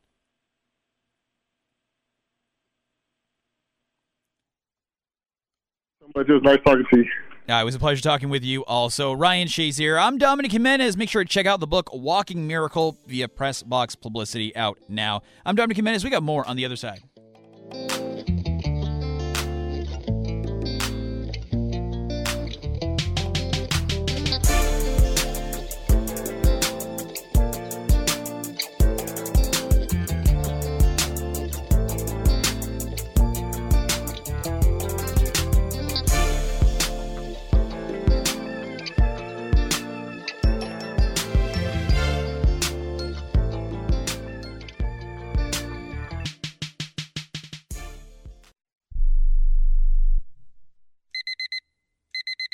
[6.16, 7.06] It was nice talking to you.
[7.48, 9.12] Uh, it was a pleasure talking with you also.
[9.12, 10.00] Ryan Shazier.
[10.00, 10.96] I'm Dominic Jimenez.
[10.96, 15.22] Make sure to check out the book Walking Miracle via Press Box Publicity out now.
[15.44, 16.04] I'm Dominic Jimenez.
[16.04, 17.02] We got more on the other side.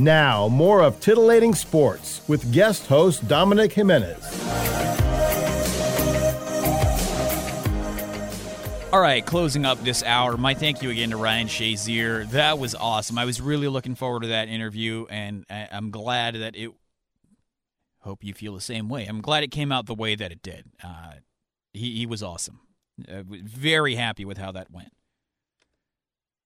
[0.00, 4.24] Now, more of Titillating Sports with guest host Dominic Jimenez.
[8.90, 12.28] All right, closing up this hour, my thank you again to Ryan Shazier.
[12.30, 13.18] That was awesome.
[13.18, 16.70] I was really looking forward to that interview, and I'm glad that it.
[17.98, 19.04] Hope you feel the same way.
[19.04, 20.64] I'm glad it came out the way that it did.
[20.82, 21.16] Uh,
[21.74, 22.60] he he was awesome.
[23.06, 24.94] Uh, very happy with how that went.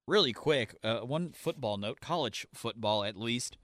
[0.07, 3.57] Really quick, uh, one football note, college football at least.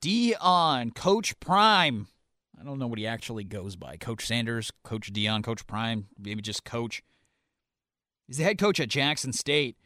[0.00, 2.08] Deion, Coach Prime.
[2.58, 3.96] I don't know what he actually goes by.
[3.96, 7.02] Coach Sanders, Coach Deion, Coach Prime, maybe just Coach.
[8.26, 9.76] He's the head coach at Jackson State.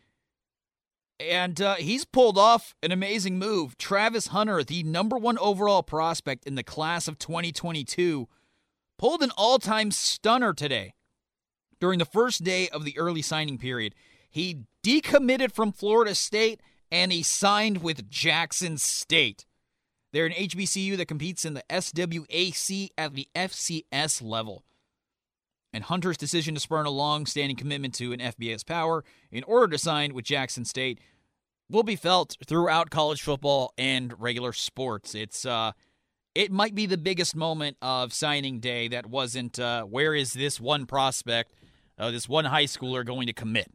[1.21, 3.77] And uh, he's pulled off an amazing move.
[3.77, 8.29] Travis Hunter, the number one overall prospect in the class of 2022,
[8.99, 10.95] pulled an all time stunner today.
[11.81, 13.95] During the first day of the early signing period,
[14.31, 16.61] he decommitted from Florida State
[16.91, 19.45] and he signed with Jackson State.
[20.13, 24.65] They're an HBCU that competes in the SWAC at the FCS level.
[25.73, 29.69] And Hunter's decision to spurn a long standing commitment to an FBS power in order
[29.69, 30.99] to sign with Jackson State
[31.69, 35.15] will be felt throughout college football and regular sports.
[35.15, 35.73] It's uh
[36.35, 40.61] it might be the biggest moment of signing day that wasn't uh, where is this
[40.61, 41.53] one prospect,
[41.99, 43.73] uh, this one high schooler going to commit.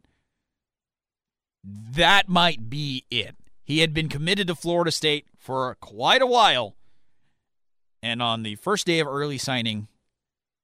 [1.63, 3.35] That might be it.
[3.63, 6.75] He had been committed to Florida State for quite a while.
[8.01, 9.87] And on the first day of early signing,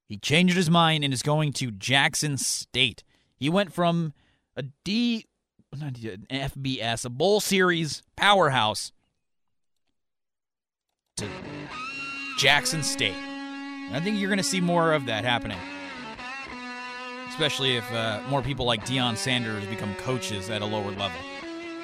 [0.06, 3.04] he changed his mind and is going to Jackson State.
[3.38, 4.14] He went from
[4.58, 5.26] a D,
[5.74, 8.92] not an FBS, a bowl series powerhouse
[11.16, 11.28] to
[12.38, 13.16] Jackson State.
[13.92, 15.60] I think you're going to see more of that happening,
[17.30, 21.18] especially if uh, more people like Deion Sanders become coaches at a lower level.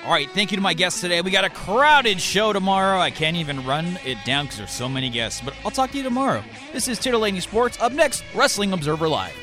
[0.05, 1.21] All right, thank you to my guests today.
[1.21, 2.99] We got a crowded show tomorrow.
[2.99, 5.97] I can't even run it down because there's so many guests, but I'll talk to
[5.97, 6.43] you tomorrow.
[6.73, 7.79] This is Titillating Sports.
[7.81, 9.33] Up next, Wrestling Observer Live.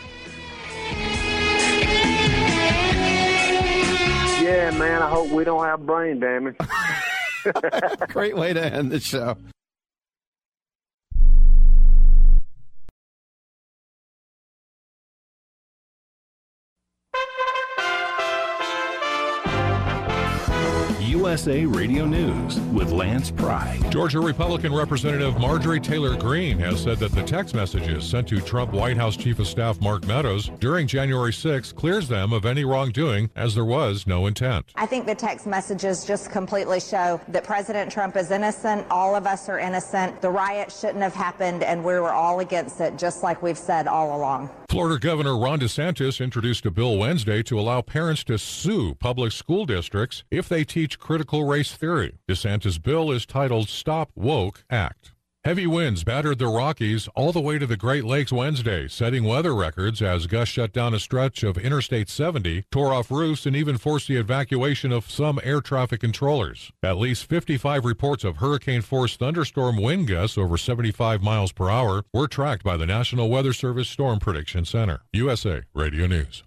[4.40, 6.56] Yeah, man, I hope we don't have brain damage.
[8.08, 9.36] Great way to end the show.
[21.22, 23.78] USA Radio News with Lance Pry.
[23.90, 28.72] Georgia Republican Representative Marjorie Taylor Greene has said that the text messages sent to Trump
[28.72, 33.30] White House Chief of Staff Mark Meadows during January 6 clears them of any wrongdoing
[33.36, 34.72] as there was no intent.
[34.74, 38.84] I think the text messages just completely show that President Trump is innocent.
[38.90, 40.20] All of us are innocent.
[40.20, 43.86] The riot shouldn't have happened, and we were all against it, just like we've said
[43.86, 44.50] all along.
[44.72, 49.66] Florida Governor Ron DeSantis introduced a bill Wednesday to allow parents to sue public school
[49.66, 52.20] districts if they teach critical race theory.
[52.26, 55.11] DeSantis' bill is titled Stop Woke Act.
[55.44, 59.56] Heavy winds battered the Rockies all the way to the Great Lakes Wednesday, setting weather
[59.56, 63.76] records as gusts shut down a stretch of Interstate 70, tore off roofs, and even
[63.76, 66.70] forced the evacuation of some air traffic controllers.
[66.84, 72.04] At least 55 reports of hurricane force thunderstorm wind gusts over 75 miles per hour
[72.14, 75.00] were tracked by the National Weather Service Storm Prediction Center.
[75.12, 76.44] USA Radio News.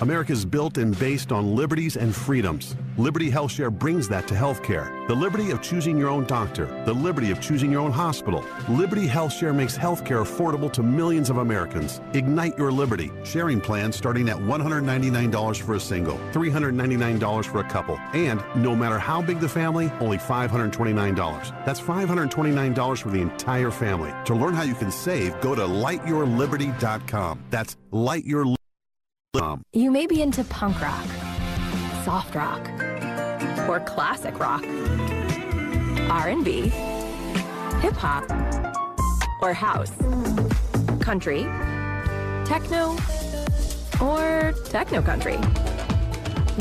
[0.00, 2.76] America's built and based on liberties and freedoms.
[2.98, 5.06] Liberty HealthShare brings that to healthcare.
[5.08, 8.44] The liberty of choosing your own doctor, the liberty of choosing your own hospital.
[8.68, 12.00] Liberty HealthShare makes healthcare affordable to millions of Americans.
[12.12, 13.10] Ignite your liberty.
[13.24, 18.98] Sharing plans starting at $199 for a single, $399 for a couple, and no matter
[18.98, 21.64] how big the family, only $529.
[21.64, 24.12] That's $529 for the entire family.
[24.26, 27.44] To learn how you can save, go to lightyourliberty.com.
[27.50, 28.56] That's lightyourliberty.com.
[29.40, 31.04] Um, you may be into punk rock,
[32.04, 32.66] soft rock,
[33.68, 34.64] or classic rock,
[36.10, 36.68] R&B,
[37.80, 38.24] hip hop,
[39.42, 39.92] or house,
[41.00, 41.42] country,
[42.46, 42.96] techno,
[44.00, 45.38] or techno country.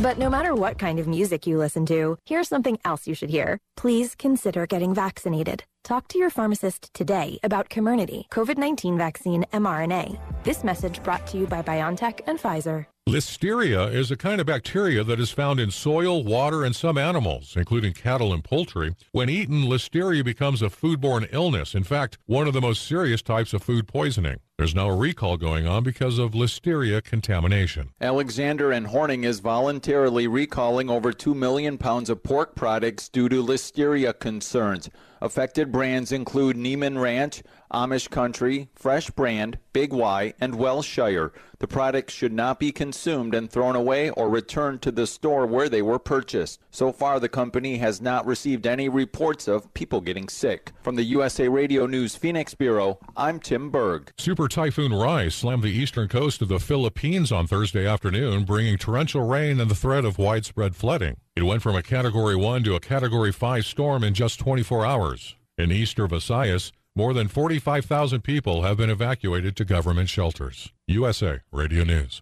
[0.01, 3.29] But no matter what kind of music you listen to, here's something else you should
[3.29, 3.59] hear.
[3.77, 5.63] Please consider getting vaccinated.
[5.85, 10.19] Talk to your pharmacist today about Comirnaty, COVID-19 vaccine mRNA.
[10.43, 12.87] This message brought to you by BioNTech and Pfizer.
[13.07, 17.53] Listeria is a kind of bacteria that is found in soil, water, and some animals,
[17.55, 18.95] including cattle and poultry.
[19.11, 21.75] When eaten, listeria becomes a foodborne illness.
[21.75, 24.39] In fact, one of the most serious types of food poisoning.
[24.57, 27.89] There's now a recall going on because of listeria contamination.
[27.99, 33.43] Alexander and Hornung is voluntarily recalling over 2 million pounds of pork products due to
[33.43, 34.89] listeria concerns.
[35.21, 37.41] Affected brands include Niman Ranch,
[37.73, 41.33] Amish Country, Fresh Brand, Big Y, and Wellshire.
[41.59, 45.67] The products should not be consumed and thrown away or returned to the store where
[45.67, 46.59] they were purchased.
[46.69, 50.73] So far, the company has not received any reports of people getting sick.
[50.83, 54.11] From the USA Radio News Phoenix Bureau, I'm Tim Berg.
[54.17, 59.25] Super Typhoon Rai slammed the eastern coast of the Philippines on Thursday afternoon, bringing torrential
[59.27, 61.17] rain and the threat of widespread flooding.
[61.35, 65.35] It went from a Category 1 to a Category 5 storm in just 24 hours.
[65.57, 70.71] In eastern Visayas, more than 45,000 people have been evacuated to government shelters.
[70.87, 72.21] USA Radio News.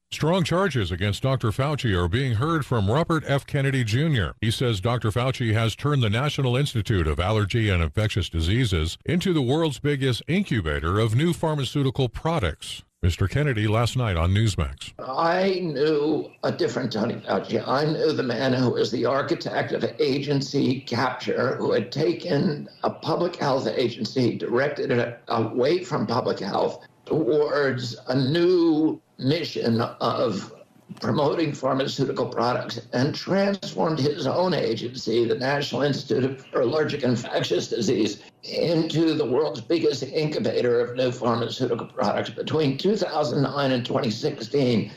[0.13, 1.51] Strong charges against Dr.
[1.51, 3.47] Fauci are being heard from Robert F.
[3.47, 4.31] Kennedy Jr.
[4.41, 5.09] He says Dr.
[5.09, 10.21] Fauci has turned the National Institute of Allergy and Infectious Diseases into the world's biggest
[10.27, 12.83] incubator of new pharmaceutical products.
[13.03, 13.27] Mr.
[13.27, 14.91] Kennedy last night on Newsmax.
[14.99, 17.65] I knew a different Tony Fauci.
[17.65, 22.91] I knew the man who was the architect of agency capture, who had taken a
[22.91, 30.53] public health agency, directed it away from public health towards a new mission of
[31.01, 37.67] promoting pharmaceutical products and transformed his own agency, the National Institute for Allergic and Infectious
[37.67, 42.29] Disease, into the world's biggest incubator of new pharmaceutical products.
[42.29, 44.89] Between 2009 and 2016,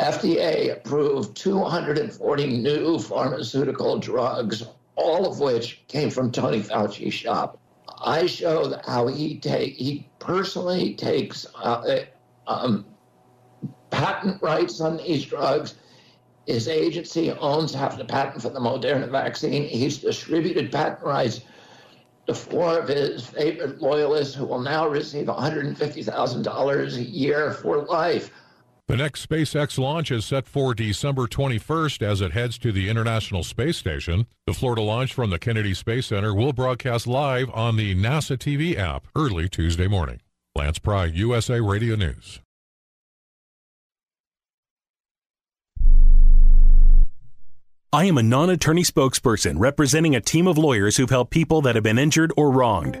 [0.00, 4.62] FDA approved 240 new pharmaceutical drugs,
[4.94, 7.58] all of which came from Tony Fauci's shop.
[8.04, 12.04] I showed how he take he personally takes uh,
[12.46, 12.86] um,
[13.90, 15.74] patent rights on these drugs.
[16.46, 19.64] His agency owns half the patent for the Moderna vaccine.
[19.64, 21.40] He's distributed patent rights
[22.26, 28.30] to four of his favorite loyalists who will now receive $150,000 a year for life.
[28.86, 33.42] The next SpaceX launch is set for December 21st as it heads to the International
[33.42, 34.26] Space Station.
[34.46, 38.76] The Florida launch from the Kennedy Space Center will broadcast live on the NASA TV
[38.76, 40.20] app early Tuesday morning.
[40.54, 42.40] Lance Pry, USA Radio News.
[47.90, 51.74] I am a non attorney spokesperson representing a team of lawyers who've helped people that
[51.74, 53.00] have been injured or wronged.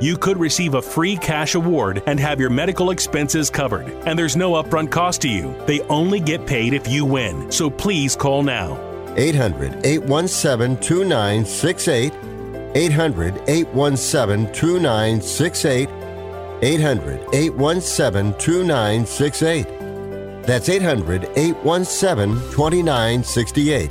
[0.00, 3.86] You could receive a free cash award and have your medical expenses covered.
[4.06, 5.54] And there's no upfront cost to you.
[5.66, 7.52] They only get paid if you win.
[7.52, 8.80] So please call now.
[9.18, 12.14] 800 817 2968.
[12.74, 15.88] 800 817 2968.
[16.62, 19.66] 800 817 2968.
[20.46, 23.90] That's 800 817 2968.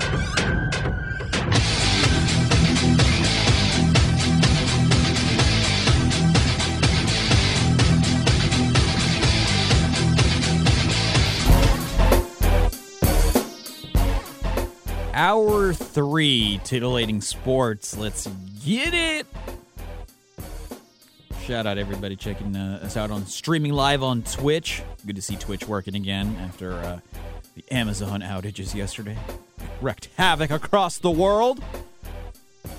[15.13, 17.97] Hour three, titillating sports.
[17.97, 18.27] Let's
[18.63, 19.27] get it.
[21.43, 24.81] Shout out everybody checking uh, us out on streaming live on Twitch.
[25.05, 26.99] Good to see Twitch working again after uh,
[27.55, 29.17] the Amazon outages yesterday.
[29.81, 31.61] Wrecked havoc across the world.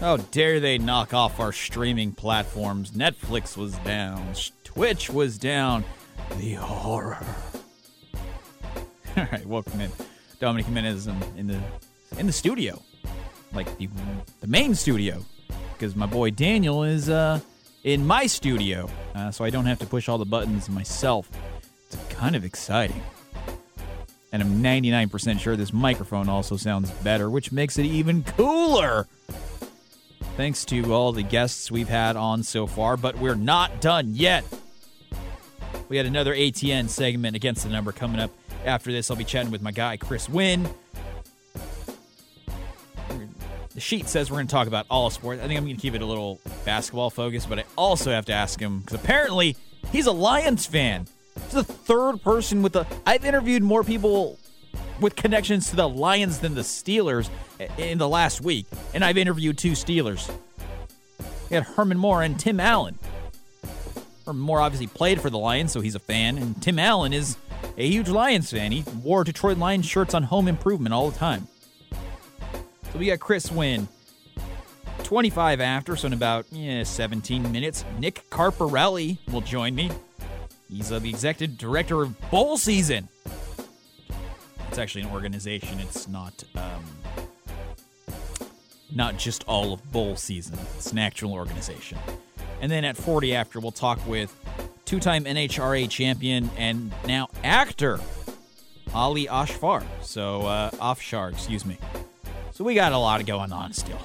[0.01, 2.93] How dare they knock off our streaming platforms?
[2.93, 4.33] Netflix was down,
[4.65, 5.85] Twitch was down.
[6.39, 7.27] The horror.
[9.17, 9.91] All right, welcome in.
[10.41, 11.61] Dominic Jimenez in, in the
[12.19, 12.81] in the studio,
[13.53, 13.89] like the
[14.41, 15.25] the main studio,
[15.73, 17.41] because my boy Daniel is uh,
[17.85, 21.29] in my studio, uh, so I don't have to push all the buttons myself.
[21.87, 23.03] It's kind of exciting,
[24.33, 29.07] and I'm 99% sure this microphone also sounds better, which makes it even cooler.
[30.37, 34.45] Thanks to all the guests we've had on so far, but we're not done yet.
[35.91, 38.31] We had another ATN segment against the number coming up.
[38.65, 40.71] After this, I'll be chatting with my guy Chris Wynn
[43.75, 45.41] the sheet says we're going to talk about all sports.
[45.43, 48.27] I think I'm going to keep it a little basketball focused, but I also have
[48.27, 49.57] to ask him because apparently
[49.91, 51.07] he's a Lions fan.
[51.45, 52.87] He's the third person with the.
[53.07, 54.39] I've interviewed more people
[55.01, 57.31] with connections to the Lions than the Steelers
[57.79, 60.31] in the last week, and I've interviewed two Steelers.
[61.49, 62.99] We had Herman Moore and Tim Allen.
[64.27, 67.37] Herman Moore obviously played for the Lions, so he's a fan, and Tim Allen is
[67.77, 68.73] a huge Lions fan.
[68.73, 71.49] He wore Detroit Lions shirts on Home Improvement all the time.
[72.93, 73.89] So we got Chris Wynn.
[75.05, 79.91] 25 after, so in about yeah, 17 minutes, Nick Carparelli will join me.
[80.69, 83.09] He's uh, the executive director of Bowl Season.
[84.69, 85.81] It's actually an organization.
[85.81, 86.85] It's not um,
[88.95, 90.59] not just all of Bowl Season.
[90.77, 91.99] It's an actual organization.
[92.61, 94.35] And then at 40 after, we'll talk with
[94.85, 98.01] two time NHRA champion, and now actor
[98.95, 99.83] Ali Ashfar.
[100.03, 101.79] So, uh, Afshar, excuse me.
[102.63, 103.99] So, we got a lot going on still.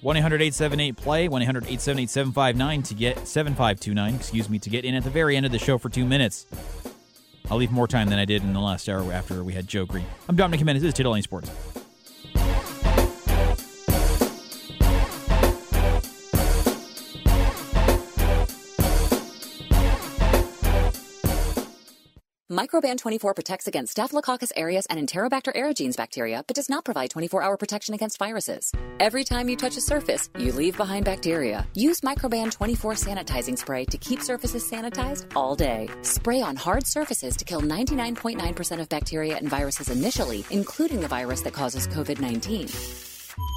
[0.00, 4.86] 1 800 878 play, 1 800 878 759 to get 7529, excuse me, to get
[4.86, 6.46] in at the very end of the show for two minutes.
[7.50, 9.84] I'll leave more time than I did in the last hour after we had Joe
[9.84, 10.06] Greene.
[10.26, 10.80] I'm Dominic Jimenez.
[10.80, 11.50] This is Titillating Sports.
[22.58, 27.40] Microban 24 protects against Staphylococcus aureus and Enterobacter aerogenes bacteria, but does not provide 24
[27.40, 28.72] hour protection against viruses.
[28.98, 31.68] Every time you touch a surface, you leave behind bacteria.
[31.74, 35.88] Use Microban 24 sanitizing spray to keep surfaces sanitized all day.
[36.02, 41.42] Spray on hard surfaces to kill 99.9% of bacteria and viruses initially, including the virus
[41.42, 43.07] that causes COVID 19.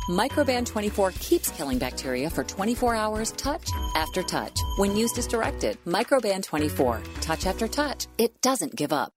[0.10, 4.58] Microban 24 keeps killing bacteria for 24 hours, touch after touch.
[4.78, 9.12] When used as directed, Microban 24, touch after touch, it doesn't give up.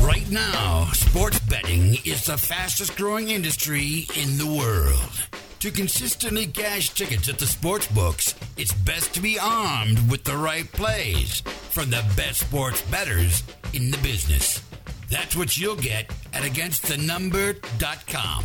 [0.00, 5.28] Right now, sports betting is the fastest growing industry in the world.
[5.60, 10.36] To consistently cash tickets at the sports books, it's best to be armed with the
[10.36, 11.40] right plays
[11.70, 14.62] from the best sports bettors in the business.
[15.10, 18.44] That's what you'll get at againstthenumber.com.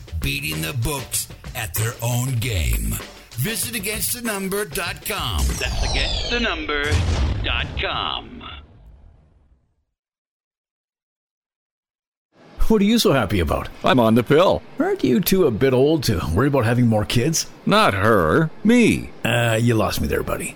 [0.21, 2.95] beating the books at their own game.
[3.31, 5.37] Visit againstthenumber.com.
[5.59, 8.37] That's againstthenumber.com.
[12.67, 13.67] What are you so happy about?
[13.83, 14.63] I'm on the pill.
[14.79, 17.47] Aren't you two a bit old to worry about having more kids?
[17.65, 19.09] Not her, me.
[19.25, 20.55] Uh, you lost me there, buddy.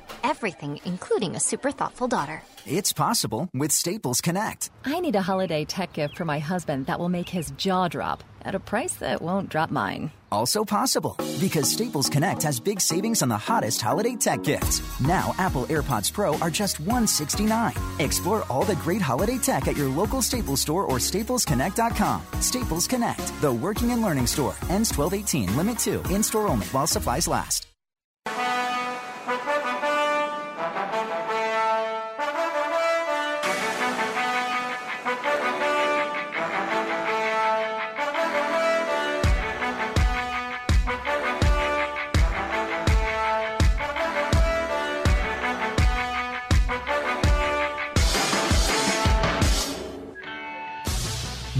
[0.23, 2.41] Everything, including a super thoughtful daughter.
[2.65, 4.69] It's possible with Staples Connect.
[4.85, 8.23] I need a holiday tech gift for my husband that will make his jaw drop
[8.43, 10.11] at a price that won't drop mine.
[10.31, 14.81] Also possible because Staples Connect has big savings on the hottest holiday tech gifts.
[15.01, 17.73] Now, Apple AirPods Pro are just 169.
[17.99, 22.21] Explore all the great holiday tech at your local Staples store or staplesconnect.com.
[22.39, 24.55] Staples Connect, the working and learning store.
[24.69, 27.67] Ends 1218, limit 2, in store only while supplies last.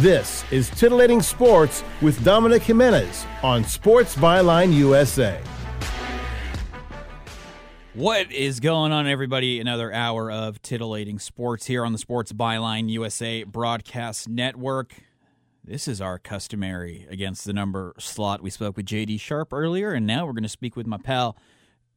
[0.02, 5.40] This is Titillating Sports with Dominic Jimenez on Sports Byline USA.
[7.94, 9.60] What is going on, everybody?
[9.60, 14.96] Another hour of titillating sports here on the Sports Byline USA Broadcast Network.
[15.64, 18.42] This is our customary against the number slot.
[18.42, 21.38] We spoke with JD Sharp earlier, and now we're going to speak with my pal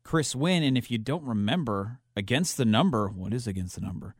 [0.03, 0.63] Chris Wynn.
[0.63, 4.15] And if you don't remember, against the number, what is against the number?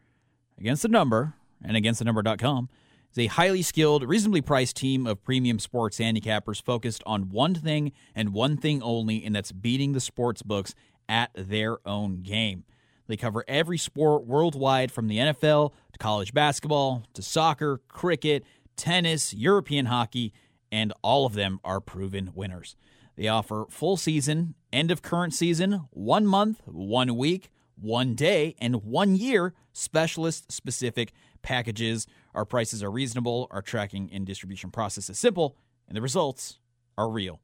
[0.59, 2.71] Against the number and against the number.com
[3.15, 7.93] is a highly skilled, reasonably priced team of premium sports handicappers focused on one thing
[8.15, 10.75] and one thing only, and that's beating the sports books
[11.09, 12.65] at their own game.
[13.07, 18.45] They cover every sport worldwide from the NFL to college basketball to soccer, cricket,
[18.77, 20.33] tennis, European hockey,
[20.73, 22.75] and all of them are proven winners.
[23.17, 28.83] They offer full season, end of current season, one month, one week, one day, and
[28.83, 31.13] one year specialist specific
[31.43, 32.07] packages.
[32.35, 35.57] Our prices are reasonable, our tracking and distribution process is simple,
[35.87, 36.59] and the results
[36.99, 37.41] are real.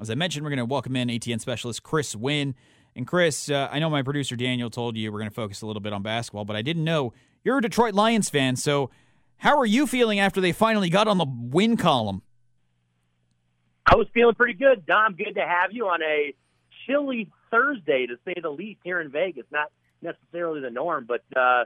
[0.00, 2.54] As I mentioned, we're going to welcome in ATN specialist Chris Wynn.
[2.94, 5.66] And Chris, uh, I know my producer Daniel told you we're going to focus a
[5.66, 7.14] little bit on basketball, but I didn't know
[7.44, 8.56] you're a Detroit Lions fan.
[8.56, 8.90] So,
[9.38, 12.22] how are you feeling after they finally got on the win column?
[13.84, 15.14] I was feeling pretty good, Dom.
[15.14, 16.34] Good to have you on a
[16.86, 19.44] chilly Thursday, to say the least, here in Vegas.
[19.50, 19.70] Not
[20.00, 21.64] necessarily the norm, but uh,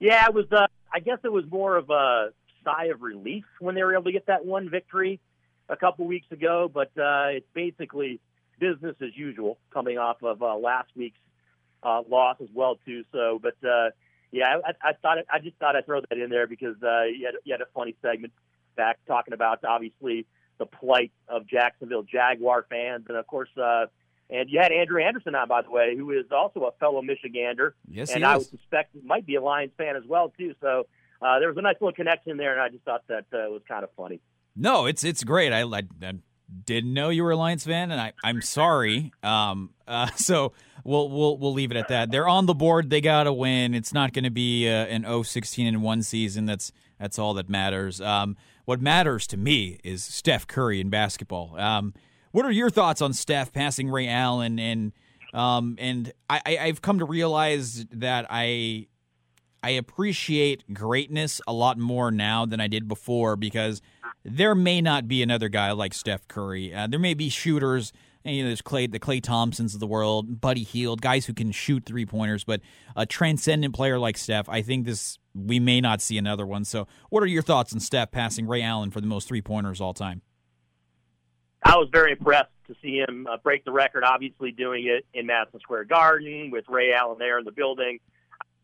[0.00, 0.46] yeah, it was.
[0.50, 2.32] Uh, I guess it was more of a
[2.64, 5.20] sigh of relief when they were able to get that one victory
[5.68, 6.70] a couple weeks ago.
[6.72, 8.20] But uh, it's basically
[8.58, 11.20] business as usual, coming off of uh, last week's
[11.82, 13.04] uh, loss as well too.
[13.12, 13.90] So, but uh,
[14.32, 17.04] yeah, I, I thought it, I just thought I'd throw that in there because uh,
[17.04, 18.32] you, had, you had a funny segment
[18.76, 20.26] back talking about obviously
[20.58, 23.86] the plight of Jacksonville Jaguar fans, and of course, uh,
[24.30, 27.72] and you had Andrew Anderson on, by the way, who is also a fellow Michigander,
[27.88, 30.54] yes, and I would suspect might be a Lions fan as well too.
[30.60, 30.86] So
[31.22, 33.62] uh, there was a nice little connection there, and I just thought that uh, was
[33.68, 34.20] kind of funny.
[34.56, 35.52] No, it's it's great.
[35.52, 36.12] I, I, I
[36.64, 39.12] didn't know you were a Lions fan, and I I'm sorry.
[39.22, 40.52] Um, uh, so
[40.84, 42.10] we'll we'll we'll leave it at that.
[42.10, 42.90] They're on the board.
[42.90, 43.74] They got to win.
[43.74, 46.46] It's not going to be uh, an 0-16 in one season.
[46.46, 48.00] That's that's all that matters.
[48.00, 51.58] Um, what matters to me is Steph Curry in basketball.
[51.58, 51.94] Um,
[52.32, 54.58] what are your thoughts on Steph passing Ray Allen?
[54.58, 54.92] And
[55.32, 58.88] um, and I, I've come to realize that I
[59.62, 63.82] I appreciate greatness a lot more now than I did before because
[64.24, 66.74] there may not be another guy like Steph Curry.
[66.74, 67.92] Uh, there may be shooters.
[68.24, 71.52] You know, there's Klay, the Klay Thompsons of the world, Buddy Hield, guys who can
[71.52, 72.60] shoot three pointers, but
[72.94, 76.64] a transcendent player like Steph, I think this we may not see another one.
[76.64, 79.80] So, what are your thoughts on Steph passing Ray Allen for the most three pointers
[79.80, 80.20] all time?
[81.62, 84.04] I was very impressed to see him uh, break the record.
[84.04, 88.00] Obviously, doing it in Madison Square Garden with Ray Allen there in the building,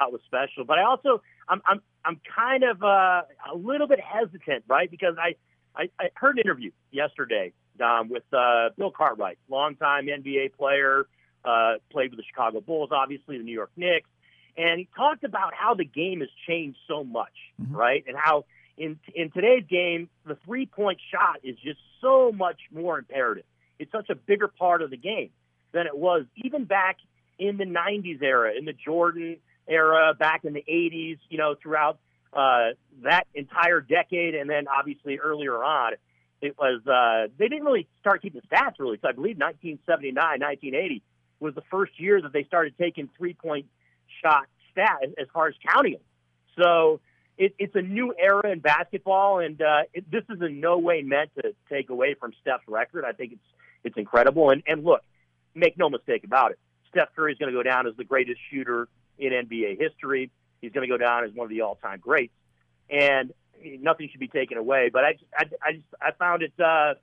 [0.01, 0.65] that was special.
[0.65, 4.91] But I also, I'm, I'm, I'm kind of uh, a little bit hesitant, right?
[4.91, 5.35] Because I,
[5.75, 11.07] I, I heard an interview yesterday, Dom, with uh, Bill Cartwright, longtime NBA player,
[11.45, 14.09] uh, played with the Chicago Bulls, obviously the New York Knicks,
[14.57, 17.75] and he talked about how the game has changed so much, mm-hmm.
[17.75, 18.05] right?
[18.07, 18.47] And how
[18.77, 23.45] in in today's game, the three point shot is just so much more imperative.
[23.79, 25.31] It's such a bigger part of the game
[25.73, 26.99] than it was even back
[27.39, 29.39] in the '90s era, in the Jordan
[29.69, 31.19] era, back in the '80s.
[31.29, 31.99] You know, throughout
[32.33, 32.71] uh,
[33.03, 35.93] that entire decade, and then obviously earlier on,
[36.41, 38.99] it was uh, they didn't really start keeping stats really.
[39.01, 41.03] So I believe 1979, 1980
[41.41, 43.67] was the first year that they started taking three point
[44.23, 46.03] shot stat as far as counting them.
[46.59, 47.01] So
[47.39, 51.03] it, it's a new era in basketball, and uh, it, this is in no way
[51.03, 53.05] meant to take away from Steph's record.
[53.05, 53.45] I think it's
[53.85, 54.51] it's incredible.
[54.51, 55.03] And and look,
[55.55, 56.59] make no mistake about it,
[56.91, 58.89] Steph Curry is going to go down as the greatest shooter
[59.19, 60.31] in NBA history.
[60.61, 62.33] He's going to go down as one of the all-time greats,
[62.89, 63.33] and
[63.81, 64.91] nothing should be taken away.
[64.91, 66.53] But I just, I, I just I found it.
[66.59, 66.95] Uh,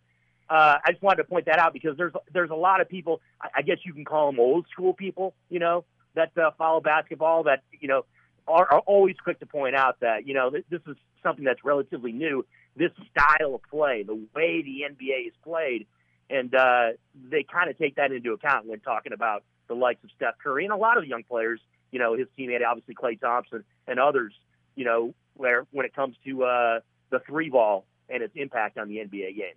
[0.49, 3.22] uh, I just wanted to point that out because there's there's a lot of people.
[3.39, 5.85] I, I guess you can call them old school people, you know,
[6.15, 8.05] that uh, follow basketball that you know
[8.48, 11.64] are, are always quick to point out that you know th- this is something that's
[11.64, 12.45] relatively new.
[12.76, 15.86] This style of play, the way the NBA is played,
[16.30, 16.90] and uh,
[17.30, 20.65] they kind of take that into account when talking about the likes of Steph Curry
[20.65, 21.60] and a lot of young players.
[21.91, 24.34] You know, his teammate, obviously Klay Thompson and others.
[24.76, 26.80] You know, where when it comes to uh,
[27.11, 29.56] the three ball and its impact on the NBA game.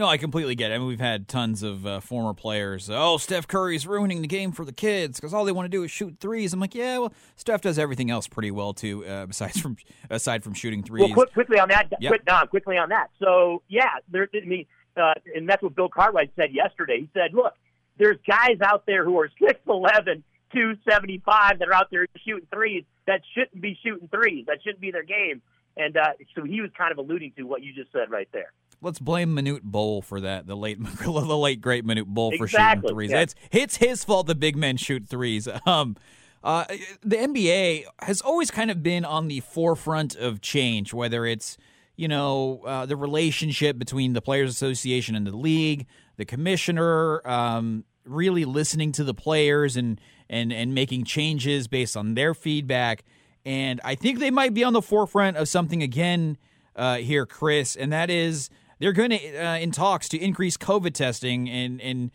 [0.00, 0.76] No, I completely get it.
[0.76, 2.88] I mean, we've had tons of uh, former players.
[2.88, 5.82] Oh, Steph Curry's ruining the game for the kids because all they want to do
[5.82, 6.54] is shoot threes.
[6.54, 9.76] I'm like, yeah, well, Steph does everything else pretty well too, uh, besides from
[10.08, 11.04] aside from shooting threes.
[11.04, 12.12] Well, quick, quickly on that, yep.
[12.12, 13.10] quick, Dom, quickly on that.
[13.18, 14.26] So yeah, there.
[14.34, 14.64] I mean,
[14.96, 17.00] uh, and that's what Bill Cartwright said yesterday.
[17.00, 17.52] He said, look,
[17.98, 22.06] there's guys out there who are six eleven, two seventy five that are out there
[22.24, 24.46] shooting threes that shouldn't be shooting threes.
[24.46, 25.42] That shouldn't be their game.
[25.76, 28.52] And uh, so he was kind of alluding to what you just said right there
[28.82, 30.46] let's blame Manute Bol for that.
[30.46, 32.88] The late, the late great Manute Bol for exactly.
[32.88, 33.10] shooting threes.
[33.10, 33.20] Yeah.
[33.20, 35.48] It's it's his fault the big men shoot threes.
[35.66, 35.96] Um,
[36.42, 36.64] uh,
[37.02, 41.58] the NBA has always kind of been on the forefront of change, whether it's
[41.96, 45.86] you know uh, the relationship between the Players Association and the league,
[46.16, 50.00] the commissioner, um, really listening to the players and
[50.30, 53.04] and and making changes based on their feedback.
[53.44, 56.38] And I think they might be on the forefront of something again
[56.74, 58.48] uh, here, Chris, and that is
[58.80, 62.10] they're going to uh, in talks to increase COVID testing and and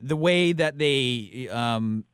[0.00, 2.04] the way that they um,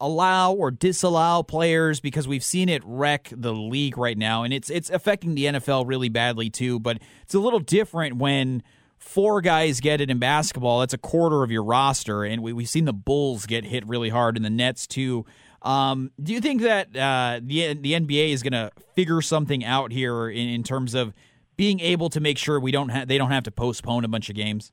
[0.00, 4.70] allow or disallow players because we've seen it wreck the league right now, and it's
[4.70, 6.78] it's affecting the NFL really badly too.
[6.78, 8.62] But it's a little different when
[8.98, 10.80] four guys get it in basketball.
[10.80, 14.08] That's a quarter of your roster, and we, we've seen the Bulls get hit really
[14.08, 15.24] hard, and the Nets too.
[15.62, 19.90] Um, do you think that uh, the the NBA is going to figure something out
[19.90, 21.12] here in, in terms of
[21.56, 24.28] being able to make sure we don't ha- they don't have to postpone a bunch
[24.28, 24.72] of games?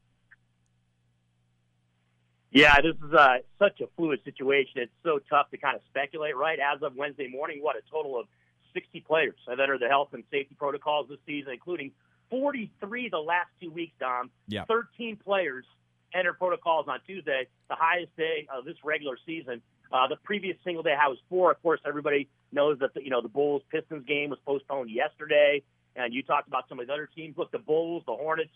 [2.52, 4.74] Yeah, this is uh, such a fluid situation.
[4.76, 6.60] It's so tough to kind of speculate, right?
[6.60, 8.28] As of Wednesday morning, what a total of
[8.74, 11.92] 60 players have entered the health and safety protocols this season, including
[12.30, 14.30] 43 the last two weeks, Dom.
[14.48, 14.66] Yeah.
[14.66, 15.66] 13 players
[16.14, 19.62] entered protocols on Tuesday, the highest day of this regular season.
[19.92, 21.52] Uh, the previous single day high was four.
[21.52, 25.64] Of course, everybody knows that the, you know the Bulls Pistons game was postponed yesterday,
[25.96, 27.38] and you talked about some of the other teams.
[27.38, 28.54] Look, the Bulls, the Hornets,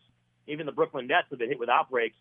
[0.47, 2.17] even the Brooklyn Nets have been hit with outbreaks,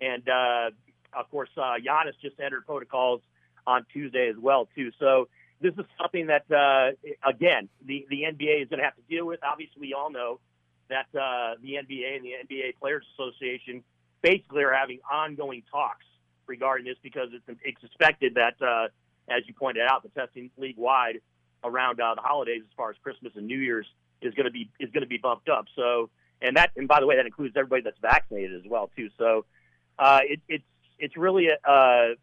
[0.00, 0.70] and uh,
[1.18, 3.20] of course, uh, Giannis just entered protocols
[3.66, 4.90] on Tuesday as well too.
[4.98, 5.28] So
[5.60, 6.92] this is something that uh,
[7.28, 9.40] again the the NBA is going to have to deal with.
[9.42, 10.40] Obviously, we all know
[10.88, 13.82] that uh, the NBA and the NBA Players Association
[14.22, 16.04] basically are having ongoing talks
[16.46, 18.88] regarding this because it's, it's suspected that, uh,
[19.28, 21.20] as you pointed out, the testing league wide
[21.62, 23.86] around uh, the holidays, as far as Christmas and New Year's,
[24.22, 25.66] is going to be is going to be bumped up.
[25.76, 29.08] So, and that, and by the way, that includes everybody that's vaccinated as well too.
[29.18, 29.44] So,
[29.98, 30.64] uh, it, it's
[30.98, 32.14] it's really a, uh,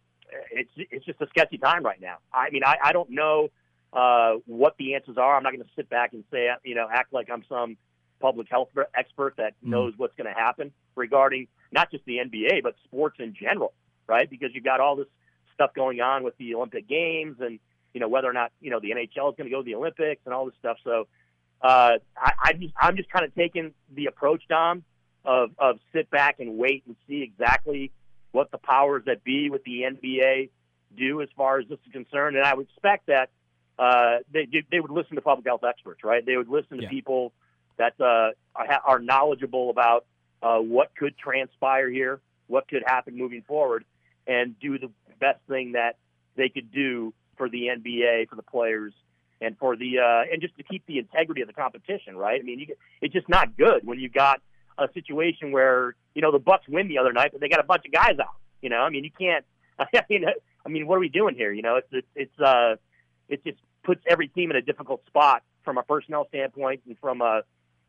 [0.51, 2.17] it's it's just a sketchy time right now.
[2.33, 3.49] I mean, I, I don't know
[3.93, 5.35] uh, what the answers are.
[5.35, 7.77] I'm not going to sit back and say, you know, act like I'm some
[8.19, 12.75] public health expert that knows what's going to happen regarding not just the NBA but
[12.85, 13.73] sports in general,
[14.07, 14.29] right?
[14.29, 15.07] Because you've got all this
[15.53, 17.59] stuff going on with the Olympic Games and
[17.93, 19.75] you know whether or not you know the NHL is going to go to the
[19.75, 20.77] Olympics and all this stuff.
[20.83, 21.07] So
[21.65, 24.83] uh, I, I just, I'm just kind of taking the approach, Dom,
[25.23, 27.91] of of sit back and wait and see exactly
[28.31, 30.49] what the powers that be with the NBA
[30.95, 32.35] do as far as this is concerned.
[32.37, 33.29] And I would expect that
[33.79, 36.23] uh, they they would listen to public health experts, right?
[36.23, 36.89] They would listen to Yeah.
[36.89, 37.33] people
[37.77, 40.05] that uh, are, are knowledgeable about
[40.43, 43.85] uh, what could transpire here, what could happen moving forward,
[44.27, 45.97] and do the best thing that
[46.35, 48.93] they could do for the NBA, for the players,
[49.41, 52.39] and for the uh, and just to keep the integrity of the competition, right?
[52.39, 54.41] I mean, you, it's just not good when you got
[54.77, 57.63] a situation where you know the Bucks win the other night, but they got a
[57.63, 58.35] bunch of guys out.
[58.61, 59.45] You know, I mean, you can't.
[59.79, 60.25] I mean,
[60.65, 61.51] I mean, what are we doing here?
[61.51, 62.75] You know, it's it's it's uh,
[63.29, 67.21] it just puts every team in a difficult spot from a personnel standpoint and from
[67.21, 67.41] a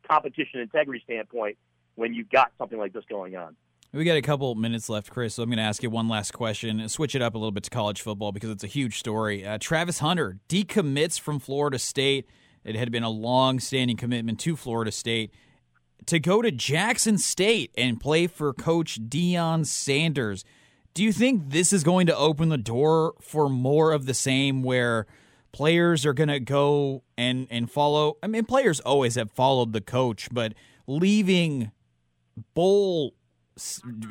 [0.07, 1.57] competition integrity standpoint
[1.95, 3.55] when you've got something like this going on.
[3.93, 6.33] We got a couple minutes left, Chris, so I'm going to ask you one last
[6.33, 8.99] question and switch it up a little bit to college football because it's a huge
[8.99, 9.45] story.
[9.45, 12.27] Uh, Travis Hunter decommits from Florida State.
[12.65, 15.33] It had been a long standing commitment to Florida State
[16.05, 20.43] to go to Jackson State and play for Coach Deion Sanders.
[20.93, 24.63] Do you think this is going to open the door for more of the same
[24.63, 25.07] where
[25.53, 28.17] players are going to go and, and follow?
[28.21, 30.53] I mean, players always have followed the coach, but
[30.87, 31.71] leaving
[32.53, 33.13] bowl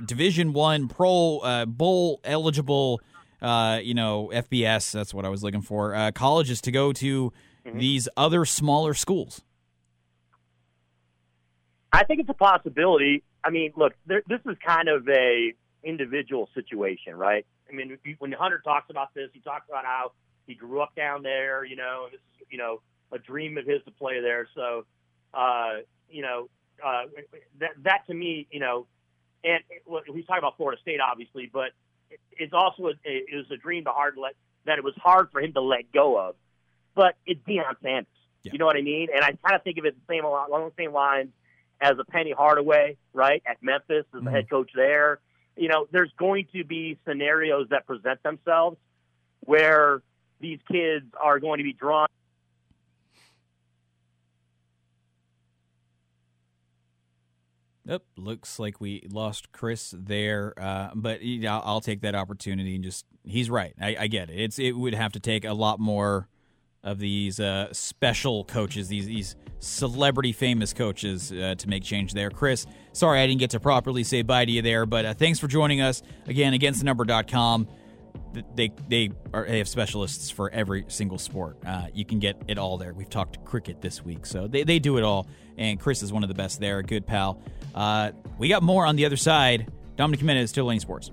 [0.04, 3.00] division one pro uh, bowl eligible
[3.42, 7.32] uh, you know fbs that's what i was looking for uh, colleges to go to
[7.74, 9.42] these other smaller schools
[11.96, 13.22] I think it's a possibility.
[13.42, 17.46] I mean, look, there, this is kind of a individual situation, right?
[17.70, 20.12] I mean, when Hunter talks about this, he talks about how
[20.46, 23.66] he grew up down there, you know, and this is, you know, a dream of
[23.66, 24.46] his to play there.
[24.54, 24.84] So,
[25.32, 25.76] uh,
[26.10, 26.48] you know,
[26.84, 27.04] uh,
[27.60, 28.86] that that to me, you know,
[29.44, 31.70] and well, he's talking about Florida State, obviously, but
[32.32, 34.34] it's also a, it was a dream to hard let
[34.64, 36.34] that it was hard for him to let go of.
[36.94, 38.06] But it's Deion Sanders.
[38.42, 39.08] You know what I mean?
[39.14, 41.30] And I kind of think of it the same along the same lines
[41.80, 44.54] as a Penny Hardaway, right, at Memphis as the head mm-hmm.
[44.54, 45.18] coach there.
[45.56, 48.76] You know, there's going to be scenarios that present themselves
[49.40, 50.02] where
[50.40, 52.08] these kids are going to be drawn.
[57.86, 62.74] Yep, looks like we lost Chris there, uh, but you know, I'll take that opportunity
[62.74, 63.74] and just—he's right.
[63.80, 64.40] I, I get it.
[64.40, 66.28] It's it would have to take a lot more
[66.82, 72.28] of these uh, special coaches, these these celebrity famous coaches, uh, to make change there.
[72.30, 75.38] Chris, sorry I didn't get to properly say bye to you there, but uh, thanks
[75.38, 76.52] for joining us again.
[76.54, 77.68] AgainstTheNumber.com.
[78.34, 81.56] Th- They they are they have specialists for every single sport.
[81.64, 82.92] Uh, you can get it all there.
[82.94, 85.28] We've talked cricket this week, so they, they do it all.
[85.58, 86.78] And Chris is one of the best there.
[86.78, 87.40] A good pal.
[87.76, 89.70] Uh, we got more on the other side.
[89.96, 91.10] Dominic Jimenez, Titillating Sports.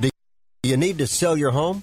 [0.00, 0.10] Do
[0.62, 1.82] you need to sell your home?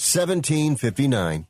[0.00, 1.49] 1759.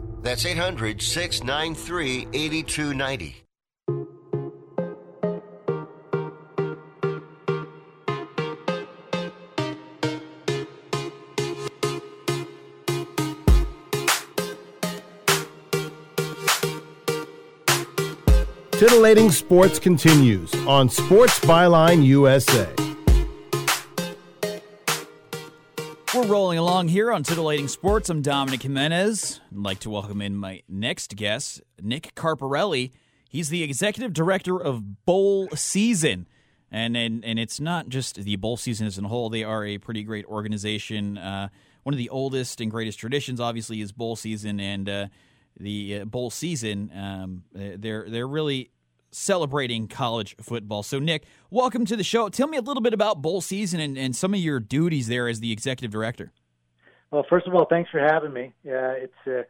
[0.21, 3.35] That's 800 693 8290.
[18.81, 22.67] Titillating Sports continues on Sports Byline USA.
[26.13, 28.09] We're rolling along here on Titillating Sports.
[28.09, 29.39] I'm Dominic Jimenez.
[29.49, 32.91] I'd like to welcome in my next guest, Nick Carparelli.
[33.29, 36.27] He's the executive director of Bowl Season.
[36.69, 39.29] And, and and it's not just the bowl season as a whole.
[39.29, 41.17] They are a pretty great organization.
[41.17, 41.47] Uh,
[41.83, 44.59] one of the oldest and greatest traditions, obviously, is bowl season.
[44.59, 45.07] And uh,
[45.57, 48.69] the uh, bowl season, um, they're they're really
[49.11, 50.83] celebrating college football.
[50.83, 52.29] So, Nick, welcome to the show.
[52.29, 55.27] Tell me a little bit about bowl season and, and some of your duties there
[55.27, 56.31] as the executive director.
[57.11, 58.53] Well, first of all, thanks for having me.
[58.63, 59.43] It's uh,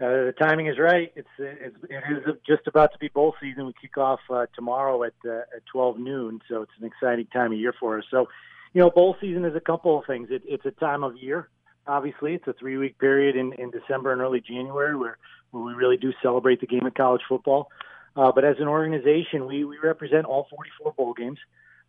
[0.00, 1.12] uh, the timing is right.
[1.14, 3.66] It's, it's it is just about to be bowl season.
[3.66, 7.52] We kick off uh, tomorrow at uh, at 12 noon, so it's an exciting time
[7.52, 8.04] of year for us.
[8.10, 8.26] So,
[8.72, 10.28] you know, bowl season is a couple of things.
[10.30, 11.48] It, it's a time of year.
[11.86, 15.18] Obviously, it's a three week period in, in December and early January where,
[15.50, 17.68] where we really do celebrate the game of college football.
[18.16, 21.38] Uh, but as an organization, we, we represent all 44 bowl games.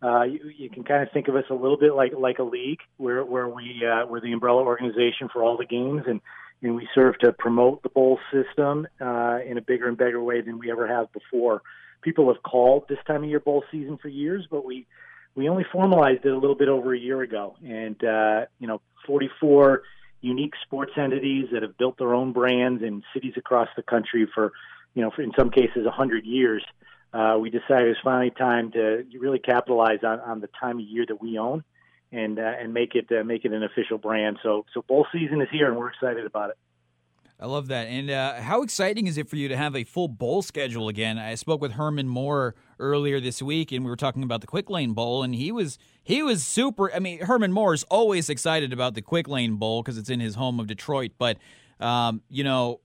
[0.02, 2.42] Uh, you, you can kind of think of us a little bit like like a
[2.42, 6.20] league, where where we uh, we're the umbrella organization for all the games, and
[6.60, 10.40] and we serve to promote the bowl system uh, in a bigger and bigger way
[10.40, 11.62] than we ever have before.
[12.02, 14.86] People have called this time of year bowl season for years, but we
[15.36, 18.80] we only formalized it a little bit over a year ago, and uh, you know,
[19.06, 19.82] 44
[20.20, 24.52] unique sports entities that have built their own brands in cities across the country for
[24.94, 26.64] you know, for in some cases, a 100 years,
[27.12, 30.84] uh, we decided it was finally time to really capitalize on, on the time of
[30.84, 31.62] year that we own
[32.10, 34.38] and uh, and make it uh, make it an official brand.
[34.42, 36.56] So so bowl season is here, and we're excited about it.
[37.40, 37.88] I love that.
[37.88, 41.18] And uh, how exciting is it for you to have a full bowl schedule again?
[41.18, 44.70] I spoke with Herman Moore earlier this week, and we were talking about the Quick
[44.70, 46.92] Lane Bowl, and he was he was super.
[46.94, 50.20] I mean, Herman Moore is always excited about the Quick Lane Bowl because it's in
[50.20, 51.12] his home of Detroit.
[51.18, 51.38] But
[51.80, 52.80] um, you know,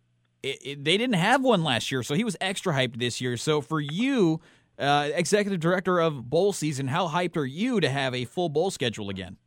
[0.51, 3.37] it, it, they didn't have one last year, so he was extra hyped this year.
[3.37, 4.39] So for you,
[4.79, 8.71] uh, executive director of bowl season, how hyped are you to have a full bowl
[8.71, 9.37] schedule again?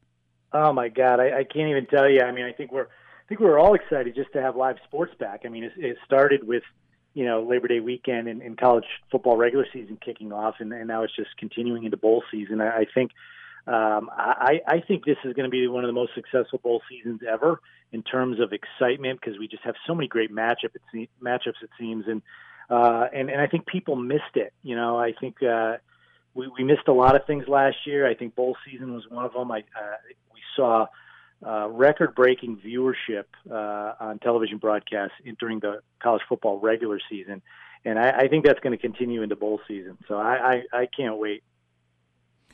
[0.52, 2.22] Oh my God, I, I can't even tell you.
[2.22, 4.76] I mean, I think we're I think we were all excited just to have live
[4.84, 5.42] sports back.
[5.44, 6.64] I mean, it, it started with
[7.14, 10.88] you know Labor Day weekend and, and college football regular season kicking off, and, and
[10.88, 12.60] now it's just continuing into bowl season.
[12.60, 13.12] I, I think
[13.72, 16.82] um, I, I think this is going to be one of the most successful bowl
[16.88, 17.60] seasons ever
[17.92, 21.62] in terms of excitement because we just have so many great matchup it se- matchups
[21.62, 22.22] it seems, and
[22.68, 24.52] uh, and and I think people missed it.
[24.62, 25.42] You know, I think.
[25.42, 25.76] Uh,
[26.34, 28.06] we, we missed a lot of things last year.
[28.06, 29.50] I think bowl season was one of them.
[29.50, 29.96] I uh,
[30.32, 30.86] we saw
[31.44, 37.42] uh, record-breaking viewership uh, on television broadcasts during the college football regular season,
[37.84, 39.98] and I, I think that's going to continue into bowl season.
[40.06, 41.42] So I, I, I can't wait.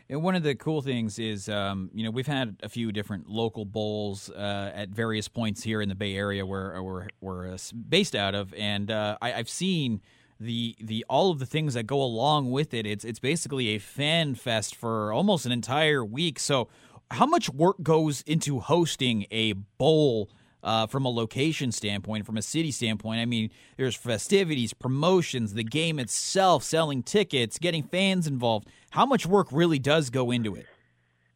[0.08, 3.28] And one of the cool things is, um, you know, we've had a few different
[3.28, 7.58] local bowls uh, at various points here in the Bay Area where we're, we're uh,
[7.88, 10.00] based out of, and uh, I, I've seen
[10.38, 12.86] the the all of the things that go along with it.
[12.86, 16.38] It's it's basically a fan fest for almost an entire week.
[16.38, 16.68] So
[17.10, 20.28] how much work goes into hosting a bowl
[20.66, 23.20] uh, from a location standpoint, from a city standpoint?
[23.20, 28.68] I mean, there's festivities, promotions, the game itself, selling tickets, getting fans involved.
[28.90, 30.66] How much work really does go into it?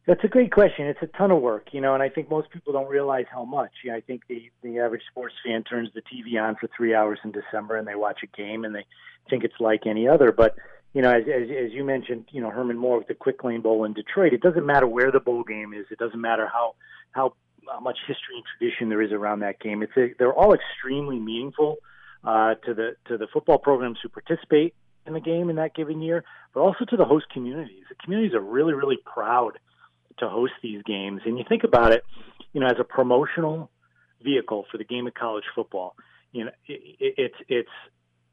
[0.07, 0.87] That's a great question.
[0.87, 3.45] It's a ton of work, you know, and I think most people don't realize how
[3.45, 3.71] much.
[3.83, 6.93] You know, I think the the average sports fan turns the TV on for three
[6.93, 8.85] hours in December and they watch a game and they
[9.29, 10.31] think it's like any other.
[10.31, 10.55] But
[10.93, 13.61] you know, as, as, as you mentioned, you know, Herman Moore with the Quick Lane
[13.61, 14.33] Bowl in Detroit.
[14.33, 15.85] It doesn't matter where the bowl game is.
[15.91, 16.75] It doesn't matter how
[17.11, 17.33] how, how
[17.81, 19.83] much history and tradition there is around that game.
[19.83, 21.77] It's a, they're all extremely meaningful
[22.23, 24.73] uh, to the to the football programs who participate
[25.05, 26.23] in the game in that given year,
[26.53, 27.83] but also to the host communities.
[27.89, 29.59] The communities are really really proud
[30.19, 31.21] to host these games.
[31.25, 32.03] And you think about it,
[32.53, 33.69] you know, as a promotional
[34.23, 35.95] vehicle for the game of college football,
[36.31, 37.69] you know, it, it, it's it's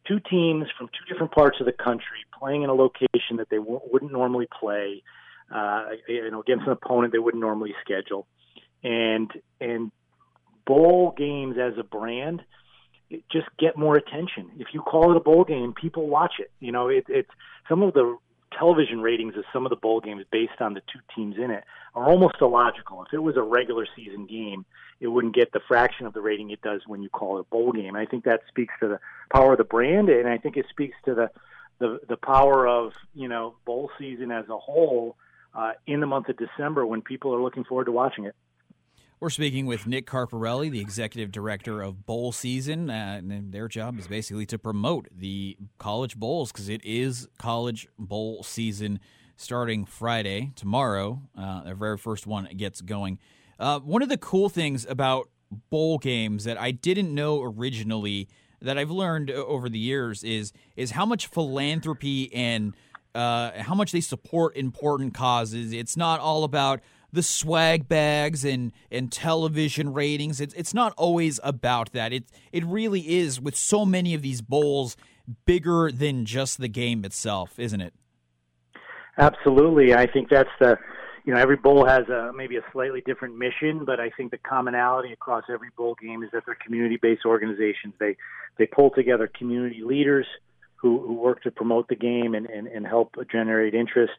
[0.07, 3.58] two teams from two different parts of the country playing in a location that they
[3.58, 5.02] w- wouldn't normally play,
[5.55, 8.26] uh, you know, against an opponent they wouldn't normally schedule,
[8.82, 9.90] and and
[10.66, 12.42] bowl games as a brand
[13.32, 14.50] just get more attention.
[14.58, 16.50] If you call it a bowl game, people watch it.
[16.60, 17.31] You know, it, it's
[17.68, 18.18] some of the
[18.58, 21.65] television ratings of some of the bowl games based on the two teams in it
[21.94, 23.05] are almost illogical.
[23.05, 24.65] If it was a regular season game,
[25.00, 27.44] it wouldn't get the fraction of the rating it does when you call it a
[27.44, 27.97] bowl game.
[27.97, 29.00] I think that speaks to the
[29.32, 31.31] power of the brand, and I think it speaks to the
[31.78, 35.16] the, the power of you know bowl season as a whole
[35.55, 38.34] uh, in the month of December when people are looking forward to watching it.
[39.21, 43.99] We're speaking with Nick Carparelli, the executive director of Bowl Season, uh, and their job
[43.99, 49.01] is basically to promote the college bowls because it is college bowl season
[49.35, 51.21] starting Friday tomorrow.
[51.37, 53.19] Uh, their very first one gets going.
[53.59, 55.29] Uh, one of the cool things about
[55.69, 58.29] bowl games that I didn't know originally
[58.63, 62.73] that I've learned over the years is is how much philanthropy and
[63.17, 65.73] uh, how much they support important causes.
[65.73, 66.81] It's not all about
[67.12, 70.41] the swag bags and and television ratings.
[70.41, 72.12] It's it's not always about that.
[72.12, 74.97] It it really is with so many of these bowls
[75.45, 77.95] bigger than just the game itself, isn't it?
[79.19, 79.95] Absolutely.
[79.95, 80.78] I think that's the
[81.25, 84.39] you know every bowl has a maybe a slightly different mission, but I think the
[84.39, 87.95] commonality across every bowl game is that they're community-based organizations.
[87.99, 88.17] They
[88.59, 90.27] they pull together community leaders
[90.77, 94.12] who, who work to promote the game and, and, and help generate interest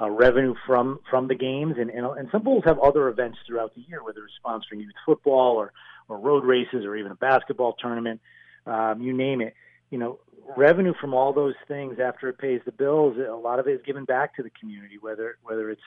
[0.00, 3.74] uh, revenue from from the games, and, and and some bowls have other events throughout
[3.74, 5.72] the year, whether it's sponsoring youth football or
[6.08, 8.20] or road races or even a basketball tournament,
[8.66, 9.54] um, you name it.
[9.90, 10.18] You know,
[10.56, 13.80] revenue from all those things after it pays the bills, a lot of it is
[13.86, 15.82] given back to the community, whether whether it's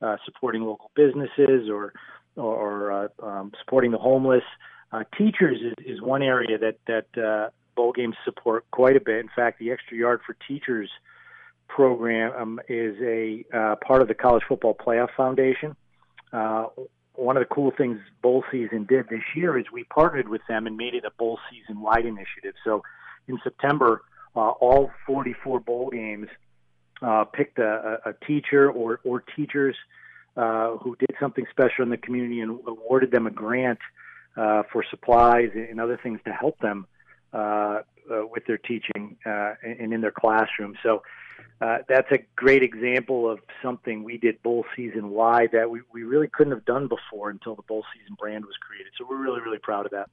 [0.00, 1.92] uh, supporting local businesses or
[2.36, 4.44] or, uh, um, supporting the homeless.
[4.92, 9.18] Uh, teachers is, is one area that that uh, bowl games support quite a bit.
[9.18, 10.88] In fact, the extra yard for teachers
[11.68, 15.76] program um, is a uh, part of the College Football Playoff Foundation.
[16.32, 16.66] Uh,
[17.14, 20.66] one of the cool things bowl season did this year is we partnered with them
[20.66, 22.54] and made it a bowl season wide initiative.
[22.64, 22.82] So
[23.26, 24.02] in September,
[24.36, 26.28] uh, all 44 bowl games
[27.02, 29.76] uh, picked a, a teacher or, or teachers
[30.36, 33.78] uh, who did something special in the community and awarded them a grant
[34.36, 36.86] uh, for supplies and other things to help them
[37.32, 37.80] uh,
[38.10, 40.74] uh, with their teaching uh, and in their classroom.
[40.82, 41.02] So
[41.60, 46.04] uh, that's a great example of something we did bowl season wide that we, we
[46.04, 48.92] really couldn't have done before until the bowl season brand was created.
[48.96, 50.08] So we're really, really proud of that.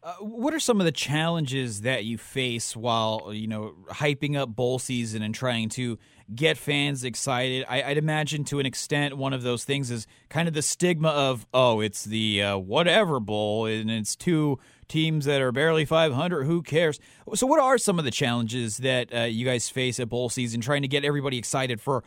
[0.00, 4.48] Uh, what are some of the challenges that you face while you know hyping up
[4.48, 5.98] bowl season and trying to
[6.32, 7.66] get fans excited?
[7.68, 11.08] I, would imagine to an extent one of those things is kind of the stigma
[11.08, 16.44] of oh, it's the uh, whatever bowl and it's two teams that are barely 500.
[16.44, 16.98] Who cares?
[17.34, 20.60] So, what are some of the challenges that uh, you guys face at bowl season,
[20.60, 22.04] trying to get everybody excited for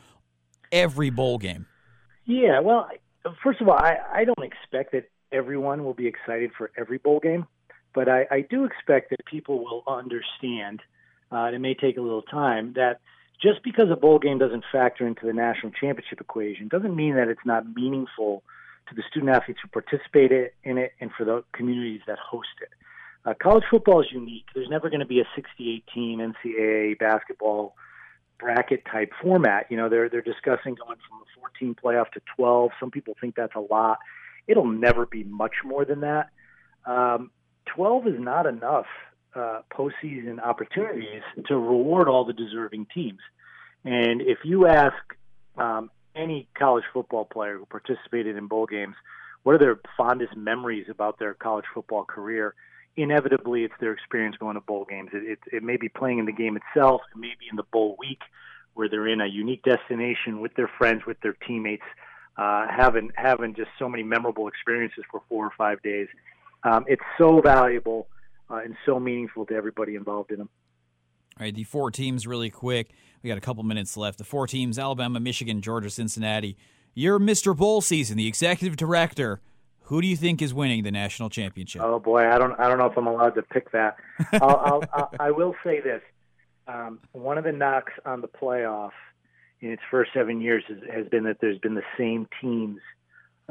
[0.72, 1.68] every bowl game?
[2.26, 2.90] Yeah, well,
[3.44, 7.20] first of all, I, I don't expect that everyone will be excited for every bowl
[7.20, 7.48] game.
[7.94, 10.82] But I, I do expect that people will understand,
[11.32, 13.02] uh, it may take a little time, that
[13.42, 17.28] just because a bowl game doesn't factor into the national championship equation doesn't mean that
[17.28, 18.44] it's not meaningful
[18.90, 20.32] to the student athletes who participate
[20.64, 22.70] in it and for the communities that host it.
[23.24, 24.46] Uh, college football is unique.
[24.56, 27.76] There's never going to be a 68 team NCAA basketball
[28.40, 29.68] bracket type format.
[29.70, 32.72] You know, they're they're discussing going from a 14 playoff to 12.
[32.80, 34.00] Some people think that's a lot.
[34.48, 36.30] It'll never be much more than that.
[36.86, 37.30] Um,
[37.68, 38.88] 12 is not enough
[39.36, 43.20] uh, postseason opportunities to reward all the deserving teams.
[43.86, 44.96] And if you ask
[45.58, 48.96] um, any college football player who participated in bowl games,
[49.44, 52.54] what are their fondest memories about their college football career?
[52.98, 55.10] Inevitably, it's their experience going to bowl games.
[55.14, 57.64] It, it, it may be playing in the game itself, it may be in the
[57.72, 58.20] bowl week
[58.74, 61.84] where they're in a unique destination with their friends, with their teammates,
[62.38, 66.08] uh, having having just so many memorable experiences for four or five days.
[66.64, 68.08] Um, it's so valuable
[68.50, 70.50] uh, and so meaningful to everybody involved in them.
[71.40, 72.92] All right, the four teams, really quick.
[73.24, 74.18] We got a couple minutes left.
[74.18, 76.58] The four teams: Alabama, Michigan, Georgia, Cincinnati.
[76.94, 77.56] You're Mr.
[77.56, 79.40] Bowl season, the executive director.
[79.84, 81.82] Who do you think is winning the national championship?
[81.84, 83.98] Oh boy, I don't, I don't know if I'm allowed to pick that.
[84.34, 86.02] I'll, I'll, I'll, I will say this:
[86.68, 88.92] um, one of the knocks on the playoff
[89.62, 92.80] in its first seven years has, has been that there's been the same teams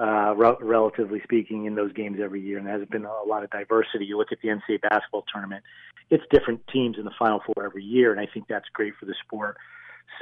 [0.00, 3.44] uh, re- relatively speaking, in those games every year, and there has been a lot
[3.44, 4.06] of diversity.
[4.06, 5.62] You look at the NCAA basketball tournament;
[6.08, 9.06] it's different teams in the Final Four every year, and I think that's great for
[9.06, 9.56] the sport.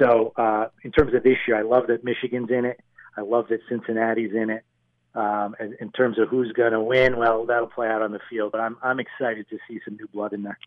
[0.01, 2.79] So, uh, in terms of this year, I love that Michigan's in it.
[3.17, 4.63] I love that Cincinnati's in it.
[5.15, 8.51] Um, in terms of who's going to win, well, that'll play out on the field.
[8.51, 10.59] But I'm I'm excited to see some new blood in there.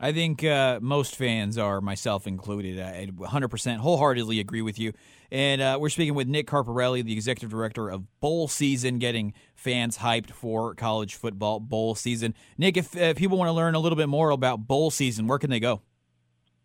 [0.00, 2.80] I think uh, most fans are, myself included.
[2.80, 4.92] I 100% wholeheartedly agree with you.
[5.30, 9.98] And uh, we're speaking with Nick Carparelli, the executive director of Bowl Season, getting fans
[9.98, 12.34] hyped for college football bowl season.
[12.58, 15.38] Nick, if, if people want to learn a little bit more about bowl season, where
[15.38, 15.80] can they go?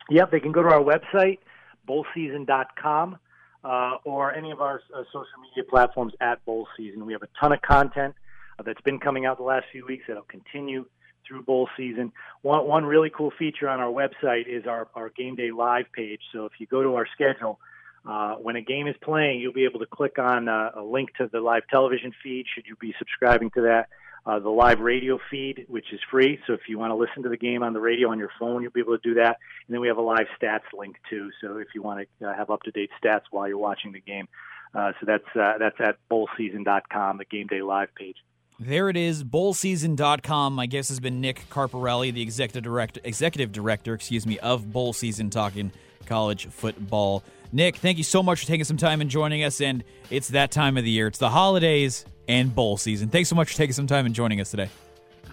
[0.10, 1.40] Yep, they can go to our website,
[1.88, 3.18] bowlseason.com,
[3.64, 7.06] uh, or any of our uh, social media platforms at Bowl Season.
[7.06, 8.16] We have a ton of content
[8.58, 10.86] uh, that's been coming out the last few weeks that'll continue
[11.28, 12.12] through bowl season.
[12.42, 16.22] One, one really cool feature on our website is our, our game day live page.
[16.34, 17.60] So if you go to our schedule,
[18.08, 21.10] uh, when a game is playing, you'll be able to click on uh, a link
[21.18, 23.90] to the live television feed, should you be subscribing to that.
[24.26, 26.38] Uh, the live radio feed, which is free.
[26.48, 28.62] So if you want to listen to the game on the radio on your phone,
[28.62, 29.38] you'll be able to do that.
[29.68, 31.30] And then we have a live stats link too.
[31.42, 34.02] So if you want to uh, have up to date stats while you're watching the
[34.02, 34.28] game,
[34.76, 38.18] uh, so that's uh, that's at bowlseason.com, the game day live page.
[38.60, 40.54] There it is, bowlseason.com.
[40.54, 44.94] My guest has been Nick Carparelli, the executive director, executive director, excuse me, of Bowl
[44.94, 45.72] Season talking
[46.08, 47.24] college football.
[47.52, 49.62] Nick, thank you so much for taking some time and joining us.
[49.62, 51.06] And it's that time of the year.
[51.06, 53.10] It's the holidays and bowl season.
[53.10, 54.70] Thanks so much for taking some time and joining us today.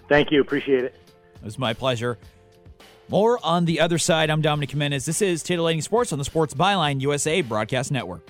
[0.07, 0.39] Thank you.
[0.39, 0.95] Appreciate it.
[1.35, 2.19] It was my pleasure.
[3.09, 4.29] More on the other side.
[4.29, 5.05] I'm Dominic Jimenez.
[5.05, 8.29] This is Titillating Sports on the Sports Byline USA Broadcast Network.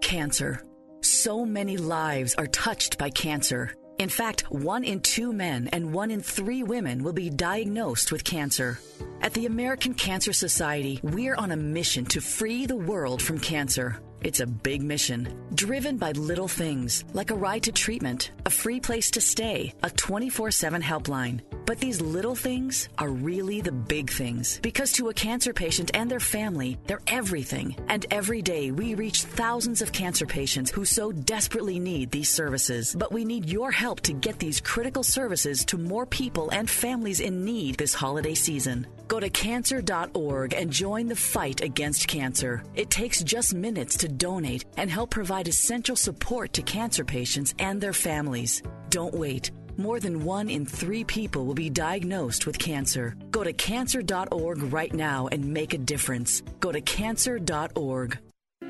[0.00, 0.62] Cancer.
[1.00, 3.74] So many lives are touched by cancer.
[3.98, 8.24] In fact, one in two men and one in three women will be diagnosed with
[8.24, 8.78] cancer.
[9.22, 13.98] At the American Cancer Society, we're on a mission to free the world from cancer.
[14.22, 18.80] It's a big mission, driven by little things like a ride to treatment, a free
[18.80, 21.40] place to stay, a 24 7 helpline.
[21.66, 26.08] But these little things are really the big things because to a cancer patient and
[26.08, 27.76] their family, they're everything.
[27.88, 32.94] And every day we reach thousands of cancer patients who so desperately need these services.
[32.96, 37.18] But we need your help to get these critical services to more people and families
[37.18, 38.86] in need this holiday season.
[39.08, 42.62] Go to cancer.org and join the fight against cancer.
[42.76, 47.80] It takes just minutes to donate and help provide essential support to cancer patients and
[47.80, 48.62] their families.
[48.90, 49.50] Don't wait.
[49.76, 53.14] More than one in three people will be diagnosed with cancer.
[53.30, 56.42] Go to cancer.org right now and make a difference.
[56.60, 58.18] Go to cancer.org.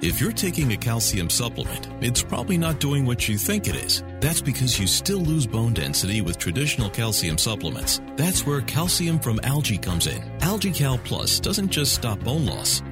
[0.03, 4.05] If you're taking a calcium supplement, it's probably not doing what you think it is.
[4.21, 8.03] That's because you still lose bone density with traditional calcium supplements.
[8.15, 10.21] That's where calcium from algae comes in.
[10.41, 12.83] AlgaeCal Plus doesn't just stop bone loss,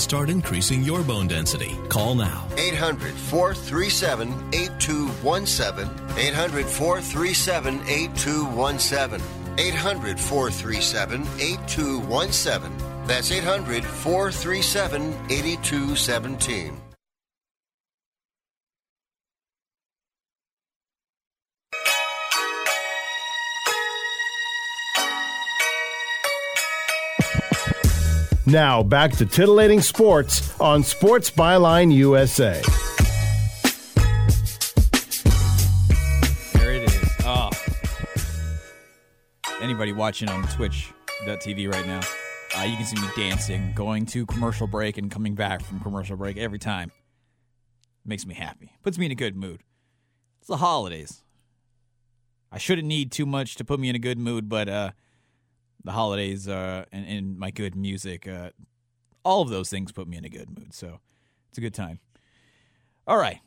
[0.00, 1.76] start increasing your bone density.
[1.88, 2.46] Call now.
[2.56, 5.88] 800 437 8217.
[6.18, 9.20] 800 437 8217.
[9.58, 12.72] 800 437 8217.
[13.06, 16.91] That's 800 437 8217.
[28.46, 32.60] Now back to titillating sports on Sports Byline USA.
[36.54, 37.10] There it is.
[37.24, 37.50] Oh.
[39.60, 42.00] Anybody watching on Twitch.tv right now,
[42.58, 46.16] uh, you can see me dancing, going to commercial break and coming back from commercial
[46.16, 46.90] break every time.
[48.04, 48.72] Makes me happy.
[48.82, 49.62] Puts me in a good mood.
[50.40, 51.22] It's the holidays.
[52.50, 54.90] I shouldn't need too much to put me in a good mood, but uh,
[55.84, 58.50] the holidays uh, and, and my good music, uh,
[59.24, 60.74] all of those things put me in a good mood.
[60.74, 61.00] So
[61.48, 62.00] it's a good time.
[63.06, 63.40] All right.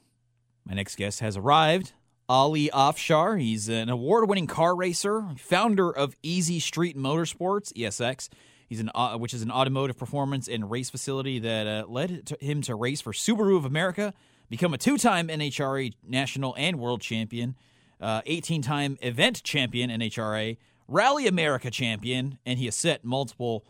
[0.65, 1.93] My next guest has arrived.
[2.27, 3.39] Ali Afshar.
[3.39, 8.29] He's an award winning car racer, founder of Easy Street Motorsports, ESX.
[8.67, 12.37] He's an, uh, which is an automotive performance and race facility that uh, led to
[12.41, 14.13] him to race for Subaru of America,
[14.49, 17.55] become a two time NHRA national and world champion,
[18.01, 20.57] 18 uh, time event champion NHRA,
[20.87, 23.65] Rally America champion, and he has set multiple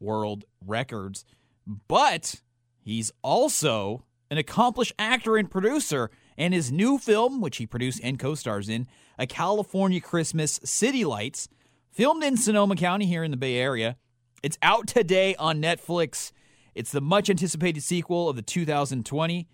[0.00, 1.24] world records.
[1.66, 2.42] But
[2.78, 6.10] he's also an accomplished actor and producer.
[6.36, 8.86] And his new film, which he produced and co stars in,
[9.18, 11.48] A California Christmas City Lights,
[11.90, 13.96] filmed in Sonoma County here in the Bay Area.
[14.42, 16.30] It's out today on Netflix.
[16.74, 19.48] It's the much anticipated sequel of the 2020.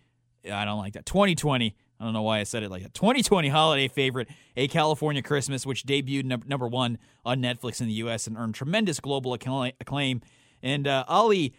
[0.53, 1.07] I don't like that.
[1.07, 1.75] 2020.
[2.05, 5.65] I don't know why I said it like a 2020 holiday favorite, A California Christmas,
[5.65, 8.27] which debuted num- number one on Netflix in the U.S.
[8.27, 10.21] and earned tremendous global acclaim.
[10.63, 11.55] And uh, Ali,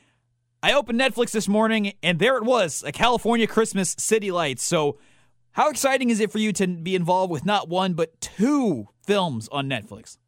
[0.61, 4.61] I opened Netflix this morning, and there it was, A California Christmas City Lights.
[4.61, 4.99] So,
[5.53, 9.49] how exciting is it for you to be involved with not one but two films
[9.51, 10.19] on Netflix?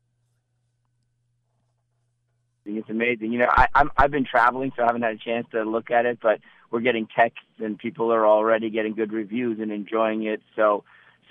[2.65, 3.33] It's amazing.
[3.33, 5.91] You know, I, I'm I've been traveling, so I haven't had a chance to look
[5.91, 6.39] at it, but
[6.71, 10.41] we're getting texts and people are already getting good reviews and enjoying it.
[10.55, 10.83] So,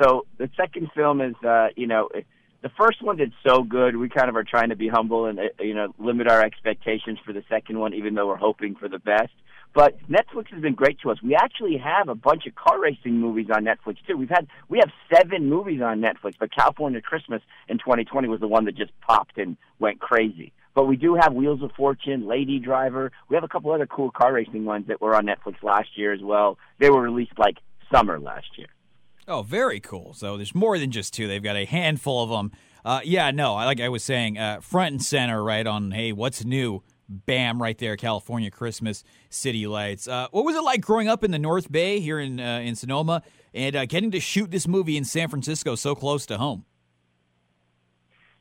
[0.02, 2.08] so the second film is, uh, you know,
[2.62, 3.96] the first one did so good.
[3.96, 7.18] We kind of are trying to be humble and uh, you know limit our expectations
[7.24, 9.32] for the second one, even though we're hoping for the best.
[9.72, 11.22] But Netflix has been great to us.
[11.22, 14.16] We actually have a bunch of car racing movies on Netflix too.
[14.16, 18.48] We've had we have seven movies on Netflix, but California Christmas in 2020 was the
[18.48, 20.52] one that just popped and went crazy.
[20.76, 23.10] But we do have Wheels of Fortune, Lady Driver.
[23.30, 26.12] We have a couple other cool car racing ones that were on Netflix last year
[26.12, 26.58] as well.
[26.78, 27.56] They were released like
[27.90, 28.66] summer last year.
[29.26, 30.12] Oh, very cool.
[30.12, 31.26] So there's more than just two.
[31.28, 32.52] They've got a handful of them.
[32.84, 35.92] Uh, yeah, no, like I was saying, uh, front and center, right on.
[35.92, 36.82] Hey, what's new?
[37.08, 40.06] Bam, right there, California Christmas City Lights.
[40.06, 42.76] Uh, what was it like growing up in the North Bay here in uh, in
[42.76, 43.22] Sonoma
[43.54, 46.66] and uh, getting to shoot this movie in San Francisco so close to home?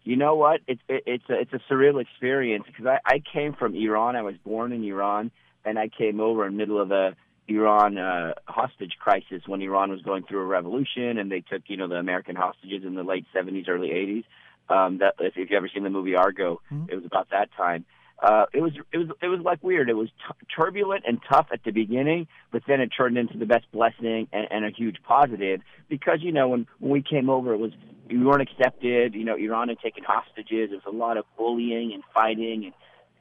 [0.05, 0.61] You know what?
[0.67, 4.15] It's it, it's a, it's a surreal experience because I, I came from Iran.
[4.15, 5.31] I was born in Iran,
[5.65, 7.15] and I came over in the middle of the
[7.47, 11.77] Iran uh, hostage crisis when Iran was going through a revolution, and they took you
[11.77, 14.23] know the American hostages in the late '70s, early '80s.
[14.67, 16.89] Um, that if you've ever seen the movie Argo, mm-hmm.
[16.89, 17.85] it was about that time.
[18.21, 19.89] Uh, it was it was it was like weird.
[19.89, 23.45] It was t- turbulent and tough at the beginning, but then it turned into the
[23.45, 27.53] best blessing and, and a huge positive because you know when when we came over,
[27.53, 27.71] it was
[28.09, 29.15] we weren't accepted.
[29.15, 30.69] You know, Iran had taken hostages.
[30.69, 32.73] There was a lot of bullying and fighting and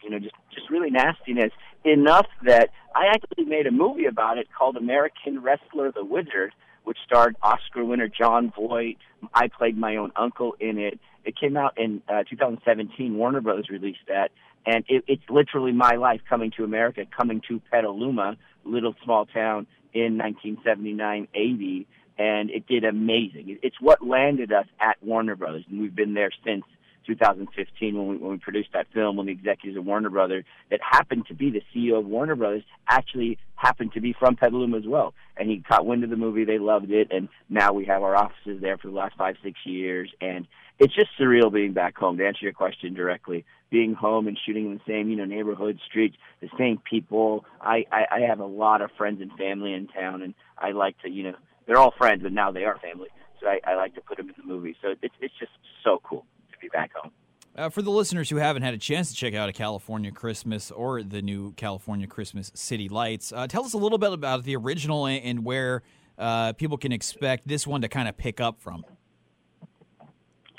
[0.03, 1.51] you know just just really nastiness
[1.85, 6.53] enough that I actually made a movie about it called American Wrestler the Wizard,
[6.85, 8.99] which starred Oscar winner Jon Voight.
[9.35, 10.99] I played my own uncle in it.
[11.25, 13.17] It came out in uh, 2017.
[13.17, 14.31] Warner Brothers released that,
[14.67, 19.67] and it, it's literally my life coming to America, coming to Petaluma, little small town
[19.93, 21.87] in 1979, 80,
[22.19, 23.59] and it did amazing.
[23.63, 26.65] It's what landed us at Warner Brothers, and we've been there since
[27.07, 30.81] 2015 when we, when we produced that film when the executives of Warner Brothers that
[30.83, 34.87] happened to be the CEO of Warner Brothers actually happened to be from Petaluma as
[34.87, 35.15] well.
[35.37, 38.17] And he caught wind of the movie, they loved it, and now we have our
[38.17, 40.11] offices there for the last five, six years.
[40.21, 40.47] And
[40.79, 42.19] it's just surreal being back home.
[42.19, 45.79] To answer your question directly, being home and shooting in the same, you know, neighborhood,
[45.87, 47.45] streets, the same people.
[47.61, 51.01] I, I, I have a lot of friends and family in town, and I like
[51.03, 51.35] to, you know,
[51.67, 53.09] they're all friends, but now they are family.
[53.41, 54.77] So I, I like to put them in the movie.
[54.83, 55.53] So it's it's just
[55.83, 56.25] so cool
[56.65, 57.11] be back home.
[57.57, 60.73] Uh, for the listeners who haven't had a chance to check out a California Christmas
[60.73, 64.57] or the new California Christmas City Lights, uh, tell us a little bit about the
[64.57, 65.83] original and where
[66.19, 68.85] uh, people can expect this one to kind of pick up from.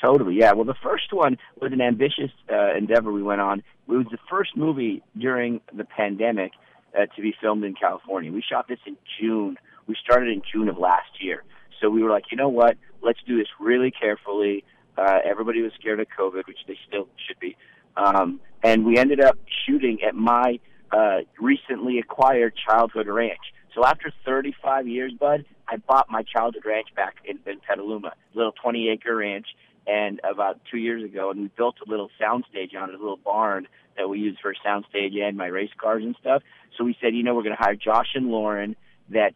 [0.01, 0.53] Totally, yeah.
[0.53, 3.59] Well, the first one was an ambitious uh, endeavor we went on.
[3.87, 6.51] It was the first movie during the pandemic
[6.97, 8.31] uh, to be filmed in California.
[8.31, 9.57] We shot this in June.
[9.87, 11.43] We started in June of last year.
[11.81, 12.77] So we were like, you know what?
[13.01, 14.63] Let's do this really carefully.
[14.97, 17.57] Uh, everybody was scared of COVID, which they still should be.
[17.97, 20.59] Um, and we ended up shooting at my
[20.91, 23.53] uh, recently acquired childhood ranch.
[23.73, 28.53] So after 35 years, Bud, I bought my childhood ranch back in, in Petaluma, little
[28.53, 29.47] 20 acre ranch
[29.87, 33.17] and about two years ago, and we built a little soundstage on it, a little
[33.17, 33.67] barn
[33.97, 36.41] that we use for soundstage and my race cars and stuff.
[36.77, 38.75] So we said, you know, we're going to hire Josh and Lauren
[39.09, 39.33] that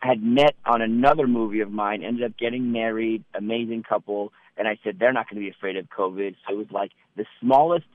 [0.00, 4.78] had met on another movie of mine, ended up getting married, amazing couple, and I
[4.84, 6.36] said they're not going to be afraid of COVID.
[6.46, 7.86] So it was like the smallest,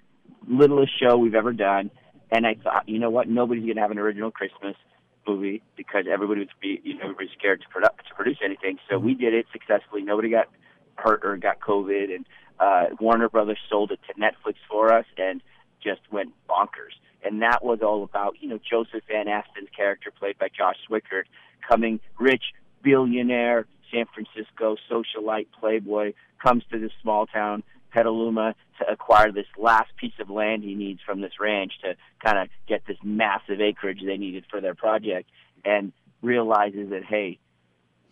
[0.48, 1.92] littlest show we've ever done,
[2.32, 4.76] and I thought, you know what, nobody's going to have an original Christmas
[5.28, 8.78] movie because everybody would be, you know, everybody's scared to, produ- to produce anything.
[8.90, 10.02] So we did it successfully.
[10.02, 10.48] Nobody got
[10.96, 12.26] hurt or got COVID, and
[12.60, 15.42] uh, Warner Brothers sold it to Netflix for us and
[15.84, 16.96] just went bonkers.
[17.24, 21.24] And that was all about, you know, Joseph Van Aston's character, played by Josh Swickard,
[21.68, 22.44] coming rich,
[22.84, 29.96] billionaire, San Francisco socialite playboy, comes to this small town, Petaluma, to acquire this last
[29.98, 34.02] piece of land he needs from this ranch to kind of get this massive acreage
[34.06, 35.30] they needed for their project,
[35.66, 35.92] and
[36.22, 37.40] realizes that, hey,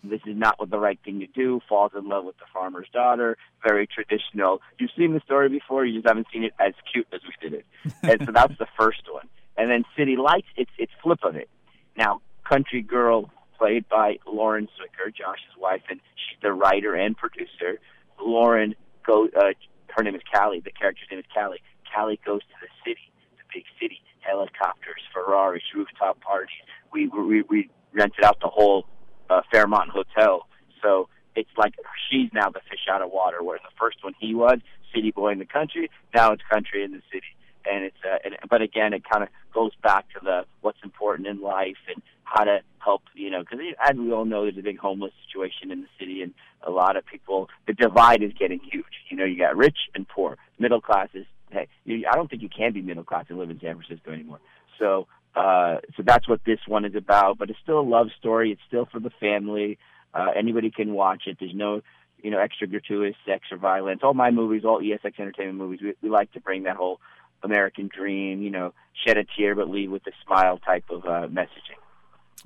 [0.09, 2.87] this is not what the right thing to do, falls in love with the farmer's
[2.93, 4.61] daughter, very traditional.
[4.79, 7.59] You've seen the story before, you just haven't seen it as cute as we did
[7.59, 7.65] it.
[8.03, 9.27] and so that's the first one.
[9.57, 11.49] And then City Lights, it's it's flip of it.
[11.97, 17.79] Now, Country Girl, played by Lauren Swickard, Josh's wife, and she's the writer and producer.
[18.19, 18.75] Lauren
[19.05, 19.53] go uh,
[19.95, 21.61] her name is Callie, the character's name is Callie.
[21.93, 26.55] Callie goes to the city, the big city, helicopters, Ferraris, rooftop parties.
[26.91, 28.85] We we we rented out the whole
[29.29, 30.47] uh, Fairmont Hotel.
[30.81, 31.73] So it's like
[32.09, 33.43] she's now the fish out of water.
[33.43, 34.59] Where the first one he was
[34.93, 37.27] city boy in the country, now it's country in the city.
[37.71, 41.27] And it's uh, and, but again, it kind of goes back to the what's important
[41.27, 43.03] in life and how to help.
[43.13, 46.21] You know, because as we all know, there's a big homeless situation in the city,
[46.21, 47.49] and a lot of people.
[47.67, 48.85] The divide is getting huge.
[49.09, 51.25] You know, you got rich and poor, middle classes.
[51.51, 54.11] Hey, you, I don't think you can be middle class and live in San Francisco
[54.11, 54.39] anymore.
[54.79, 57.37] So uh, so that's what this one is about.
[57.37, 58.51] But it's still a love story.
[58.51, 59.77] It's still for the family.
[60.13, 61.37] Uh, anybody can watch it.
[61.39, 61.81] There's no,
[62.23, 64.01] you know, extra gratuitous sex or violence.
[64.03, 67.01] All my movies, all ESX Entertainment movies, we, we like to bring that whole
[67.45, 68.73] American dream, you know,
[69.05, 71.79] shed a tear but leave with a smile type of uh, messaging.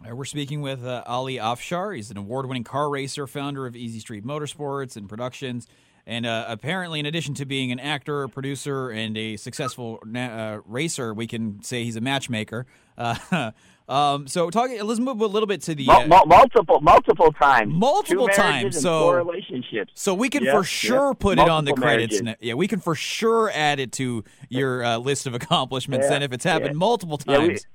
[0.07, 1.95] Uh, we're speaking with uh, Ali Afshar.
[1.95, 5.67] He's an award winning car racer, founder of Easy Street Motorsports and Productions.
[6.05, 10.61] And uh, apparently, in addition to being an actor, producer, and a successful na- uh,
[10.65, 12.65] racer, we can say he's a matchmaker.
[13.89, 14.81] Um, so, talking.
[14.83, 18.79] Let's move a little bit to the uh, multiple, multiple times, multiple Two times.
[18.79, 19.91] So, relationships.
[19.95, 22.21] So we can for sure put it on the credits.
[22.21, 22.39] marriages.
[22.41, 26.05] Yeah, we can for sure add it to your uh, list of accomplishments.
[26.07, 26.77] Yeah, And if it's happened yeah.
[26.77, 27.65] multiple Yeah, we- times,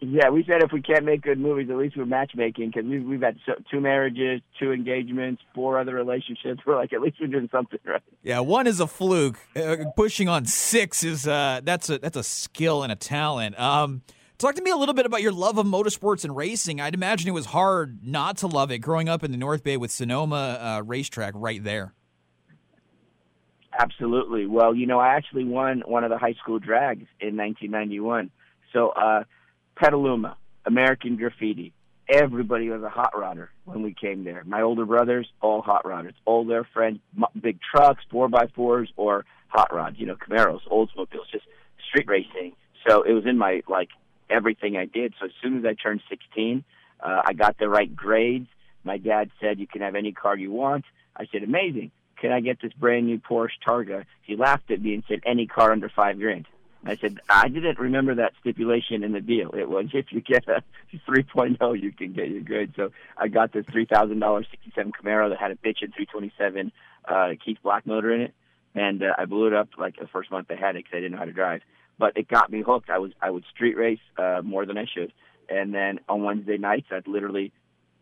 [0.00, 3.04] Yeah, we said if we can't make good movies, at least we're matchmaking because we've
[3.04, 6.62] we've had so, two marriages, two engagements, four other relationships.
[6.66, 8.00] We're like, at least we're doing something right.
[8.22, 9.38] Yeah, one is a fluke.
[9.54, 13.58] Uh, pushing on six is uh, that's a that's a skill and a talent.
[13.60, 14.00] Um,
[14.40, 16.80] talk to me a little bit about your love of motorsports and racing.
[16.80, 19.76] I'd imagine it was hard not to love it growing up in the North Bay
[19.76, 21.92] with Sonoma uh, racetrack right there.
[23.78, 24.46] Absolutely.
[24.46, 28.30] Well, you know, I actually won one of the high school drags in 1991.
[28.72, 29.24] So, uh,
[29.76, 30.36] Petaluma,
[30.66, 31.72] American Graffiti,
[32.08, 34.42] everybody was a hot rodder when we came there.
[34.44, 36.98] My older brothers, all hot rodders, all their friends,
[37.40, 41.44] big trucks, four by fours, or hot rods, you know, Camaros, Oldsmobiles, just
[41.88, 42.54] street racing.
[42.88, 43.90] So it was in my like
[44.30, 45.14] everything I did.
[45.18, 46.64] So as soon as I turned 16,
[47.00, 48.48] uh, I got the right grades.
[48.84, 50.84] My dad said, "You can have any car you want."
[51.16, 54.04] I said, "Amazing." Can I get this brand new Porsche Targa?
[54.22, 56.46] He laughed at me and said, "Any car under five grand."
[56.84, 59.50] I said, I didn't remember that stipulation in the deal.
[59.50, 60.62] It was if you get a
[61.08, 62.72] 3.0, you can get your good.
[62.76, 66.72] So I got this $3,000 67 Camaro that had a bitchin' 327
[67.06, 68.34] uh, Keith Black motor in it,
[68.74, 71.00] and uh, I blew it up like the first month I had it because I
[71.00, 71.62] didn't know how to drive.
[72.00, 72.88] But it got me hooked.
[72.88, 75.12] I was I would street race uh, more than I should,
[75.50, 77.52] and then on Wednesday nights I'd literally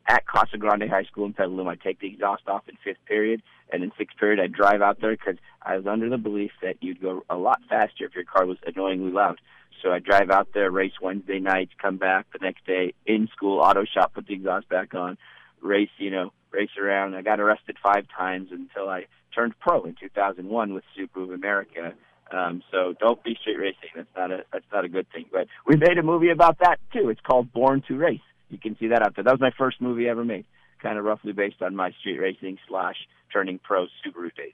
[0.08, 1.70] at Casa Grande High School in Petaluma.
[1.70, 5.00] I'd take the exhaust off in fifth period, and in sixth period I'd drive out
[5.00, 8.24] there because I was under the belief that you'd go a lot faster if your
[8.24, 9.40] car was annoyingly loud.
[9.82, 13.60] So I'd drive out there, race Wednesday nights, come back the next day in school,
[13.60, 15.18] auto shop, put the exhaust back on,
[15.60, 17.14] race, you know, race around.
[17.14, 21.94] I got arrested five times until I turned pro in 2001 with Subaru of America.
[22.30, 23.90] Um, so don't be street racing.
[23.96, 25.26] That's not a that's not a good thing.
[25.32, 27.08] But we made a movie about that too.
[27.08, 29.24] It's called Born to Race you can see that out there.
[29.24, 30.46] That was my first movie ever made,
[30.82, 32.96] kind of roughly based on my street racing slash
[33.32, 34.52] turning pro Subaru days.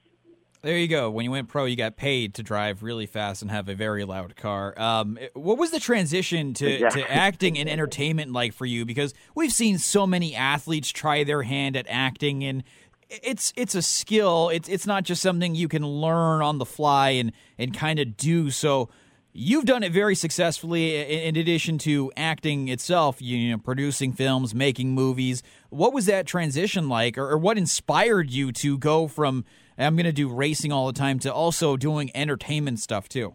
[0.63, 1.11] There you go.
[1.11, 4.05] When you went pro, you got paid to drive really fast and have a very
[4.05, 4.73] loud car.
[4.81, 7.03] Um, what was the transition to, Exactly.
[7.03, 8.87] to acting and entertainment like for you?
[8.87, 12.65] Because we've seen so many athletes try their hand at acting, and
[13.09, 14.49] it's it's a skill.
[14.49, 18.17] It's it's not just something you can learn on the fly and and kind of
[18.17, 18.51] do.
[18.51, 18.89] So
[19.33, 20.97] you've done it very successfully.
[20.97, 25.43] In addition to acting itself, you know, producing films, making movies.
[25.71, 29.45] What was that transition like, or, or what inspired you to go from
[29.77, 33.35] I'm going to do racing all the time to also doing entertainment stuff too?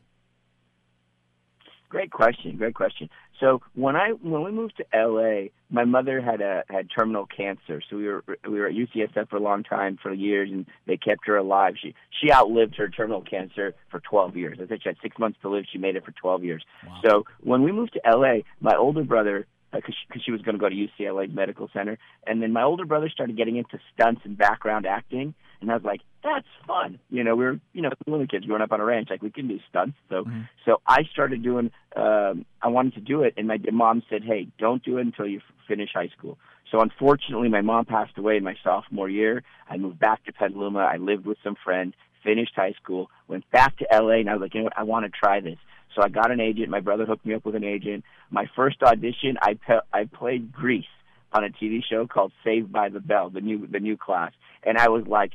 [1.90, 2.56] Great question.
[2.56, 3.10] Great question.
[3.40, 7.82] So when I when we moved to LA, my mother had a had terminal cancer.
[7.90, 10.98] So we were we were at UCSF for a long time for years, and they
[10.98, 11.76] kept her alive.
[11.82, 14.60] She she outlived her terminal cancer for 12 years.
[14.62, 15.66] I think she had six months to live.
[15.72, 16.64] She made it for 12 years.
[17.06, 20.42] So when we moved to LA, my older brother uh, because she, 'cause she was
[20.42, 23.80] going to go to UCLA Medical Center, and then my older brother started getting into
[23.94, 27.00] stunts and background acting, and I was like, that's fun.
[27.10, 29.32] You know, we were you know little kids growing up on a ranch, like we
[29.32, 29.98] can do stunts.
[30.10, 30.24] So
[30.66, 31.72] so I started doing.
[31.96, 35.28] Um, I wanted to do it, and my mom said, "Hey, don't do it until
[35.28, 36.38] you f- finish high school."
[36.72, 39.44] So unfortunately, my mom passed away in my sophomore year.
[39.70, 40.80] I moved back to Petaluma.
[40.80, 44.42] I lived with some friend, finished high school, went back to LA, and I was
[44.42, 44.78] like, you know what?
[44.78, 45.58] I want to try this.
[45.96, 46.70] So I got an agent.
[46.70, 48.04] My brother hooked me up with an agent.
[48.30, 50.86] My first audition, I pe- I played Grease
[51.32, 54.32] on a TV show called Saved by the Bell, the new the new class,
[54.64, 55.32] and I was like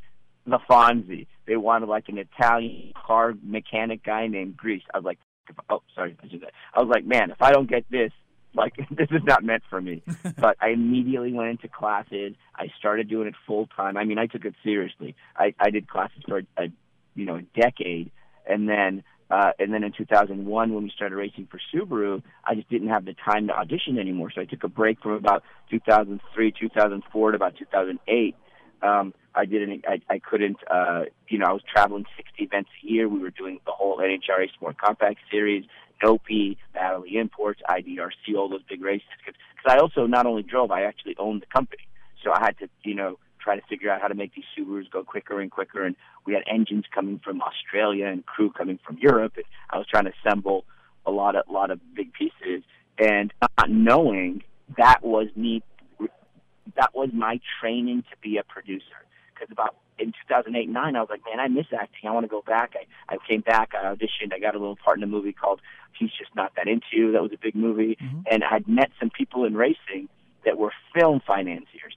[0.47, 1.27] the Fonzie.
[1.47, 4.83] They wanted like an Italian car mechanic guy named Grease.
[4.93, 5.19] I was like,
[5.69, 6.49] oh, sorry, I should say.
[6.75, 8.13] I was like, man, if I don't get this,
[8.55, 10.03] like this is not meant for me.
[10.39, 12.35] but I immediately went into classes.
[12.55, 13.97] I started doing it full time.
[13.97, 15.15] I mean, I took it seriously.
[15.37, 16.65] I I did classes for a,
[17.15, 18.11] you know a decade,
[18.47, 22.69] and then uh, and then in 2001 when we started racing for Subaru, I just
[22.69, 24.31] didn't have the time to audition anymore.
[24.35, 28.37] So I took a break from about 2003, 2004 to about 2008.
[28.83, 29.85] Um, I didn't.
[29.87, 30.59] I, I couldn't.
[30.71, 33.09] Uh, you know, I was traveling 60 events a year.
[33.09, 35.65] We were doing the whole NHRA Sport Compact Series,
[36.03, 39.07] NOPI, Battle Imports, IDRC, all those big races.
[39.25, 41.83] Because I also not only drove, I actually owned the company.
[42.23, 44.91] So I had to, you know, try to figure out how to make these Subarus
[44.91, 45.85] go quicker and quicker.
[45.85, 45.97] And
[46.27, 49.35] we had engines coming from Australia and crew coming from Europe.
[49.37, 50.65] And I was trying to assemble
[51.07, 52.63] a lot of lot of big pieces,
[52.99, 54.43] and not knowing
[54.77, 55.63] that was me.
[56.77, 59.05] That was my training to be a producer.
[59.45, 62.09] Because about in 2008 9, I was like, man, I miss acting.
[62.09, 62.75] I want to go back.
[62.75, 63.73] I, I came back.
[63.75, 64.33] I auditioned.
[64.33, 65.61] I got a little part in a movie called
[65.99, 67.13] He's Just Not That Into You.
[67.13, 67.97] That was a big movie.
[68.01, 68.21] Mm-hmm.
[68.31, 70.09] And I'd met some people in racing
[70.45, 71.97] that were film financiers.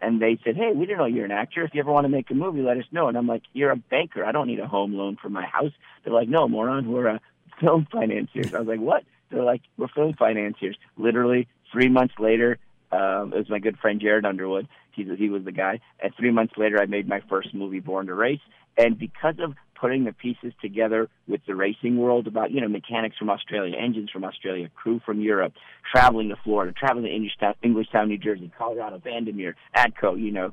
[0.00, 1.62] And they said, hey, we didn't know you're an actor.
[1.62, 3.08] If you ever want to make a movie, let us know.
[3.08, 4.24] And I'm like, you're a banker.
[4.24, 5.72] I don't need a home loan for my house.
[6.04, 7.20] They're like, no, moron, we're a
[7.60, 8.54] film financiers.
[8.54, 9.04] I was like, what?
[9.30, 10.76] They're like, we're film financiers.
[10.98, 12.58] Literally, three months later,
[12.92, 14.68] um, it was my good friend Jared Underwood.
[14.92, 15.80] He, he was the guy.
[16.02, 18.40] And three months later, I made my first movie, Born to Race.
[18.78, 23.16] And because of putting the pieces together with the racing world about, you know, mechanics
[23.18, 25.52] from Australia, engines from Australia, crew from Europe,
[25.90, 30.52] traveling to Florida, traveling to Englishtown, Englishtown New Jersey, Colorado, Vandermeer, Atco, you know,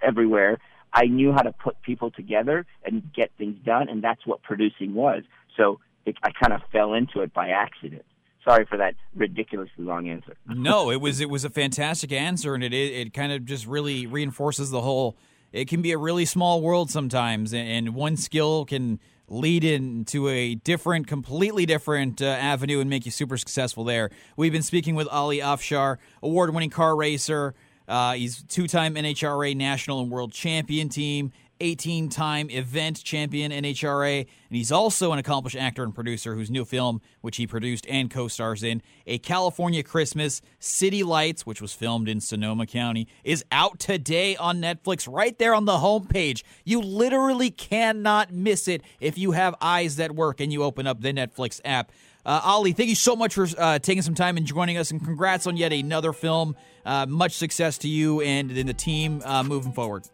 [0.00, 0.58] everywhere,
[0.92, 3.88] I knew how to put people together and get things done.
[3.88, 5.22] And that's what producing was.
[5.56, 8.04] So it, I kind of fell into it by accident.
[8.44, 10.36] Sorry for that ridiculously long answer.
[10.46, 14.06] no, it was it was a fantastic answer, and it it kind of just really
[14.06, 15.16] reinforces the whole
[15.52, 18.98] it can be a really small world sometimes, and one skill can
[19.28, 24.10] lead into a different, completely different uh, avenue and make you super successful there.
[24.36, 27.54] We've been speaking with Ali Afshar, award winning car racer.
[27.86, 31.32] Uh, he's two time NHRA national and world champion team,
[31.62, 36.64] 18 time event champion NHRA, and he's also an accomplished actor and producer whose new
[36.64, 41.72] film, which he produced and co stars in, A California Christmas City Lights, which was
[41.72, 46.42] filmed in Sonoma County, is out today on Netflix, right there on the homepage.
[46.64, 51.00] You literally cannot miss it if you have eyes that work and you open up
[51.00, 51.92] the Netflix app.
[52.24, 55.02] Uh, Ali, thank you so much for uh, taking some time and joining us, and
[55.04, 56.56] congrats on yet another film.
[56.84, 60.08] Uh, much success to you and the team uh, moving forward.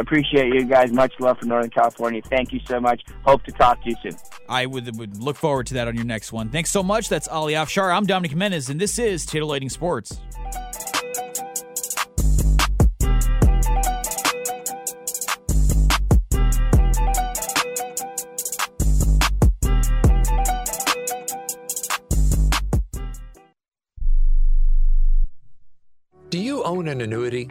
[0.00, 0.90] Appreciate you guys.
[0.92, 2.22] Much love for Northern California.
[2.22, 3.02] Thank you so much.
[3.22, 4.16] Hope to talk to you soon.
[4.48, 6.48] I would, would look forward to that on your next one.
[6.48, 7.10] Thanks so much.
[7.10, 7.94] That's Ali Afshar.
[7.94, 10.18] I'm Dominic Jimenez, and this is Titillating Sports.
[26.30, 27.50] Do you own an annuity?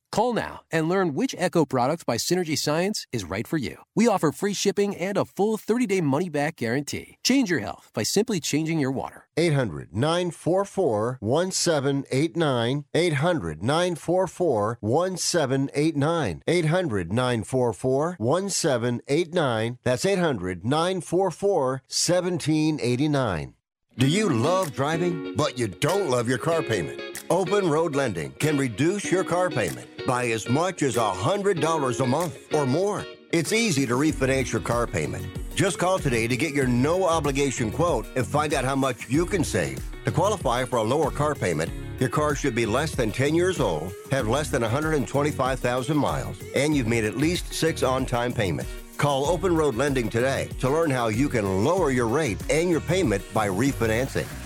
[0.11, 3.77] Call now and learn which Echo product by Synergy Science is right for you.
[3.95, 7.15] We offer free shipping and a full 30 day money back guarantee.
[7.23, 9.27] Change your health by simply changing your water.
[9.37, 12.85] 800 944 1789.
[12.93, 16.41] 800 944 1789.
[16.45, 19.77] 800 944 1789.
[19.83, 23.53] That's 800 944 1789.
[23.97, 27.23] Do you love driving, but you don't love your car payment?
[27.29, 32.53] Open Road Lending can reduce your car payment by as much as $100 a month
[32.53, 33.05] or more.
[33.31, 35.25] It's easy to refinance your car payment.
[35.55, 39.25] Just call today to get your no obligation quote and find out how much you
[39.25, 39.79] can save.
[40.05, 43.59] To qualify for a lower car payment, your car should be less than 10 years
[43.59, 48.71] old, have less than 125,000 miles, and you've made at least six on time payments.
[48.97, 52.81] Call Open Road Lending today to learn how you can lower your rate and your
[52.81, 54.27] payment by refinancing.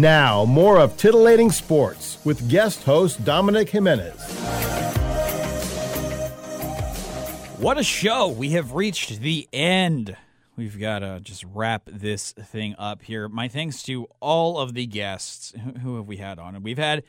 [0.00, 4.18] Now, more of Titillating Sports with guest host Dominic Jimenez.
[7.58, 8.28] What a show!
[8.28, 10.16] We have reached the end.
[10.56, 13.28] We've got to just wrap this thing up here.
[13.28, 15.52] My thanks to all of the guests.
[15.82, 16.62] Who have we had on?
[16.62, 17.02] We've had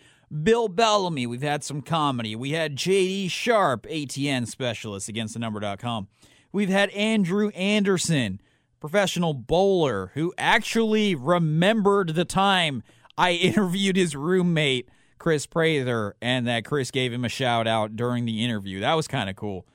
[0.43, 1.25] Bill Bellamy.
[1.27, 2.35] We've had some comedy.
[2.35, 6.09] We had JD Sharp, ATN specialist against the number.com.
[6.51, 8.41] We've had Andrew Anderson,
[8.81, 12.83] professional bowler who actually remembered the time
[13.17, 18.25] I interviewed his roommate Chris Prather and that Chris gave him a shout out during
[18.25, 18.81] the interview.
[18.81, 19.65] That was kind of cool.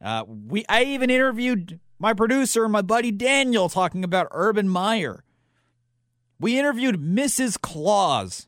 [0.00, 5.24] Uh, we I even interviewed my producer, my buddy Daniel, talking about Urban Meyer.
[6.38, 7.60] We interviewed Mrs.
[7.60, 8.46] Claus,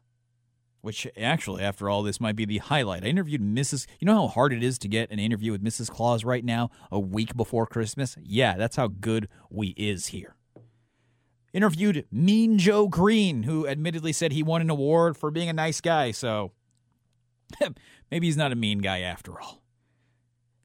[0.80, 3.04] which actually, after all this, might be the highlight.
[3.04, 3.86] I interviewed Mrs.
[3.98, 5.90] You know how hard it is to get an interview with Mrs.
[5.90, 8.16] Claus right now, a week before Christmas?
[8.22, 10.34] Yeah, that's how good we is here.
[11.52, 15.80] Interviewed Mean Joe Greene, who admittedly said he won an award for being a nice
[15.80, 16.52] guy, so
[18.10, 19.62] maybe he's not a mean guy after all.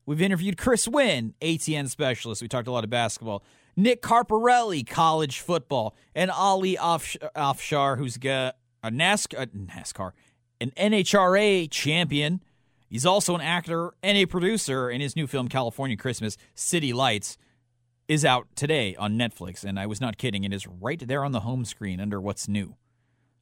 [0.06, 2.42] We've interviewed Chris Wynn, ATN specialist.
[2.42, 3.44] We talked a lot of basketball.
[3.76, 8.56] Nick Carparelli, college football, and Ali Afshar, who's got
[8.86, 10.12] a NASCAR, NASCAR,
[10.62, 12.42] an NHRA champion.
[12.88, 17.38] He's also an actor and a producer in his new film California Christmas, City Lights,
[18.08, 20.44] is out today on Netflix, and I was not kidding.
[20.44, 22.76] It is right there on the home screen under what's new.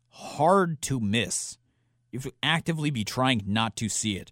[0.08, 1.58] Hard to miss.
[2.12, 4.32] You have to actively be trying not to see it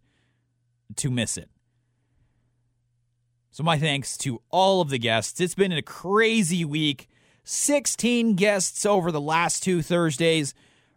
[0.96, 1.50] to miss it.
[3.52, 5.42] So, my thanks to all of the guests.
[5.42, 7.10] It's been a crazy week.
[7.44, 10.54] 16 guests over the last two Thursdays.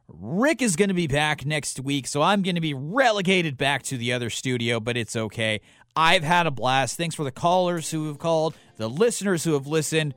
[0.08, 3.83] Rick is going to be back next week, so I'm going to be relegated back
[3.84, 5.60] to the other studio, but it's okay.
[5.97, 6.97] I've had a blast.
[6.97, 10.15] Thanks for the callers who have called, the listeners who have listened,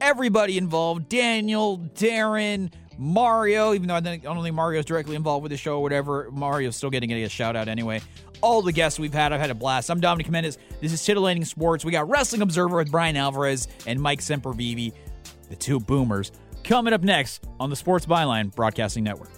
[0.00, 5.56] everybody involved Daniel, Darren, Mario, even though I don't think Mario's directly involved with the
[5.56, 8.00] show or whatever, Mario's still getting a shout out anyway.
[8.40, 9.90] All the guests we've had, I've had a blast.
[9.90, 10.58] I'm Dominic Jimenez.
[10.80, 11.84] This is Titillating Sports.
[11.84, 14.92] We got Wrestling Observer with Bryan Alvarez and Mike Sempervive,
[15.48, 16.30] the two boomers,
[16.64, 19.30] coming up next on the Sports Byline Broadcasting Network.